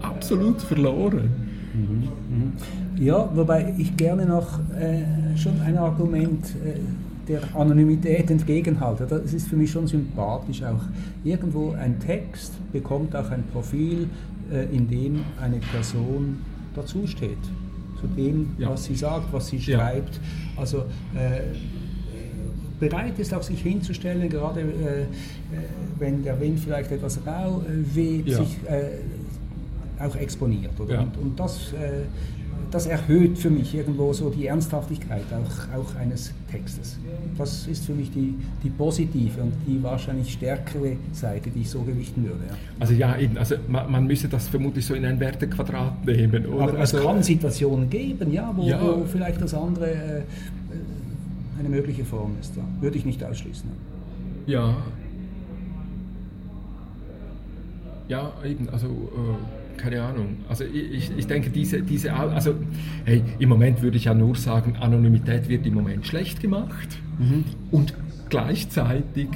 absolut 0.00 0.60
verloren. 0.60 1.30
Mhm, 1.74 2.08
mhm. 2.28 2.52
Ja, 2.98 3.30
wobei 3.34 3.74
ich 3.78 3.96
gerne 3.96 4.26
noch 4.26 4.58
äh, 4.78 5.36
schon 5.36 5.60
ein 5.60 5.76
Argument 5.78 6.44
äh, 6.64 6.78
der 7.28 7.40
Anonymität 7.54 8.30
entgegenhalte. 8.30 9.06
Das 9.06 9.32
ist 9.32 9.48
für 9.48 9.56
mich 9.56 9.70
schon 9.70 9.86
sympathisch. 9.86 10.62
Auch 10.62 10.82
irgendwo 11.24 11.72
ein 11.72 11.98
Text 12.00 12.52
bekommt 12.72 13.14
auch 13.16 13.30
ein 13.30 13.44
Profil, 13.52 14.08
äh, 14.52 14.64
in 14.74 14.88
dem 14.88 15.24
eine 15.40 15.58
Person 15.58 16.38
dazusteht. 16.74 17.38
Zu 18.00 18.06
dem, 18.08 18.50
ja. 18.58 18.70
was 18.70 18.84
sie 18.84 18.96
sagt, 18.96 19.32
was 19.32 19.48
sie 19.48 19.60
schreibt. 19.60 20.16
Ja. 20.16 20.60
Also 20.60 20.78
äh, 21.14 21.42
bereit 22.82 23.18
ist, 23.18 23.32
auch 23.32 23.42
sich 23.42 23.62
hinzustellen, 23.62 24.28
gerade 24.28 24.60
äh, 24.60 24.64
äh, 24.64 25.06
wenn 26.02 26.22
der 26.22 26.38
Wind 26.40 26.60
vielleicht 26.60 26.90
etwas 26.92 27.18
rau 27.26 27.62
äh, 27.62 27.96
weht, 27.96 28.26
ja. 28.26 28.38
sich 28.38 28.58
äh, 28.68 30.02
auch 30.04 30.16
exponiert. 30.16 30.78
Oder? 30.78 30.94
Ja. 30.94 31.00
Und, 31.02 31.16
und 31.16 31.40
das, 31.40 31.72
äh, 31.72 32.02
das 32.70 32.86
erhöht 32.86 33.38
für 33.38 33.50
mich 33.50 33.74
irgendwo 33.74 34.12
so 34.12 34.30
die 34.30 34.46
Ernsthaftigkeit 34.46 35.22
auch, 35.30 35.78
auch 35.78 35.94
eines 35.96 36.32
Textes. 36.50 36.98
Das 37.38 37.66
ist 37.66 37.84
für 37.84 37.92
mich 37.92 38.10
die, 38.10 38.34
die 38.62 38.70
positive 38.70 39.42
und 39.42 39.52
die 39.66 39.82
wahrscheinlich 39.82 40.32
stärkere 40.32 40.96
Seite, 41.12 41.50
die 41.50 41.60
ich 41.60 41.70
so 41.70 41.82
gewichten 41.82 42.24
würde. 42.24 42.40
Ja. 42.48 42.54
Also 42.80 42.94
ja, 42.94 43.16
eben, 43.18 43.38
also 43.38 43.54
man, 43.68 43.90
man, 43.90 44.06
müsste 44.06 44.28
das 44.28 44.48
vermutlich 44.48 44.84
so 44.84 44.94
in 44.94 45.04
ein 45.04 45.20
Wertequadrat 45.20 46.04
nehmen. 46.04 46.46
Oder? 46.46 46.62
Aber 46.64 46.80
es 46.80 46.94
also, 46.94 47.06
kann 47.06 47.22
Situationen 47.22 47.88
geben, 47.88 48.32
ja, 48.32 48.52
wo, 48.56 48.64
ja. 48.64 48.80
wo 48.82 49.04
vielleicht 49.04 49.40
das 49.40 49.54
andere 49.54 49.90
äh, 49.90 50.22
eine 51.60 51.68
mögliche 51.68 52.04
Form 52.04 52.32
ist. 52.40 52.56
Ja. 52.56 52.62
Würde 52.80 52.98
ich 52.98 53.04
nicht 53.04 53.22
ausschließen. 53.22 53.70
Ja. 54.46 54.76
Ja, 58.08 58.32
eben, 58.44 58.68
also 58.70 58.86
äh, 58.86 59.78
keine 59.80 60.02
Ahnung. 60.02 60.36
Also 60.48 60.64
ich, 60.64 61.10
ich 61.16 61.26
denke, 61.26 61.50
diese, 61.50 61.82
diese, 61.82 62.12
also 62.12 62.54
hey, 63.04 63.22
im 63.38 63.48
Moment 63.48 63.82
würde 63.82 63.96
ich 63.96 64.04
ja 64.04 64.14
nur 64.14 64.36
sagen, 64.36 64.76
Anonymität 64.80 65.48
wird 65.48 65.66
im 65.66 65.74
Moment 65.74 66.06
schlecht 66.06 66.40
gemacht 66.40 66.98
mhm. 67.18 67.44
und 67.70 67.94
gleichzeitig 68.28 69.28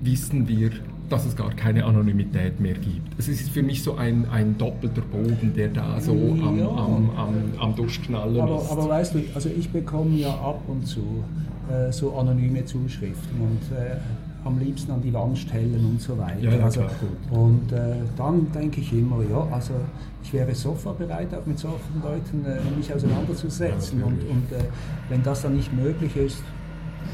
wissen 0.00 0.48
wir, 0.48 0.70
dass 1.08 1.26
es 1.26 1.36
gar 1.36 1.52
keine 1.52 1.84
Anonymität 1.84 2.58
mehr 2.58 2.72
gibt. 2.74 3.18
Es 3.18 3.28
ist 3.28 3.50
für 3.50 3.62
mich 3.62 3.82
so 3.82 3.96
ein, 3.96 4.26
ein 4.30 4.56
doppelter 4.56 5.02
Boden, 5.02 5.52
der 5.54 5.68
da 5.68 6.00
so 6.00 6.12
am, 6.12 6.58
ja. 6.58 6.68
am, 6.68 7.10
am, 7.10 7.34
am 7.58 7.76
Durchknallen 7.76 8.40
aber, 8.40 8.62
ist. 8.62 8.70
Aber 8.70 8.88
weißt 8.88 9.14
du, 9.14 9.22
also 9.34 9.50
ich 9.50 9.68
bekomme 9.68 10.16
ja 10.16 10.30
ab 10.30 10.62
und 10.68 10.86
zu 10.86 11.22
äh, 11.70 11.92
so 11.92 12.16
anonyme 12.16 12.64
Zuschriften 12.64 13.40
und 13.40 13.76
äh, 13.76 13.96
am 14.44 14.58
liebsten 14.58 14.90
an 14.92 15.00
die 15.00 15.12
Wand 15.12 15.38
stellen 15.38 15.84
und 15.84 16.00
so 16.00 16.18
weiter. 16.18 16.40
Ja, 16.40 16.54
ja, 16.54 16.64
also, 16.64 16.82
und 17.30 17.72
äh, 17.72 17.96
dann 18.16 18.50
denke 18.52 18.80
ich 18.80 18.92
immer, 18.92 19.22
ja, 19.30 19.46
also 19.52 19.74
ich 20.22 20.32
wäre 20.32 20.54
sofort 20.54 20.98
bereit, 20.98 21.34
auch 21.34 21.46
mit 21.46 21.58
solchen 21.58 22.02
Leuten 22.02 22.44
äh, 22.44 22.76
mich 22.76 22.92
auseinanderzusetzen. 22.92 24.00
Ja, 24.00 24.06
und, 24.06 24.20
und 24.28 24.52
äh, 24.52 24.64
wenn 25.08 25.22
das 25.22 25.42
dann 25.42 25.56
nicht 25.56 25.72
möglich 25.72 26.16
ist, 26.16 26.42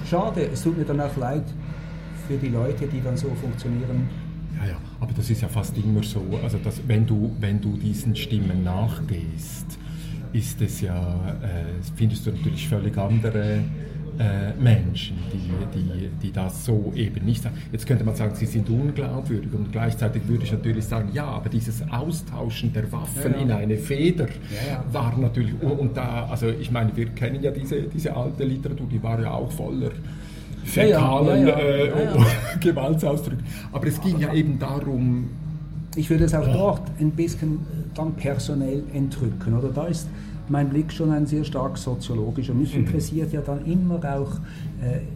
schade, 0.07 0.49
es 0.53 0.63
tut 0.63 0.79
mir 0.79 0.85
dann 0.85 1.01
auch 1.01 1.17
leid 1.17 1.45
für 2.27 2.37
die 2.37 2.49
Leute, 2.49 2.87
die 2.87 3.01
dann 3.03 3.17
so 3.17 3.29
funktionieren. 3.41 4.09
Ja, 4.61 4.71
ja, 4.71 4.77
aber 5.01 5.13
das 5.13 5.31
ist 5.31 5.43
ja 5.43 5.49
fast 5.49 5.77
immer 5.77 6.03
so. 6.03 6.23
Also, 6.43 6.59
dass, 6.59 6.81
wenn, 6.87 7.07
du, 7.07 7.31
wenn 7.41 7.61
du 7.61 7.77
diesen 7.77 8.17
Stimmen 8.17 8.65
nachgehst, 8.65 9.79
ist 10.33 10.61
es 10.61 10.81
ja, 10.81 11.37
äh, 11.43 11.83
findest 11.95 12.27
du 12.27 12.33
natürlich 12.33 12.69
völlig 12.69 12.97
andere 12.99 13.61
äh, 14.19 14.53
Menschen, 14.61 15.17
die, 15.33 15.79
die, 15.79 16.09
die 16.23 16.33
das 16.33 16.65
so 16.65 16.93
eben 16.97 17.25
nicht 17.25 17.43
sagen. 17.43 17.57
Jetzt 17.71 17.87
könnte 17.87 18.05
man 18.05 18.17
sagen, 18.17 18.35
sie 18.35 18.47
sind 18.47 18.69
unglaubwürdig 18.69 19.53
und 19.53 19.71
gleichzeitig 19.71 20.27
würde 20.27 20.45
ich 20.45 20.53
natürlich 20.53 20.85
sagen, 20.85 21.11
ja, 21.13 21.25
aber 21.25 21.49
dieses 21.49 21.83
Austauschen 21.91 22.73
der 22.73 22.91
Waffen 22.91 23.33
ja, 23.33 23.39
ja. 23.39 23.43
in 23.43 23.53
eine 23.53 23.77
Feder 23.79 24.27
ja, 24.27 24.85
war 24.93 25.17
natürlich, 25.17 25.55
und 25.63 25.97
da, 25.97 26.27
also 26.27 26.49
ich 26.49 26.71
meine, 26.71 26.97
wir 26.97 27.07
kennen 27.11 27.43
ja 27.43 27.51
diese, 27.51 27.83
diese 27.83 28.17
alte 28.17 28.45
Literatur, 28.45 28.89
die 28.91 29.03
war 29.03 29.21
ja 29.21 29.31
auch 29.31 29.53
voller 29.53 29.91
fäkalen 30.65 31.49
äh, 31.49 31.91
Gewaltsausdrücke. 32.61 33.43
Aber 33.73 33.87
es 33.87 34.01
ging 34.01 34.19
ja 34.19 34.33
eben 34.35 34.59
darum, 34.59 35.31
ich 35.97 36.11
würde 36.11 36.25
es 36.25 36.35
auch 36.35 36.47
dort 36.47 36.83
ein 37.01 37.11
bisschen 37.13 37.61
dann 37.95 38.15
personell 38.15 38.83
entrücken. 38.93 39.55
Oder 39.55 39.69
da 39.71 39.87
ist 39.87 40.09
mein 40.51 40.69
Blick 40.69 40.93
schon 40.93 41.11
ein 41.11 41.27
sehr 41.27 41.45
stark 41.45 41.79
soziologischer. 41.79 42.55
Mich 42.55 42.75
mhm. 42.75 42.87
interessiert 42.87 43.33
ja 43.33 43.41
dann 43.41 43.65
immer 43.65 43.97
auch, 44.17 44.33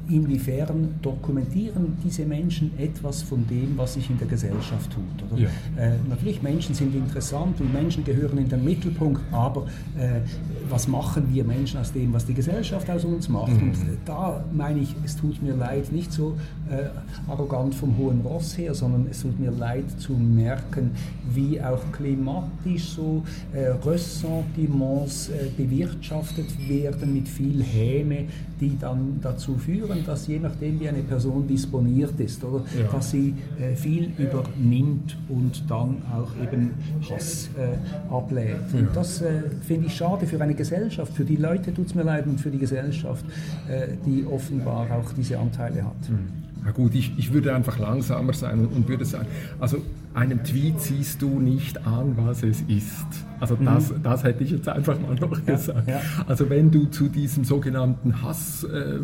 inwiefern 0.08 0.94
dokumentieren 1.02 1.96
diese 2.04 2.24
Menschen 2.24 2.72
etwas 2.78 3.22
von 3.22 3.46
dem, 3.46 3.76
was 3.76 3.94
sich 3.94 4.10
in 4.10 4.18
der 4.18 4.26
Gesellschaft 4.26 4.90
tut. 4.90 5.38
Ja. 5.38 5.48
Äh, 5.76 5.96
natürlich, 6.08 6.42
Menschen 6.42 6.74
sind 6.74 6.94
interessant 6.94 7.60
und 7.60 7.72
Menschen 7.72 8.04
gehören 8.04 8.38
in 8.38 8.48
den 8.48 8.64
Mittelpunkt, 8.64 9.20
aber 9.30 9.66
äh, 9.96 10.20
was 10.68 10.88
machen 10.88 11.28
wir 11.32 11.44
Menschen 11.44 11.78
aus 11.80 11.92
dem, 11.92 12.12
was 12.12 12.26
die 12.26 12.34
Gesellschaft 12.34 12.90
aus 12.90 13.04
uns 13.04 13.28
macht? 13.28 13.52
Mhm. 13.52 13.68
Und 13.68 13.76
da 14.04 14.44
meine 14.52 14.80
ich, 14.80 14.94
es 15.04 15.16
tut 15.16 15.42
mir 15.42 15.54
leid, 15.54 15.92
nicht 15.92 16.12
so 16.12 16.36
äh, 16.70 17.30
arrogant 17.30 17.74
vom 17.74 17.96
hohen 17.96 18.20
Ross 18.22 18.56
her, 18.58 18.74
sondern 18.74 19.06
es 19.10 19.22
tut 19.22 19.38
mir 19.38 19.50
leid 19.50 19.88
zu 20.00 20.12
merken, 20.12 20.90
wie 21.32 21.60
auch 21.60 21.80
klimatisch 21.92 22.90
so 22.90 23.22
äh, 23.52 23.68
Ressentiments 23.88 25.28
äh, 25.28 25.48
bewirtschaftet 25.56 26.68
werden 26.68 27.14
mit 27.14 27.28
viel 27.28 27.62
Häme, 27.62 28.24
die 28.60 28.78
dann 28.78 29.18
dazu 29.20 29.51
führen, 29.58 30.04
dass 30.04 30.26
je 30.26 30.38
nachdem, 30.38 30.80
wie 30.80 30.88
eine 30.88 31.02
Person 31.02 31.46
disponiert 31.46 32.18
ist, 32.20 32.42
oder, 32.44 32.64
ja. 32.78 32.90
dass 32.90 33.10
sie 33.10 33.34
äh, 33.60 33.74
viel 33.74 34.12
übernimmt 34.18 35.16
und 35.28 35.68
dann 35.68 36.02
auch 36.12 36.30
eben 36.42 36.70
Hass 37.08 37.50
äh, 37.56 38.12
ablädt. 38.12 38.72
Und 38.72 38.88
das 38.94 39.22
äh, 39.22 39.42
finde 39.60 39.86
ich 39.86 39.94
schade 39.94 40.26
für 40.26 40.40
eine 40.40 40.54
Gesellschaft, 40.54 41.12
für 41.14 41.24
die 41.24 41.36
Leute 41.36 41.72
tut 41.72 41.86
es 41.86 41.94
mir 41.94 42.04
leid 42.04 42.26
und 42.26 42.40
für 42.40 42.50
die 42.50 42.58
Gesellschaft, 42.58 43.24
äh, 43.68 43.88
die 44.06 44.24
offenbar 44.26 44.90
auch 44.90 45.12
diese 45.12 45.38
Anteile 45.38 45.84
hat. 45.84 46.10
Mhm. 46.10 46.41
Na 46.64 46.70
gut, 46.70 46.94
ich, 46.94 47.12
ich 47.18 47.32
würde 47.32 47.54
einfach 47.54 47.78
langsamer 47.78 48.32
sein 48.32 48.66
und 48.66 48.88
würde 48.88 49.04
sagen, 49.04 49.26
also 49.58 49.78
einem 50.14 50.44
Tweet 50.44 50.80
siehst 50.80 51.20
du 51.20 51.40
nicht 51.40 51.86
an, 51.86 52.16
was 52.16 52.42
es 52.42 52.60
ist. 52.62 53.06
Also 53.40 53.56
das, 53.56 53.90
mhm. 53.90 54.02
das 54.02 54.22
hätte 54.22 54.44
ich 54.44 54.50
jetzt 54.50 54.68
einfach 54.68 54.98
mal 55.00 55.14
noch 55.16 55.44
gesagt. 55.44 55.88
Ja, 55.88 55.94
ja. 55.94 56.00
Also 56.26 56.48
wenn 56.50 56.70
du 56.70 56.86
zu 56.86 57.08
diesem 57.08 57.44
sogenannten 57.44 58.22
Hass... 58.22 58.64
Äh, 58.64 59.00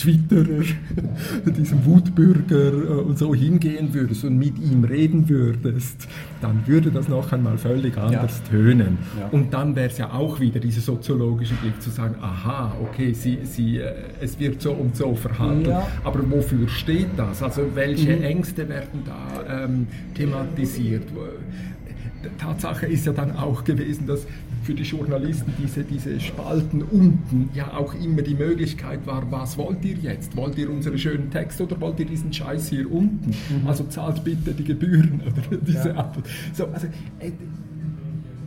Twitterer, 0.00 0.64
diesem 1.44 1.84
Wutbürger 1.84 2.72
äh, 2.72 3.00
und 3.02 3.18
so 3.18 3.34
hingehen 3.34 3.92
würdest 3.92 4.24
und 4.24 4.38
mit 4.38 4.58
ihm 4.58 4.84
reden 4.84 5.28
würdest, 5.28 6.08
dann 6.40 6.62
würde 6.66 6.90
das 6.90 7.08
noch 7.08 7.30
einmal 7.32 7.58
völlig 7.58 7.98
anders 7.98 8.40
ja. 8.44 8.50
tönen. 8.50 8.98
Ja. 9.18 9.28
Und 9.28 9.52
dann 9.52 9.76
wäre 9.76 9.90
es 9.90 9.98
ja 9.98 10.10
auch 10.12 10.40
wieder 10.40 10.58
dieser 10.58 10.80
soziologische 10.80 11.54
Blick 11.54 11.80
zu 11.82 11.90
sagen, 11.90 12.14
aha, 12.22 12.72
okay, 12.82 13.12
sie, 13.12 13.40
sie, 13.42 13.78
äh, 13.78 13.92
es 14.20 14.38
wird 14.38 14.62
so 14.62 14.72
und 14.72 14.96
so 14.96 15.14
verhandelt, 15.14 15.68
ja. 15.68 15.86
aber 16.02 16.28
wofür 16.30 16.66
steht 16.68 17.10
das? 17.18 17.42
Also 17.42 17.62
welche 17.74 18.16
mhm. 18.16 18.22
Ängste 18.22 18.68
werden 18.68 19.02
da 19.04 19.64
ähm, 19.64 19.86
thematisiert? 20.14 21.04
Tatsache 22.38 22.86
ist 22.86 23.06
ja 23.06 23.12
dann 23.12 23.36
auch 23.36 23.64
gewesen, 23.64 24.06
dass 24.06 24.26
für 24.70 24.76
die 24.76 24.84
Journalisten 24.84 25.52
diese, 25.60 25.82
diese 25.82 26.20
Spalten 26.20 26.82
unten 26.82 27.50
ja 27.54 27.72
auch 27.76 27.92
immer 27.92 28.22
die 28.22 28.36
Möglichkeit 28.36 29.04
war, 29.04 29.28
was 29.32 29.58
wollt 29.58 29.84
ihr 29.84 29.96
jetzt? 29.96 30.36
Wollt 30.36 30.56
ihr 30.58 30.70
unsere 30.70 30.96
schönen 30.96 31.28
Texte 31.28 31.64
oder 31.64 31.80
wollt 31.80 31.98
ihr 31.98 32.06
diesen 32.06 32.32
Scheiß 32.32 32.68
hier 32.68 32.88
unten? 32.88 33.30
Mhm. 33.30 33.66
Also 33.66 33.82
zahlt 33.84 34.22
bitte 34.22 34.54
die 34.54 34.62
Gebühren 34.62 35.22
oder 35.26 35.56
diese 35.56 35.88
ja. 35.88 36.12
So, 36.52 36.66
also, 36.66 36.86
äh, 37.18 37.32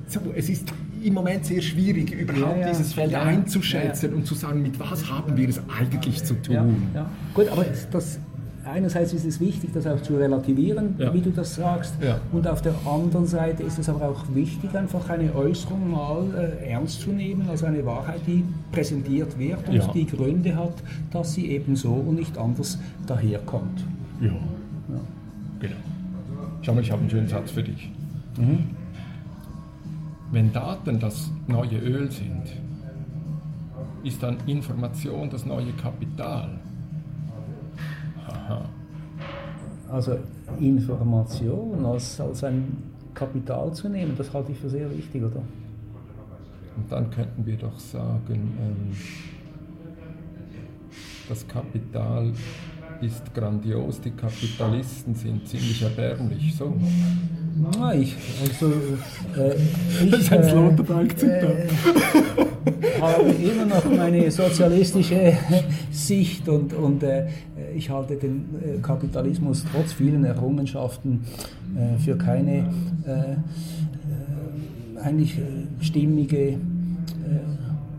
so, 0.07 0.21
es 0.33 0.47
ist 0.47 0.73
im 1.03 1.13
Moment 1.13 1.45
sehr 1.45 1.61
schwierig, 1.61 2.13
überhaupt 2.13 2.55
ja, 2.55 2.67
ja. 2.67 2.69
dieses 2.69 2.93
Feld 2.93 3.13
einzuschätzen 3.13 4.13
und 4.13 4.25
zu 4.25 4.33
sagen, 4.33 4.61
mit 4.61 4.79
was 4.79 5.11
haben 5.11 5.35
wir 5.35 5.49
es 5.49 5.59
eigentlich 5.77 6.23
zu 6.23 6.41
tun. 6.41 6.55
Gut, 7.33 7.49
aber 7.49 7.65
das 7.91 8.17
einerseits 8.73 9.13
ist 9.13 9.25
es 9.25 9.39
wichtig, 9.39 9.71
das 9.73 9.85
auch 9.85 10.01
zu 10.01 10.15
relativieren, 10.17 10.95
ja. 10.97 11.13
wie 11.13 11.21
du 11.21 11.29
das 11.29 11.55
sagst, 11.55 11.93
ja. 12.01 12.19
und 12.31 12.47
auf 12.47 12.61
der 12.61 12.73
anderen 12.85 13.27
Seite 13.27 13.63
ist 13.63 13.77
es 13.77 13.87
aber 13.87 14.09
auch 14.09 14.23
wichtig, 14.33 14.75
einfach 14.75 15.09
eine 15.09 15.33
Äußerung 15.35 15.91
mal 15.91 16.25
äh, 16.35 16.71
ernst 16.71 17.01
zu 17.01 17.11
nehmen, 17.11 17.47
also 17.49 17.65
eine 17.65 17.85
Wahrheit, 17.85 18.21
die 18.25 18.43
präsentiert 18.71 19.37
wird 19.37 19.67
und 19.67 19.75
ja. 19.75 19.87
die 19.93 20.05
Gründe 20.05 20.55
hat, 20.55 20.73
dass 21.11 21.33
sie 21.33 21.51
eben 21.51 21.75
so 21.75 21.93
und 21.93 22.15
nicht 22.15 22.37
anders 22.37 22.79
daherkommt. 23.05 23.83
Ja. 24.19 24.31
Genau. 25.59 25.75
Schau 26.61 26.73
mal, 26.73 26.81
ich 26.81 26.91
habe 26.91 27.01
einen 27.01 27.09
schönen 27.09 27.27
Satz 27.27 27.51
für 27.51 27.63
dich. 27.63 27.91
Mhm. 28.37 28.69
Wenn 30.31 30.51
Daten 30.51 30.99
das 30.99 31.29
neue 31.47 31.77
Öl 31.77 32.09
sind, 32.11 32.43
ist 34.03 34.23
dann 34.23 34.37
Information 34.47 35.29
das 35.29 35.45
neue 35.45 35.71
Kapital. 35.73 36.49
Aha. 38.47 38.65
Also 39.89 40.17
Information 40.59 41.85
als, 41.85 42.19
als 42.19 42.43
ein 42.43 42.93
Kapital 43.13 43.71
zu 43.73 43.89
nehmen, 43.89 44.15
das 44.17 44.33
halte 44.33 44.51
ich 44.51 44.57
für 44.57 44.69
sehr 44.69 44.89
wichtig, 44.95 45.23
oder? 45.23 45.41
Und 46.75 46.91
dann 46.91 47.09
könnten 47.11 47.45
wir 47.45 47.57
doch 47.57 47.79
sagen, 47.79 48.57
ähm, 48.59 48.97
das 51.29 51.47
Kapital 51.47 52.33
ist 53.01 53.33
grandios, 53.33 54.01
die 54.01 54.11
Kapitalisten 54.11 55.15
sind 55.15 55.47
ziemlich 55.47 55.81
erbärmlich. 55.81 56.55
So. 56.55 56.73
Nein, 57.79 58.01
ich, 58.01 58.15
also, 58.41 58.71
äh, 59.37 59.55
ich, 60.05 60.11
das 60.11 60.19
ist 60.21 60.31
ein 60.31 60.43
Sloterdijk-Zitat. 60.43 61.43
Äh, 61.43 61.67
habe 63.01 63.31
immer 63.31 63.65
noch 63.65 63.85
meine 63.85 64.29
sozialistische 64.31 65.37
Sicht 65.91 66.47
und, 66.47 66.73
und 66.73 67.03
äh, 67.03 67.27
ich 67.75 67.89
halte 67.89 68.15
den 68.15 68.45
äh, 68.61 68.79
Kapitalismus 68.81 69.65
trotz 69.71 69.93
vielen 69.93 70.23
Errungenschaften 70.25 71.25
äh, 71.75 71.97
für 71.99 72.17
keine 72.17 72.69
äh, 73.05 73.35
eigentlich 75.01 75.37
stimmige 75.81 76.57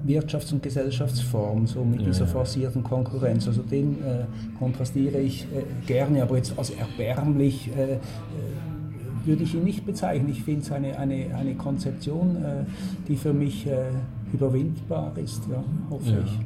Wirtschafts- 0.07 0.53
und 0.53 0.63
Gesellschaftsform, 0.63 1.67
so 1.67 1.85
mit 1.85 2.01
ja. 2.01 2.07
dieser 2.07 2.27
forcierten 2.27 2.83
Konkurrenz. 2.83 3.47
Also 3.47 3.63
den 3.63 4.03
äh, 4.03 4.25
kontrastiere 4.59 5.19
ich 5.19 5.45
äh, 5.45 5.87
gerne, 5.87 6.23
aber 6.23 6.37
jetzt 6.37 6.59
als 6.59 6.71
erbärmlich 6.71 7.71
äh, 7.77 7.99
würde 9.25 9.43
ich 9.43 9.55
ihn 9.55 9.65
nicht 9.65 9.87
bezeichnen. 9.87 10.29
Ich 10.31 10.43
finde 10.43 10.61
es 10.61 10.71
eine, 10.71 10.99
eine, 10.99 11.35
eine 11.35 11.55
Konzeption, 11.55 12.37
die 13.09 13.17
für 13.17 13.33
mich 13.33 13.67
überwindbar 14.35 15.13
ist, 15.17 15.45
ja, 15.51 15.65
hoffe 15.89 16.11
ja. 16.11 16.19
ich. 16.23 16.39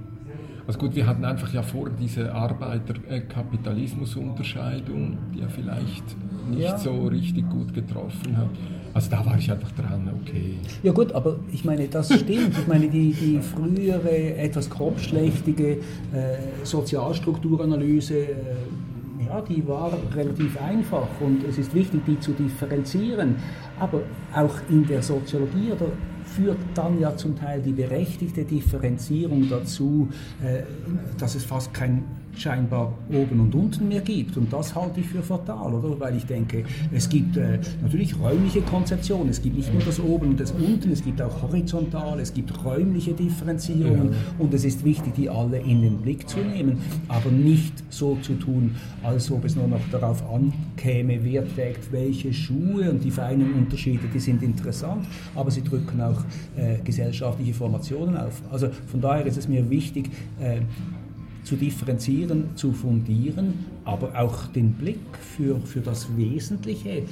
Also 0.68 0.78
gut, 0.78 0.94
wir 0.94 1.04
hatten 1.06 1.24
einfach 1.24 1.52
ja 1.52 1.62
vor 1.62 1.90
diese 1.90 2.32
Arbeiter-Kapitalismus-Unterscheidung, 2.32 5.18
die 5.34 5.40
ja 5.40 5.48
vielleicht 5.48 6.04
nicht 6.50 6.60
ja. 6.60 6.78
so 6.78 7.06
richtig 7.06 7.50
gut 7.50 7.74
getroffen 7.74 8.36
hat. 8.36 8.50
Also 8.94 9.10
da 9.10 9.24
war 9.24 9.38
ich 9.38 9.50
einfach 9.50 9.70
dran, 9.72 10.10
okay. 10.22 10.54
Ja 10.82 10.92
gut, 10.92 11.12
aber 11.12 11.36
ich 11.52 11.64
meine, 11.64 11.88
das 11.88 12.12
stimmt. 12.12 12.58
Ich 12.58 12.66
meine, 12.66 12.88
die, 12.88 13.12
die 13.12 13.40
frühere, 13.40 14.36
etwas 14.36 14.68
grobschlächtige 14.70 15.72
äh, 15.72 15.78
Sozialstrukturanalyse, 16.64 18.18
äh, 18.18 18.26
ja, 19.26 19.40
die 19.42 19.66
war 19.66 19.92
relativ 20.14 20.60
einfach 20.60 21.08
und 21.20 21.44
es 21.44 21.58
ist 21.58 21.74
wichtig, 21.74 22.00
die 22.06 22.18
zu 22.18 22.32
differenzieren. 22.32 23.36
Aber 23.78 24.00
auch 24.34 24.54
in 24.70 24.86
der 24.86 25.02
Soziologie 25.02 25.72
oder 25.72 25.86
führt 26.24 26.58
dann 26.74 27.00
ja 27.00 27.16
zum 27.16 27.36
Teil 27.36 27.60
die 27.62 27.72
berechtigte 27.72 28.44
Differenzierung 28.44 29.48
dazu, 29.48 30.08
äh, 30.42 30.62
dass 31.18 31.34
es 31.34 31.44
fast 31.44 31.72
kein 31.74 32.04
scheinbar 32.40 32.92
oben 33.10 33.40
und 33.40 33.54
unten 33.54 33.88
mehr 33.88 34.00
gibt. 34.00 34.36
Und 34.36 34.52
das 34.52 34.74
halte 34.74 35.00
ich 35.00 35.06
für 35.06 35.22
fatal, 35.22 35.74
oder? 35.74 35.98
Weil 36.00 36.16
ich 36.16 36.26
denke, 36.26 36.64
es 36.92 37.08
gibt 37.08 37.36
äh, 37.36 37.58
natürlich 37.82 38.18
räumliche 38.18 38.60
Konzeptionen. 38.62 39.28
Es 39.28 39.42
gibt 39.42 39.56
nicht 39.56 39.72
nur 39.72 39.82
das 39.82 40.00
Oben 40.00 40.28
und 40.28 40.40
das 40.40 40.52
Unten, 40.52 40.90
es 40.92 41.02
gibt 41.02 41.20
auch 41.20 41.42
horizontal, 41.42 42.20
es 42.20 42.32
gibt 42.32 42.64
räumliche 42.64 43.12
Differenzierungen. 43.12 44.14
Und 44.38 44.54
es 44.54 44.64
ist 44.64 44.84
wichtig, 44.84 45.14
die 45.14 45.28
alle 45.28 45.58
in 45.58 45.82
den 45.82 45.98
Blick 45.98 46.28
zu 46.28 46.38
nehmen, 46.38 46.78
aber 47.08 47.30
nicht 47.30 47.84
so 47.90 48.16
zu 48.22 48.34
tun, 48.34 48.74
als 49.02 49.30
ob 49.30 49.44
es 49.44 49.56
nur 49.56 49.68
noch 49.68 49.80
darauf 49.90 50.22
ankäme, 50.30 51.18
wer 51.22 51.46
trägt 51.54 51.92
welche 51.92 52.32
Schuhe 52.32 52.90
und 52.90 53.04
die 53.04 53.10
feinen 53.10 53.54
Unterschiede, 53.54 54.08
die 54.12 54.20
sind 54.20 54.42
interessant, 54.42 55.06
aber 55.34 55.50
sie 55.50 55.62
drücken 55.62 56.00
auch 56.00 56.22
äh, 56.56 56.78
gesellschaftliche 56.84 57.54
Formationen 57.54 58.16
auf. 58.16 58.42
Also 58.50 58.68
von 58.86 59.00
daher 59.00 59.26
ist 59.26 59.36
es 59.36 59.48
mir 59.48 59.68
wichtig, 59.70 60.10
äh, 60.40 60.60
zu 61.48 61.56
differenzieren, 61.56 62.50
zu 62.56 62.72
fundieren, 62.72 63.54
aber 63.86 64.10
auch 64.20 64.48
den 64.48 64.74
Blick 64.74 65.00
für, 65.18 65.58
für 65.60 65.80
das 65.80 66.14
Wesentliche 66.14 66.90
äh, 66.90 67.04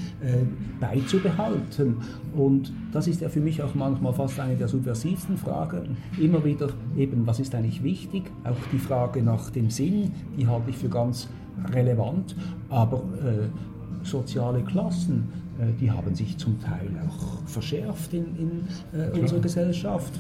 beizubehalten. 0.79 1.97
Und 2.37 2.71
das 2.93 3.09
ist 3.09 3.23
ja 3.23 3.31
für 3.31 3.41
mich 3.41 3.63
auch 3.63 3.75
manchmal 3.75 4.13
fast 4.13 4.39
eine 4.39 4.55
der 4.55 4.69
subversivsten 4.69 5.39
Fragen. 5.39 5.97
Immer 6.21 6.45
wieder 6.45 6.69
eben, 6.99 7.27
was 7.27 7.41
ist 7.41 7.55
eigentlich 7.55 7.83
wichtig? 7.83 8.25
Auch 8.45 8.59
die 8.75 8.79
Frage 8.79 9.23
nach 9.23 9.49
dem 9.49 9.71
Sinn, 9.71 10.13
die 10.39 10.47
halte 10.47 10.69
ich 10.69 10.77
für 10.77 10.91
ganz 10.91 11.29
relevant. 11.73 12.37
Aber 12.69 13.05
äh, 13.25 14.07
soziale 14.07 14.61
Klassen, 14.65 15.33
äh, 15.59 15.73
die 15.81 15.91
haben 15.91 16.15
sich 16.15 16.37
zum 16.37 16.61
Teil 16.61 16.91
auch 17.09 17.43
verschärft 17.49 18.13
in, 18.13 18.27
in 18.37 19.01
äh, 19.01 19.19
unserer 19.19 19.41
Gesellschaft. 19.41 20.13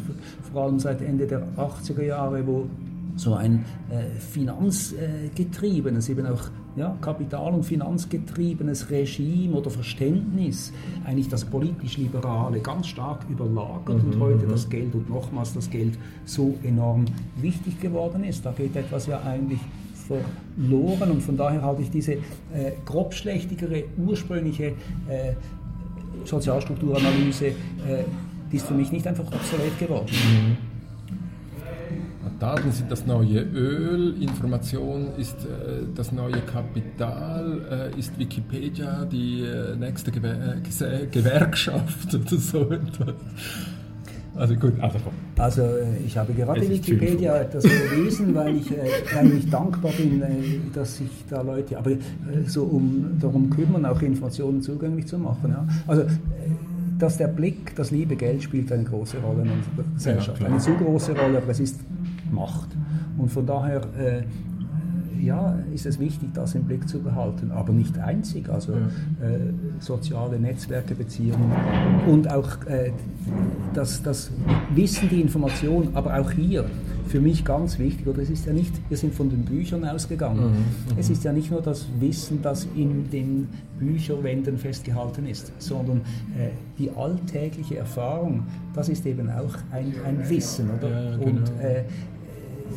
Vor 0.50 0.62
allem 0.62 0.78
seit 0.78 1.02
Ende 1.02 1.26
der 1.26 1.46
80er 1.58 2.02
Jahre, 2.02 2.46
wo 2.46 2.66
so 3.16 3.34
ein 3.34 3.64
äh, 3.90 4.18
finanzgetriebenes, 4.20 6.08
eben 6.08 6.26
auch 6.26 6.50
ja, 6.76 6.96
Kapital- 7.00 7.54
und 7.54 7.64
finanzgetriebenes 7.64 8.90
Regime 8.90 9.54
oder 9.54 9.70
Verständnis, 9.70 10.72
eigentlich 11.04 11.28
das 11.28 11.44
politisch-liberale 11.44 12.60
ganz 12.60 12.88
stark 12.88 13.24
überlagert 13.30 14.02
mhm, 14.02 14.12
und 14.12 14.20
heute 14.20 14.44
mhm. 14.44 14.50
das 14.50 14.68
Geld 14.68 14.94
und 14.94 15.08
nochmals 15.08 15.54
das 15.54 15.70
Geld 15.70 15.98
so 16.26 16.54
enorm 16.62 17.06
wichtig 17.40 17.80
geworden 17.80 18.24
ist. 18.24 18.44
Da 18.44 18.52
geht 18.52 18.76
etwas 18.76 19.06
ja 19.06 19.22
eigentlich 19.22 19.60
verloren 20.06 21.10
und 21.10 21.22
von 21.22 21.36
daher 21.36 21.62
halte 21.62 21.82
ich 21.82 21.90
diese 21.90 22.12
äh, 22.12 22.20
grobschlächtigere 22.84 23.84
ursprüngliche 23.96 24.74
äh, 25.08 25.32
Sozialstrukturanalyse, 26.24 27.46
äh, 27.46 27.54
die 28.52 28.56
ist 28.56 28.66
für 28.66 28.74
mich 28.74 28.92
nicht 28.92 29.06
einfach 29.06 29.26
obsolet 29.26 29.78
geworden. 29.78 30.06
Mhm. 30.10 30.56
Daten 32.38 32.70
sind 32.70 32.90
das 32.90 33.06
neue 33.06 33.40
Öl, 33.40 34.22
Information 34.22 35.08
ist 35.16 35.36
äh, 35.44 35.84
das 35.94 36.12
neue 36.12 36.40
Kapital, 36.40 37.90
äh, 37.94 37.98
ist 37.98 38.18
Wikipedia 38.18 39.06
die 39.06 39.42
äh, 39.42 39.74
nächste 39.76 40.12
Gewer 40.12 40.56
Gewerkschaft 41.10 42.14
oder 42.14 42.36
so 42.36 42.70
etwas. 42.70 43.14
Also 44.34 44.54
gut, 44.54 44.74
also 44.80 44.98
komm. 45.02 45.14
Also 45.38 45.62
äh, 45.62 45.96
ich 46.04 46.18
habe 46.18 46.34
gerade 46.34 46.68
Wikipedia 46.68 47.38
etwas 47.38 47.64
gelesen, 47.64 48.34
weil 48.34 48.56
ich 48.56 48.70
äh, 48.70 49.16
eigentlich 49.18 49.48
dankbar 49.48 49.92
bin, 49.92 50.20
äh, 50.20 50.26
dass 50.74 50.98
sich 50.98 51.08
da 51.30 51.40
Leute, 51.40 51.78
aber 51.78 51.92
so 52.46 52.64
um 52.64 53.16
darum 53.18 53.48
kümmern, 53.48 53.86
auch 53.86 54.02
Informationen 54.02 54.60
zugänglich 54.60 55.06
zu 55.06 55.18
machen. 55.18 55.52
Ja. 55.52 55.66
Also 55.86 56.04
dass 56.98 57.18
der 57.18 57.28
Blick, 57.28 57.74
das 57.76 57.90
liebe 57.90 58.16
Geld 58.16 58.42
spielt 58.42 58.72
eine 58.72 58.84
große 58.84 59.18
Rolle 59.18 59.42
in 59.42 59.50
unserer 59.50 59.84
Gesellschaft. 59.94 60.40
Ja, 60.40 60.46
eine 60.48 60.58
zu 60.58 60.74
große 60.74 61.12
Rolle, 61.16 61.38
aber 61.38 61.50
es 61.50 61.60
ist 61.60 61.80
Macht. 62.32 62.68
Und 63.18 63.30
von 63.30 63.46
daher 63.46 63.82
äh, 63.98 64.22
ja, 65.22 65.58
ist 65.74 65.86
es 65.86 65.98
wichtig, 65.98 66.30
das 66.34 66.54
im 66.54 66.64
Blick 66.64 66.88
zu 66.88 67.00
behalten, 67.00 67.50
aber 67.50 67.72
nicht 67.72 67.98
einzig. 67.98 68.48
Also 68.48 68.72
ja. 68.72 68.78
äh, 69.26 69.38
soziale 69.78 70.38
Netzwerke, 70.38 70.94
Beziehungen 70.94 71.52
und 72.06 72.30
auch 72.30 72.64
äh, 72.66 72.92
das, 73.74 74.02
das 74.02 74.30
Wissen, 74.74 75.08
die 75.08 75.20
Information, 75.20 75.88
aber 75.94 76.18
auch 76.18 76.30
hier 76.30 76.64
für 77.06 77.20
mich 77.20 77.44
ganz 77.44 77.78
wichtig, 77.78 78.06
oder 78.06 78.22
es 78.22 78.30
ist 78.30 78.46
ja 78.46 78.52
nicht, 78.52 78.72
wir 78.88 78.96
sind 78.96 79.14
von 79.14 79.30
den 79.30 79.44
Büchern 79.44 79.84
ausgegangen, 79.84 80.50
mhm, 80.50 80.50
mhm. 80.50 80.98
es 80.98 81.08
ist 81.08 81.22
ja 81.22 81.32
nicht 81.32 81.50
nur 81.50 81.62
das 81.62 81.86
Wissen, 82.00 82.42
das 82.42 82.66
in 82.74 83.08
den 83.10 83.48
Bücherwänden 83.78 84.58
festgehalten 84.58 85.26
ist, 85.26 85.52
sondern 85.58 85.98
äh, 86.36 86.50
die 86.78 86.90
alltägliche 86.90 87.76
Erfahrung, 87.76 88.42
das 88.74 88.88
ist 88.88 89.06
eben 89.06 89.30
auch 89.30 89.54
ein, 89.70 89.94
ein 90.04 90.28
Wissen, 90.28 90.68
oder? 90.70 90.88
Ja, 90.88 91.16
genau. 91.16 91.30
Und 91.30 91.48
äh, 91.60 91.84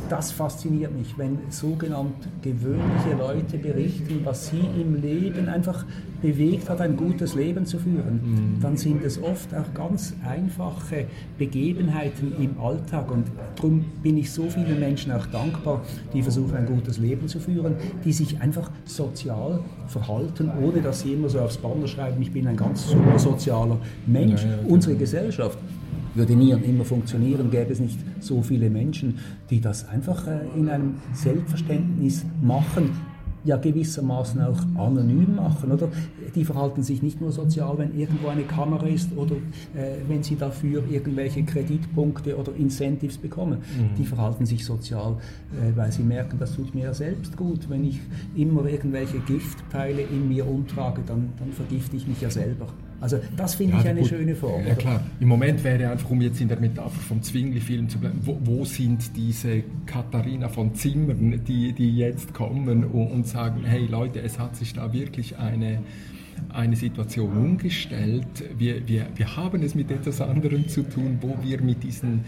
das 0.10 0.32
fasziniert 0.32 0.96
mich, 0.96 1.18
wenn 1.18 1.38
sogenannt 1.50 2.28
gewöhnliche 2.42 3.16
Leute 3.18 3.58
berichten, 3.58 4.22
was 4.24 4.48
sie 4.48 4.62
im 4.80 5.02
Leben 5.02 5.48
einfach 5.48 5.86
bewegt 6.22 6.70
hat, 6.70 6.82
ein 6.82 6.98
gutes 6.98 7.36
Leben 7.36 7.66
zu 7.66 7.80
führen. 7.80 8.56
Mhm. 8.56 8.62
Dann 8.62 8.78
sind 8.78 9.04
es 9.04 9.22
oft 9.22 9.54
auch 9.54 9.74
ganz 9.74 10.14
einfache 10.28 11.06
Begebenheiten 11.38 12.34
im 12.40 12.60
Alltag 12.60 13.12
und 13.12 13.26
darum 13.56 13.86
bin 14.04 14.18
ich 14.18 14.32
so 14.32 14.50
vielen 14.50 14.80
Menschen 14.80 15.12
auch 15.12 15.26
dankbar, 15.28 15.82
die 16.14 16.22
versuchen, 16.22 16.56
ein 16.56 16.66
gutes 16.66 16.98
Leben 16.98 17.28
zu 17.28 17.40
führen, 17.40 17.76
die 18.04 18.12
sich 18.12 18.42
einfach 18.42 18.70
sozial 18.86 19.62
verhalten, 19.88 20.52
ohne 20.62 20.82
dass 20.82 21.02
sie 21.02 21.14
immer 21.14 21.30
so 21.30 21.40
aufs 21.40 21.58
Banner 21.58 21.88
schreiben, 21.88 22.22
ich 22.22 22.32
bin 22.32 22.48
ein 22.48 22.58
ganz 22.58 22.90
super 22.90 23.18
sozialer 23.18 23.78
Mensch. 24.06 24.44
Ja, 24.44 24.50
ja, 24.50 24.58
Unsere 24.68 24.96
Gesellschaft 24.96 25.58
würde 26.20 26.36
nie 26.36 26.54
und 26.54 26.64
immer 26.64 26.86
funktionieren, 26.86 27.50
gäbe 27.50 27.72
es 27.72 27.80
nicht 27.80 27.98
so 28.20 28.42
viele 28.44 28.70
Menschen, 28.70 29.18
die 29.50 29.60
das 29.62 29.88
einfach 29.88 30.28
äh, 30.28 30.42
in 30.56 30.70
einem 30.70 30.96
Selbstverständnis 31.14 32.26
machen, 32.42 32.92
ja 33.46 33.56
gewissermaßen 33.56 34.42
auch 34.42 34.60
anonym 34.76 35.36
machen, 35.36 35.72
oder? 35.72 35.88
Die 36.36 36.44
verhalten 36.44 36.84
sich 36.84 37.02
nicht 37.02 37.22
nur 37.22 37.32
sozial, 37.32 37.78
wenn 37.78 37.98
irgendwo 37.98 38.28
eine 38.28 38.44
Kamera 38.44 38.86
ist 38.86 39.16
oder 39.16 39.36
äh, 39.74 39.96
wenn 40.08 40.22
sie 40.24 40.36
dafür 40.36 40.84
irgendwelche 40.90 41.44
Kreditpunkte 41.44 42.38
oder 42.38 42.54
Incentives 42.56 43.18
bekommen. 43.18 43.60
Mhm. 43.60 43.96
Die 43.98 44.06
verhalten 44.06 44.46
sich 44.46 44.66
sozial, 44.66 45.14
äh, 45.54 45.76
weil 45.76 45.92
sie 45.92 46.04
merken, 46.04 46.38
das 46.38 46.56
tut 46.56 46.76
mir 46.76 46.84
ja 46.84 46.94
selbst 46.94 47.38
gut. 47.38 47.70
Wenn 47.70 47.86
ich 47.86 48.00
immer 48.36 48.66
irgendwelche 48.66 49.20
Giftteile 49.20 50.02
in 50.02 50.28
mir 50.28 50.46
umtrage, 50.46 51.02
dann, 51.06 51.30
dann 51.40 51.54
vergifte 51.54 51.96
ich 51.96 52.08
mich 52.08 52.20
ja 52.20 52.30
selber. 52.30 52.68
Also 53.02 53.20
das 53.38 53.56
finde 53.56 53.74
ja, 53.76 53.80
ich 53.82 53.88
eine 53.88 54.00
gut. 54.02 54.10
schöne 54.10 54.36
Form. 54.36 54.66
Ja 54.66 54.76
klar, 54.76 55.02
im 55.20 55.28
Moment 55.28 55.64
wäre 55.64 55.90
einfach, 55.90 56.10
um 56.10 56.22
jetzt 56.22 56.42
in 56.42 56.48
der 56.48 56.60
Metapher 56.60 57.00
vom 57.00 57.22
Zwingli-Film 57.22 57.90
zu 57.90 58.00
bleiben, 58.00 58.20
wo, 58.24 58.38
wo, 58.44 58.66
sind 58.66 59.16
diese 59.16 59.64
Katharina 59.86 60.50
von 60.50 60.76
Zimmern, 60.76 61.42
die, 61.46 61.74
die 61.74 61.98
jetzt 61.98 62.34
kommen 62.34 62.84
und, 62.84 63.12
und 63.12 63.28
sagen, 63.28 63.64
hey 63.66 63.86
Leute, 63.86 64.22
es 64.22 64.38
hat 64.38 64.56
sich 64.56 64.74
da 64.74 64.92
wirklich 64.94 65.38
eine 65.38 65.80
eine 66.54 66.76
Situation 66.76 67.32
umgestellt. 67.36 68.26
Wir, 68.58 68.88
wir, 68.88 69.08
wir 69.16 69.36
haben 69.36 69.62
es 69.62 69.76
mit 69.76 69.92
etwas 69.92 70.22
anderem 70.22 70.68
zu 70.68 70.84
tun, 70.84 71.18
wo 71.22 71.38
wir 71.44 71.62
mit 71.62 71.84
diesen 71.84 72.24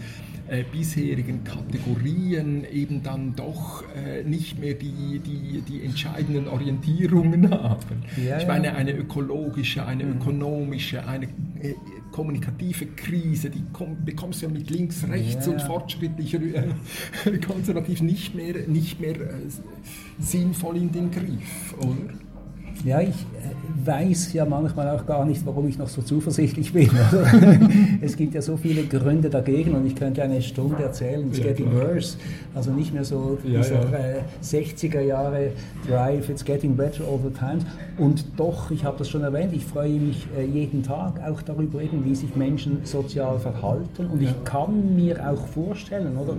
äh, 0.52 0.64
bisherigen 0.70 1.44
Kategorien 1.44 2.64
eben 2.70 3.02
dann 3.02 3.34
doch 3.34 3.84
äh, 3.96 4.22
nicht 4.22 4.58
mehr 4.58 4.74
die, 4.74 5.18
die, 5.18 5.62
die 5.62 5.82
entscheidenden 5.82 6.46
Orientierungen 6.46 7.50
haben. 7.50 8.02
Ja, 8.22 8.38
ich 8.38 8.46
meine, 8.46 8.74
eine 8.74 8.92
ökologische, 8.92 9.86
eine 9.86 10.04
mhm. 10.04 10.20
ökonomische, 10.20 11.06
eine 11.08 11.24
äh, 11.24 11.74
kommunikative 12.10 12.84
Krise, 12.86 13.48
die 13.48 13.62
komm, 13.72 14.04
bekommst 14.04 14.42
du 14.42 14.46
ja 14.46 14.52
mit 14.52 14.68
links, 14.68 15.06
rechts 15.08 15.46
ja. 15.46 15.52
und 15.52 15.62
fortschrittlicher 15.62 16.38
äh, 16.42 17.38
konservativ 17.46 18.02
nicht 18.02 18.34
mehr, 18.34 18.66
nicht 18.66 19.00
mehr 19.00 19.18
äh, 19.18 19.48
sinnvoll 20.18 20.76
in 20.76 20.92
den 20.92 21.10
Griff, 21.10 21.74
oder? 21.78 22.31
Ja, 22.84 23.00
ich 23.00 23.08
äh, 23.08 23.86
weiß 23.86 24.32
ja 24.32 24.44
manchmal 24.44 24.88
auch 24.90 25.06
gar 25.06 25.24
nicht, 25.24 25.44
warum 25.46 25.68
ich 25.68 25.78
noch 25.78 25.88
so 25.88 26.02
zuversichtlich 26.02 26.72
bin. 26.72 26.90
es 28.00 28.16
gibt 28.16 28.34
ja 28.34 28.42
so 28.42 28.56
viele 28.56 28.84
Gründe 28.84 29.30
dagegen 29.30 29.74
und 29.74 29.86
ich 29.86 29.94
könnte 29.94 30.22
eine 30.22 30.42
Stunde 30.42 30.82
erzählen, 30.82 31.28
it's 31.28 31.38
ja, 31.38 31.44
getting 31.44 31.70
klar. 31.70 31.94
worse. 31.94 32.16
Also 32.54 32.72
nicht 32.72 32.92
mehr 32.92 33.04
so 33.04 33.38
ja, 33.44 33.60
dieser 33.60 33.90
ja. 33.90 33.98
Äh, 33.98 34.20
60er 34.42 35.00
Jahre 35.00 35.52
Drive, 35.88 36.28
it's 36.28 36.44
getting 36.44 36.76
better 36.76 37.04
all 37.04 37.20
the 37.22 37.30
time. 37.30 37.58
Und 37.98 38.24
doch, 38.36 38.70
ich 38.70 38.84
habe 38.84 38.98
das 38.98 39.08
schon 39.08 39.22
erwähnt, 39.22 39.52
ich 39.52 39.64
freue 39.64 40.00
mich 40.00 40.26
äh, 40.36 40.44
jeden 40.44 40.82
Tag 40.82 41.20
auch 41.28 41.42
darüber, 41.42 41.82
eben, 41.82 42.04
wie 42.04 42.14
sich 42.14 42.34
Menschen 42.34 42.80
sozial 42.84 43.38
verhalten. 43.38 44.06
Und 44.06 44.22
ich 44.22 44.44
kann 44.44 44.96
mir 44.96 45.28
auch 45.28 45.46
vorstellen, 45.46 46.16
oder, 46.16 46.34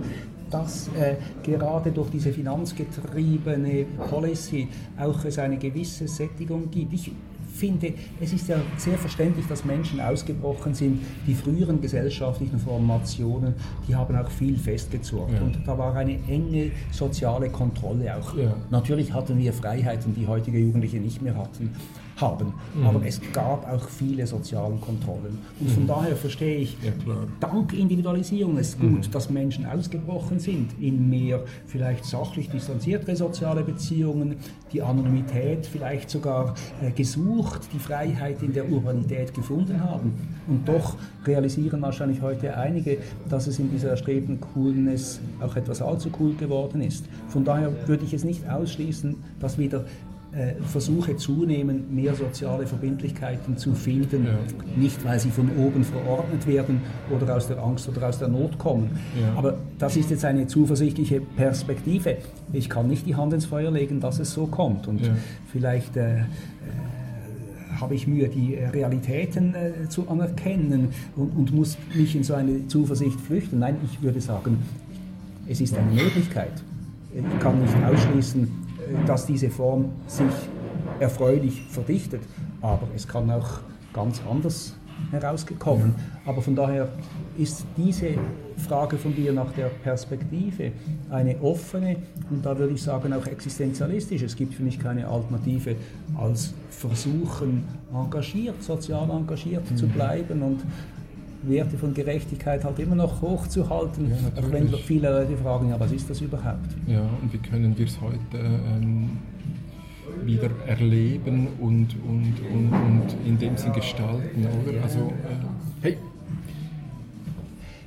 dass 0.50 0.88
äh, 0.88 1.16
gerade 1.42 1.90
durch 1.90 2.10
diese 2.10 2.32
finanzgetriebene 2.32 3.86
Policy 4.08 4.68
auch 4.98 5.24
es 5.24 5.38
eine 5.38 5.56
gewisse 5.56 6.06
Sättigung 6.08 6.70
gibt. 6.70 6.92
Ich 6.92 7.10
finde, 7.54 7.94
es 8.20 8.32
ist 8.32 8.48
ja 8.48 8.56
sehr 8.76 8.98
verständlich, 8.98 9.46
dass 9.46 9.64
Menschen 9.64 10.00
ausgebrochen 10.00 10.74
sind. 10.74 11.00
Die 11.26 11.34
früheren 11.34 11.80
gesellschaftlichen 11.80 12.58
Formationen, 12.58 13.54
die 13.86 13.94
haben 13.94 14.16
auch 14.16 14.30
viel 14.30 14.56
festgezurrt. 14.58 15.30
Ja. 15.32 15.40
Und 15.40 15.58
da 15.64 15.78
war 15.78 15.94
eine 15.94 16.18
enge 16.28 16.72
soziale 16.90 17.48
Kontrolle 17.50 18.16
auch. 18.16 18.36
Ja. 18.36 18.56
Natürlich 18.70 19.12
hatten 19.12 19.38
wir 19.38 19.52
Freiheiten, 19.52 20.14
die 20.14 20.26
heutige 20.26 20.58
Jugendliche 20.58 20.98
nicht 20.98 21.22
mehr 21.22 21.36
hatten 21.36 21.70
haben. 22.16 22.54
Mhm. 22.74 22.86
Aber 22.86 23.06
es 23.06 23.20
gab 23.32 23.70
auch 23.70 23.88
viele 23.88 24.26
soziale 24.26 24.76
Kontrollen. 24.76 25.38
Und 25.60 25.70
von 25.70 25.82
mhm. 25.82 25.88
daher 25.88 26.16
verstehe 26.16 26.58
ich, 26.58 26.76
ja, 26.82 26.92
dank 27.40 27.72
Individualisierung 27.72 28.56
ist 28.58 28.78
gut, 28.78 29.06
mhm. 29.06 29.10
dass 29.10 29.30
Menschen 29.30 29.66
ausgebrochen 29.66 30.38
sind 30.38 30.70
in 30.80 31.08
mehr 31.08 31.40
vielleicht 31.66 32.04
sachlich 32.04 32.48
distanziertere 32.50 33.16
soziale 33.16 33.62
Beziehungen, 33.62 34.36
die 34.72 34.82
Anonymität 34.82 35.66
vielleicht 35.66 36.10
sogar 36.10 36.54
äh, 36.82 36.90
gesucht, 36.90 37.62
die 37.72 37.78
Freiheit 37.78 38.42
in 38.42 38.52
der 38.52 38.70
Urbanität 38.70 39.34
gefunden 39.34 39.82
haben. 39.82 40.12
Und 40.46 40.68
doch 40.68 40.96
realisieren 41.26 41.80
wahrscheinlich 41.82 42.20
heute 42.20 42.56
einige, 42.56 42.98
dass 43.28 43.46
es 43.46 43.58
in 43.58 43.70
dieser 43.70 43.90
erstrebten 43.90 44.40
Coolness 44.40 45.20
auch 45.40 45.56
etwas 45.56 45.80
allzu 45.80 46.10
cool 46.20 46.34
geworden 46.34 46.80
ist. 46.80 47.06
Von 47.28 47.44
daher 47.44 47.72
würde 47.86 48.04
ich 48.04 48.12
es 48.12 48.24
nicht 48.24 48.48
ausschließen, 48.48 49.16
dass 49.40 49.58
wieder 49.58 49.84
Versuche 50.64 51.16
zunehmen, 51.16 51.94
mehr 51.94 52.14
soziale 52.14 52.66
Verbindlichkeiten 52.66 53.56
zu 53.56 53.72
finden, 53.72 54.24
ja. 54.24 54.38
nicht 54.76 55.04
weil 55.04 55.20
sie 55.20 55.30
von 55.30 55.48
oben 55.56 55.84
verordnet 55.84 56.44
werden 56.46 56.80
oder 57.14 57.36
aus 57.36 57.46
der 57.46 57.62
Angst 57.62 57.88
oder 57.88 58.08
aus 58.08 58.18
der 58.18 58.28
Not 58.28 58.58
kommen. 58.58 58.90
Ja. 59.20 59.38
Aber 59.38 59.58
das 59.78 59.96
ist 59.96 60.10
jetzt 60.10 60.24
eine 60.24 60.48
zuversichtliche 60.48 61.20
Perspektive. 61.20 62.16
Ich 62.52 62.68
kann 62.68 62.88
nicht 62.88 63.06
die 63.06 63.14
Hand 63.14 63.32
ins 63.32 63.46
Feuer 63.46 63.70
legen, 63.70 64.00
dass 64.00 64.18
es 64.18 64.32
so 64.32 64.46
kommt. 64.46 64.88
Und 64.88 65.06
ja. 65.06 65.12
vielleicht 65.52 65.96
äh, 65.96 66.18
äh, 66.18 66.22
habe 67.80 67.94
ich 67.94 68.08
Mühe, 68.08 68.28
die 68.28 68.54
Realitäten 68.54 69.54
äh, 69.54 69.88
zu 69.88 70.08
anerkennen 70.08 70.88
und, 71.14 71.36
und 71.36 71.54
muss 71.54 71.76
mich 71.94 72.16
in 72.16 72.24
so 72.24 72.34
eine 72.34 72.66
Zuversicht 72.66 73.20
flüchten. 73.20 73.60
Nein, 73.60 73.76
ich 73.84 74.02
würde 74.02 74.20
sagen, 74.20 74.58
es 75.46 75.60
ist 75.60 75.76
eine 75.76 75.92
Möglichkeit. 75.92 76.52
Ich 77.14 77.40
kann 77.40 77.60
nicht 77.60 77.74
ausschließen, 77.84 78.63
dass 79.06 79.26
diese 79.26 79.50
Form 79.50 79.90
sich 80.06 80.32
erfreulich 81.00 81.62
verdichtet. 81.70 82.22
Aber 82.60 82.88
es 82.94 83.06
kann 83.06 83.30
auch 83.30 83.60
ganz 83.92 84.20
anders 84.28 84.74
herausgekommen. 85.10 85.94
Aber 86.24 86.40
von 86.40 86.54
daher 86.54 86.88
ist 87.36 87.64
diese 87.76 88.14
Frage 88.56 88.96
von 88.96 89.14
dir 89.14 89.32
nach 89.32 89.52
der 89.52 89.66
Perspektive 89.66 90.72
eine 91.10 91.40
offene 91.40 91.96
und 92.30 92.44
da 92.44 92.56
würde 92.56 92.74
ich 92.74 92.82
sagen 92.82 93.12
auch 93.12 93.26
existenzialistisch. 93.26 94.22
Es 94.22 94.36
gibt 94.36 94.54
für 94.54 94.62
mich 94.62 94.78
keine 94.78 95.06
Alternative 95.08 95.76
als 96.16 96.54
versuchen, 96.70 97.64
engagiert, 97.92 98.62
sozial 98.62 99.10
engagiert 99.10 99.68
mhm. 99.70 99.76
zu 99.76 99.86
bleiben 99.88 100.42
und 100.42 100.60
Werte 101.48 101.76
von 101.76 101.94
Gerechtigkeit 101.94 102.64
halt 102.64 102.78
immer 102.78 102.94
noch 102.94 103.20
hochzuhalten, 103.22 104.10
ja, 104.10 104.42
auch 104.42 104.52
wenn 104.52 104.68
viele 104.68 105.10
Leute 105.10 105.36
fragen, 105.36 105.70
ja, 105.70 105.78
was 105.78 105.92
ist 105.92 106.08
das 106.08 106.20
überhaupt? 106.20 106.70
Ja, 106.86 107.02
und 107.22 107.32
wie 107.32 107.38
können 107.38 107.76
wir 107.76 107.86
es 107.86 108.00
heute 108.00 108.38
ähm, 108.38 109.10
wieder 110.24 110.50
erleben 110.66 111.48
und, 111.60 111.88
und, 112.06 112.34
und, 112.52 112.72
und 112.72 113.16
in 113.26 113.38
dem 113.38 113.56
Sinn 113.56 113.72
gestalten, 113.72 114.46
oder? 114.46 114.82
Also, 114.82 114.98
äh, 114.98 115.82
hey! 115.82 115.98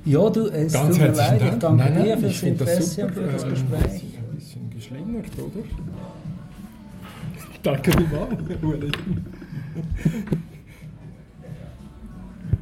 Ja, 0.04 0.30
du, 0.30 0.46
es 0.46 0.72
Ganz 0.72 0.96
tut 0.96 1.06
mir 1.06 1.14
leid, 1.14 1.42
ich 1.42 1.58
danke 1.58 1.84
nein, 1.84 2.04
dir 2.04 2.18
fürs 2.18 2.42
Interesse 2.42 3.06
und 3.06 3.12
für 3.14 3.20
das 3.20 3.42
ähm, 3.42 3.50
Gespräch. 3.50 3.82
Ein 3.82 4.36
bisschen 4.36 4.70
geschlingert, 4.70 5.26
oder? 5.36 5.64
Danke 7.62 7.90
vielmals, 7.92 8.94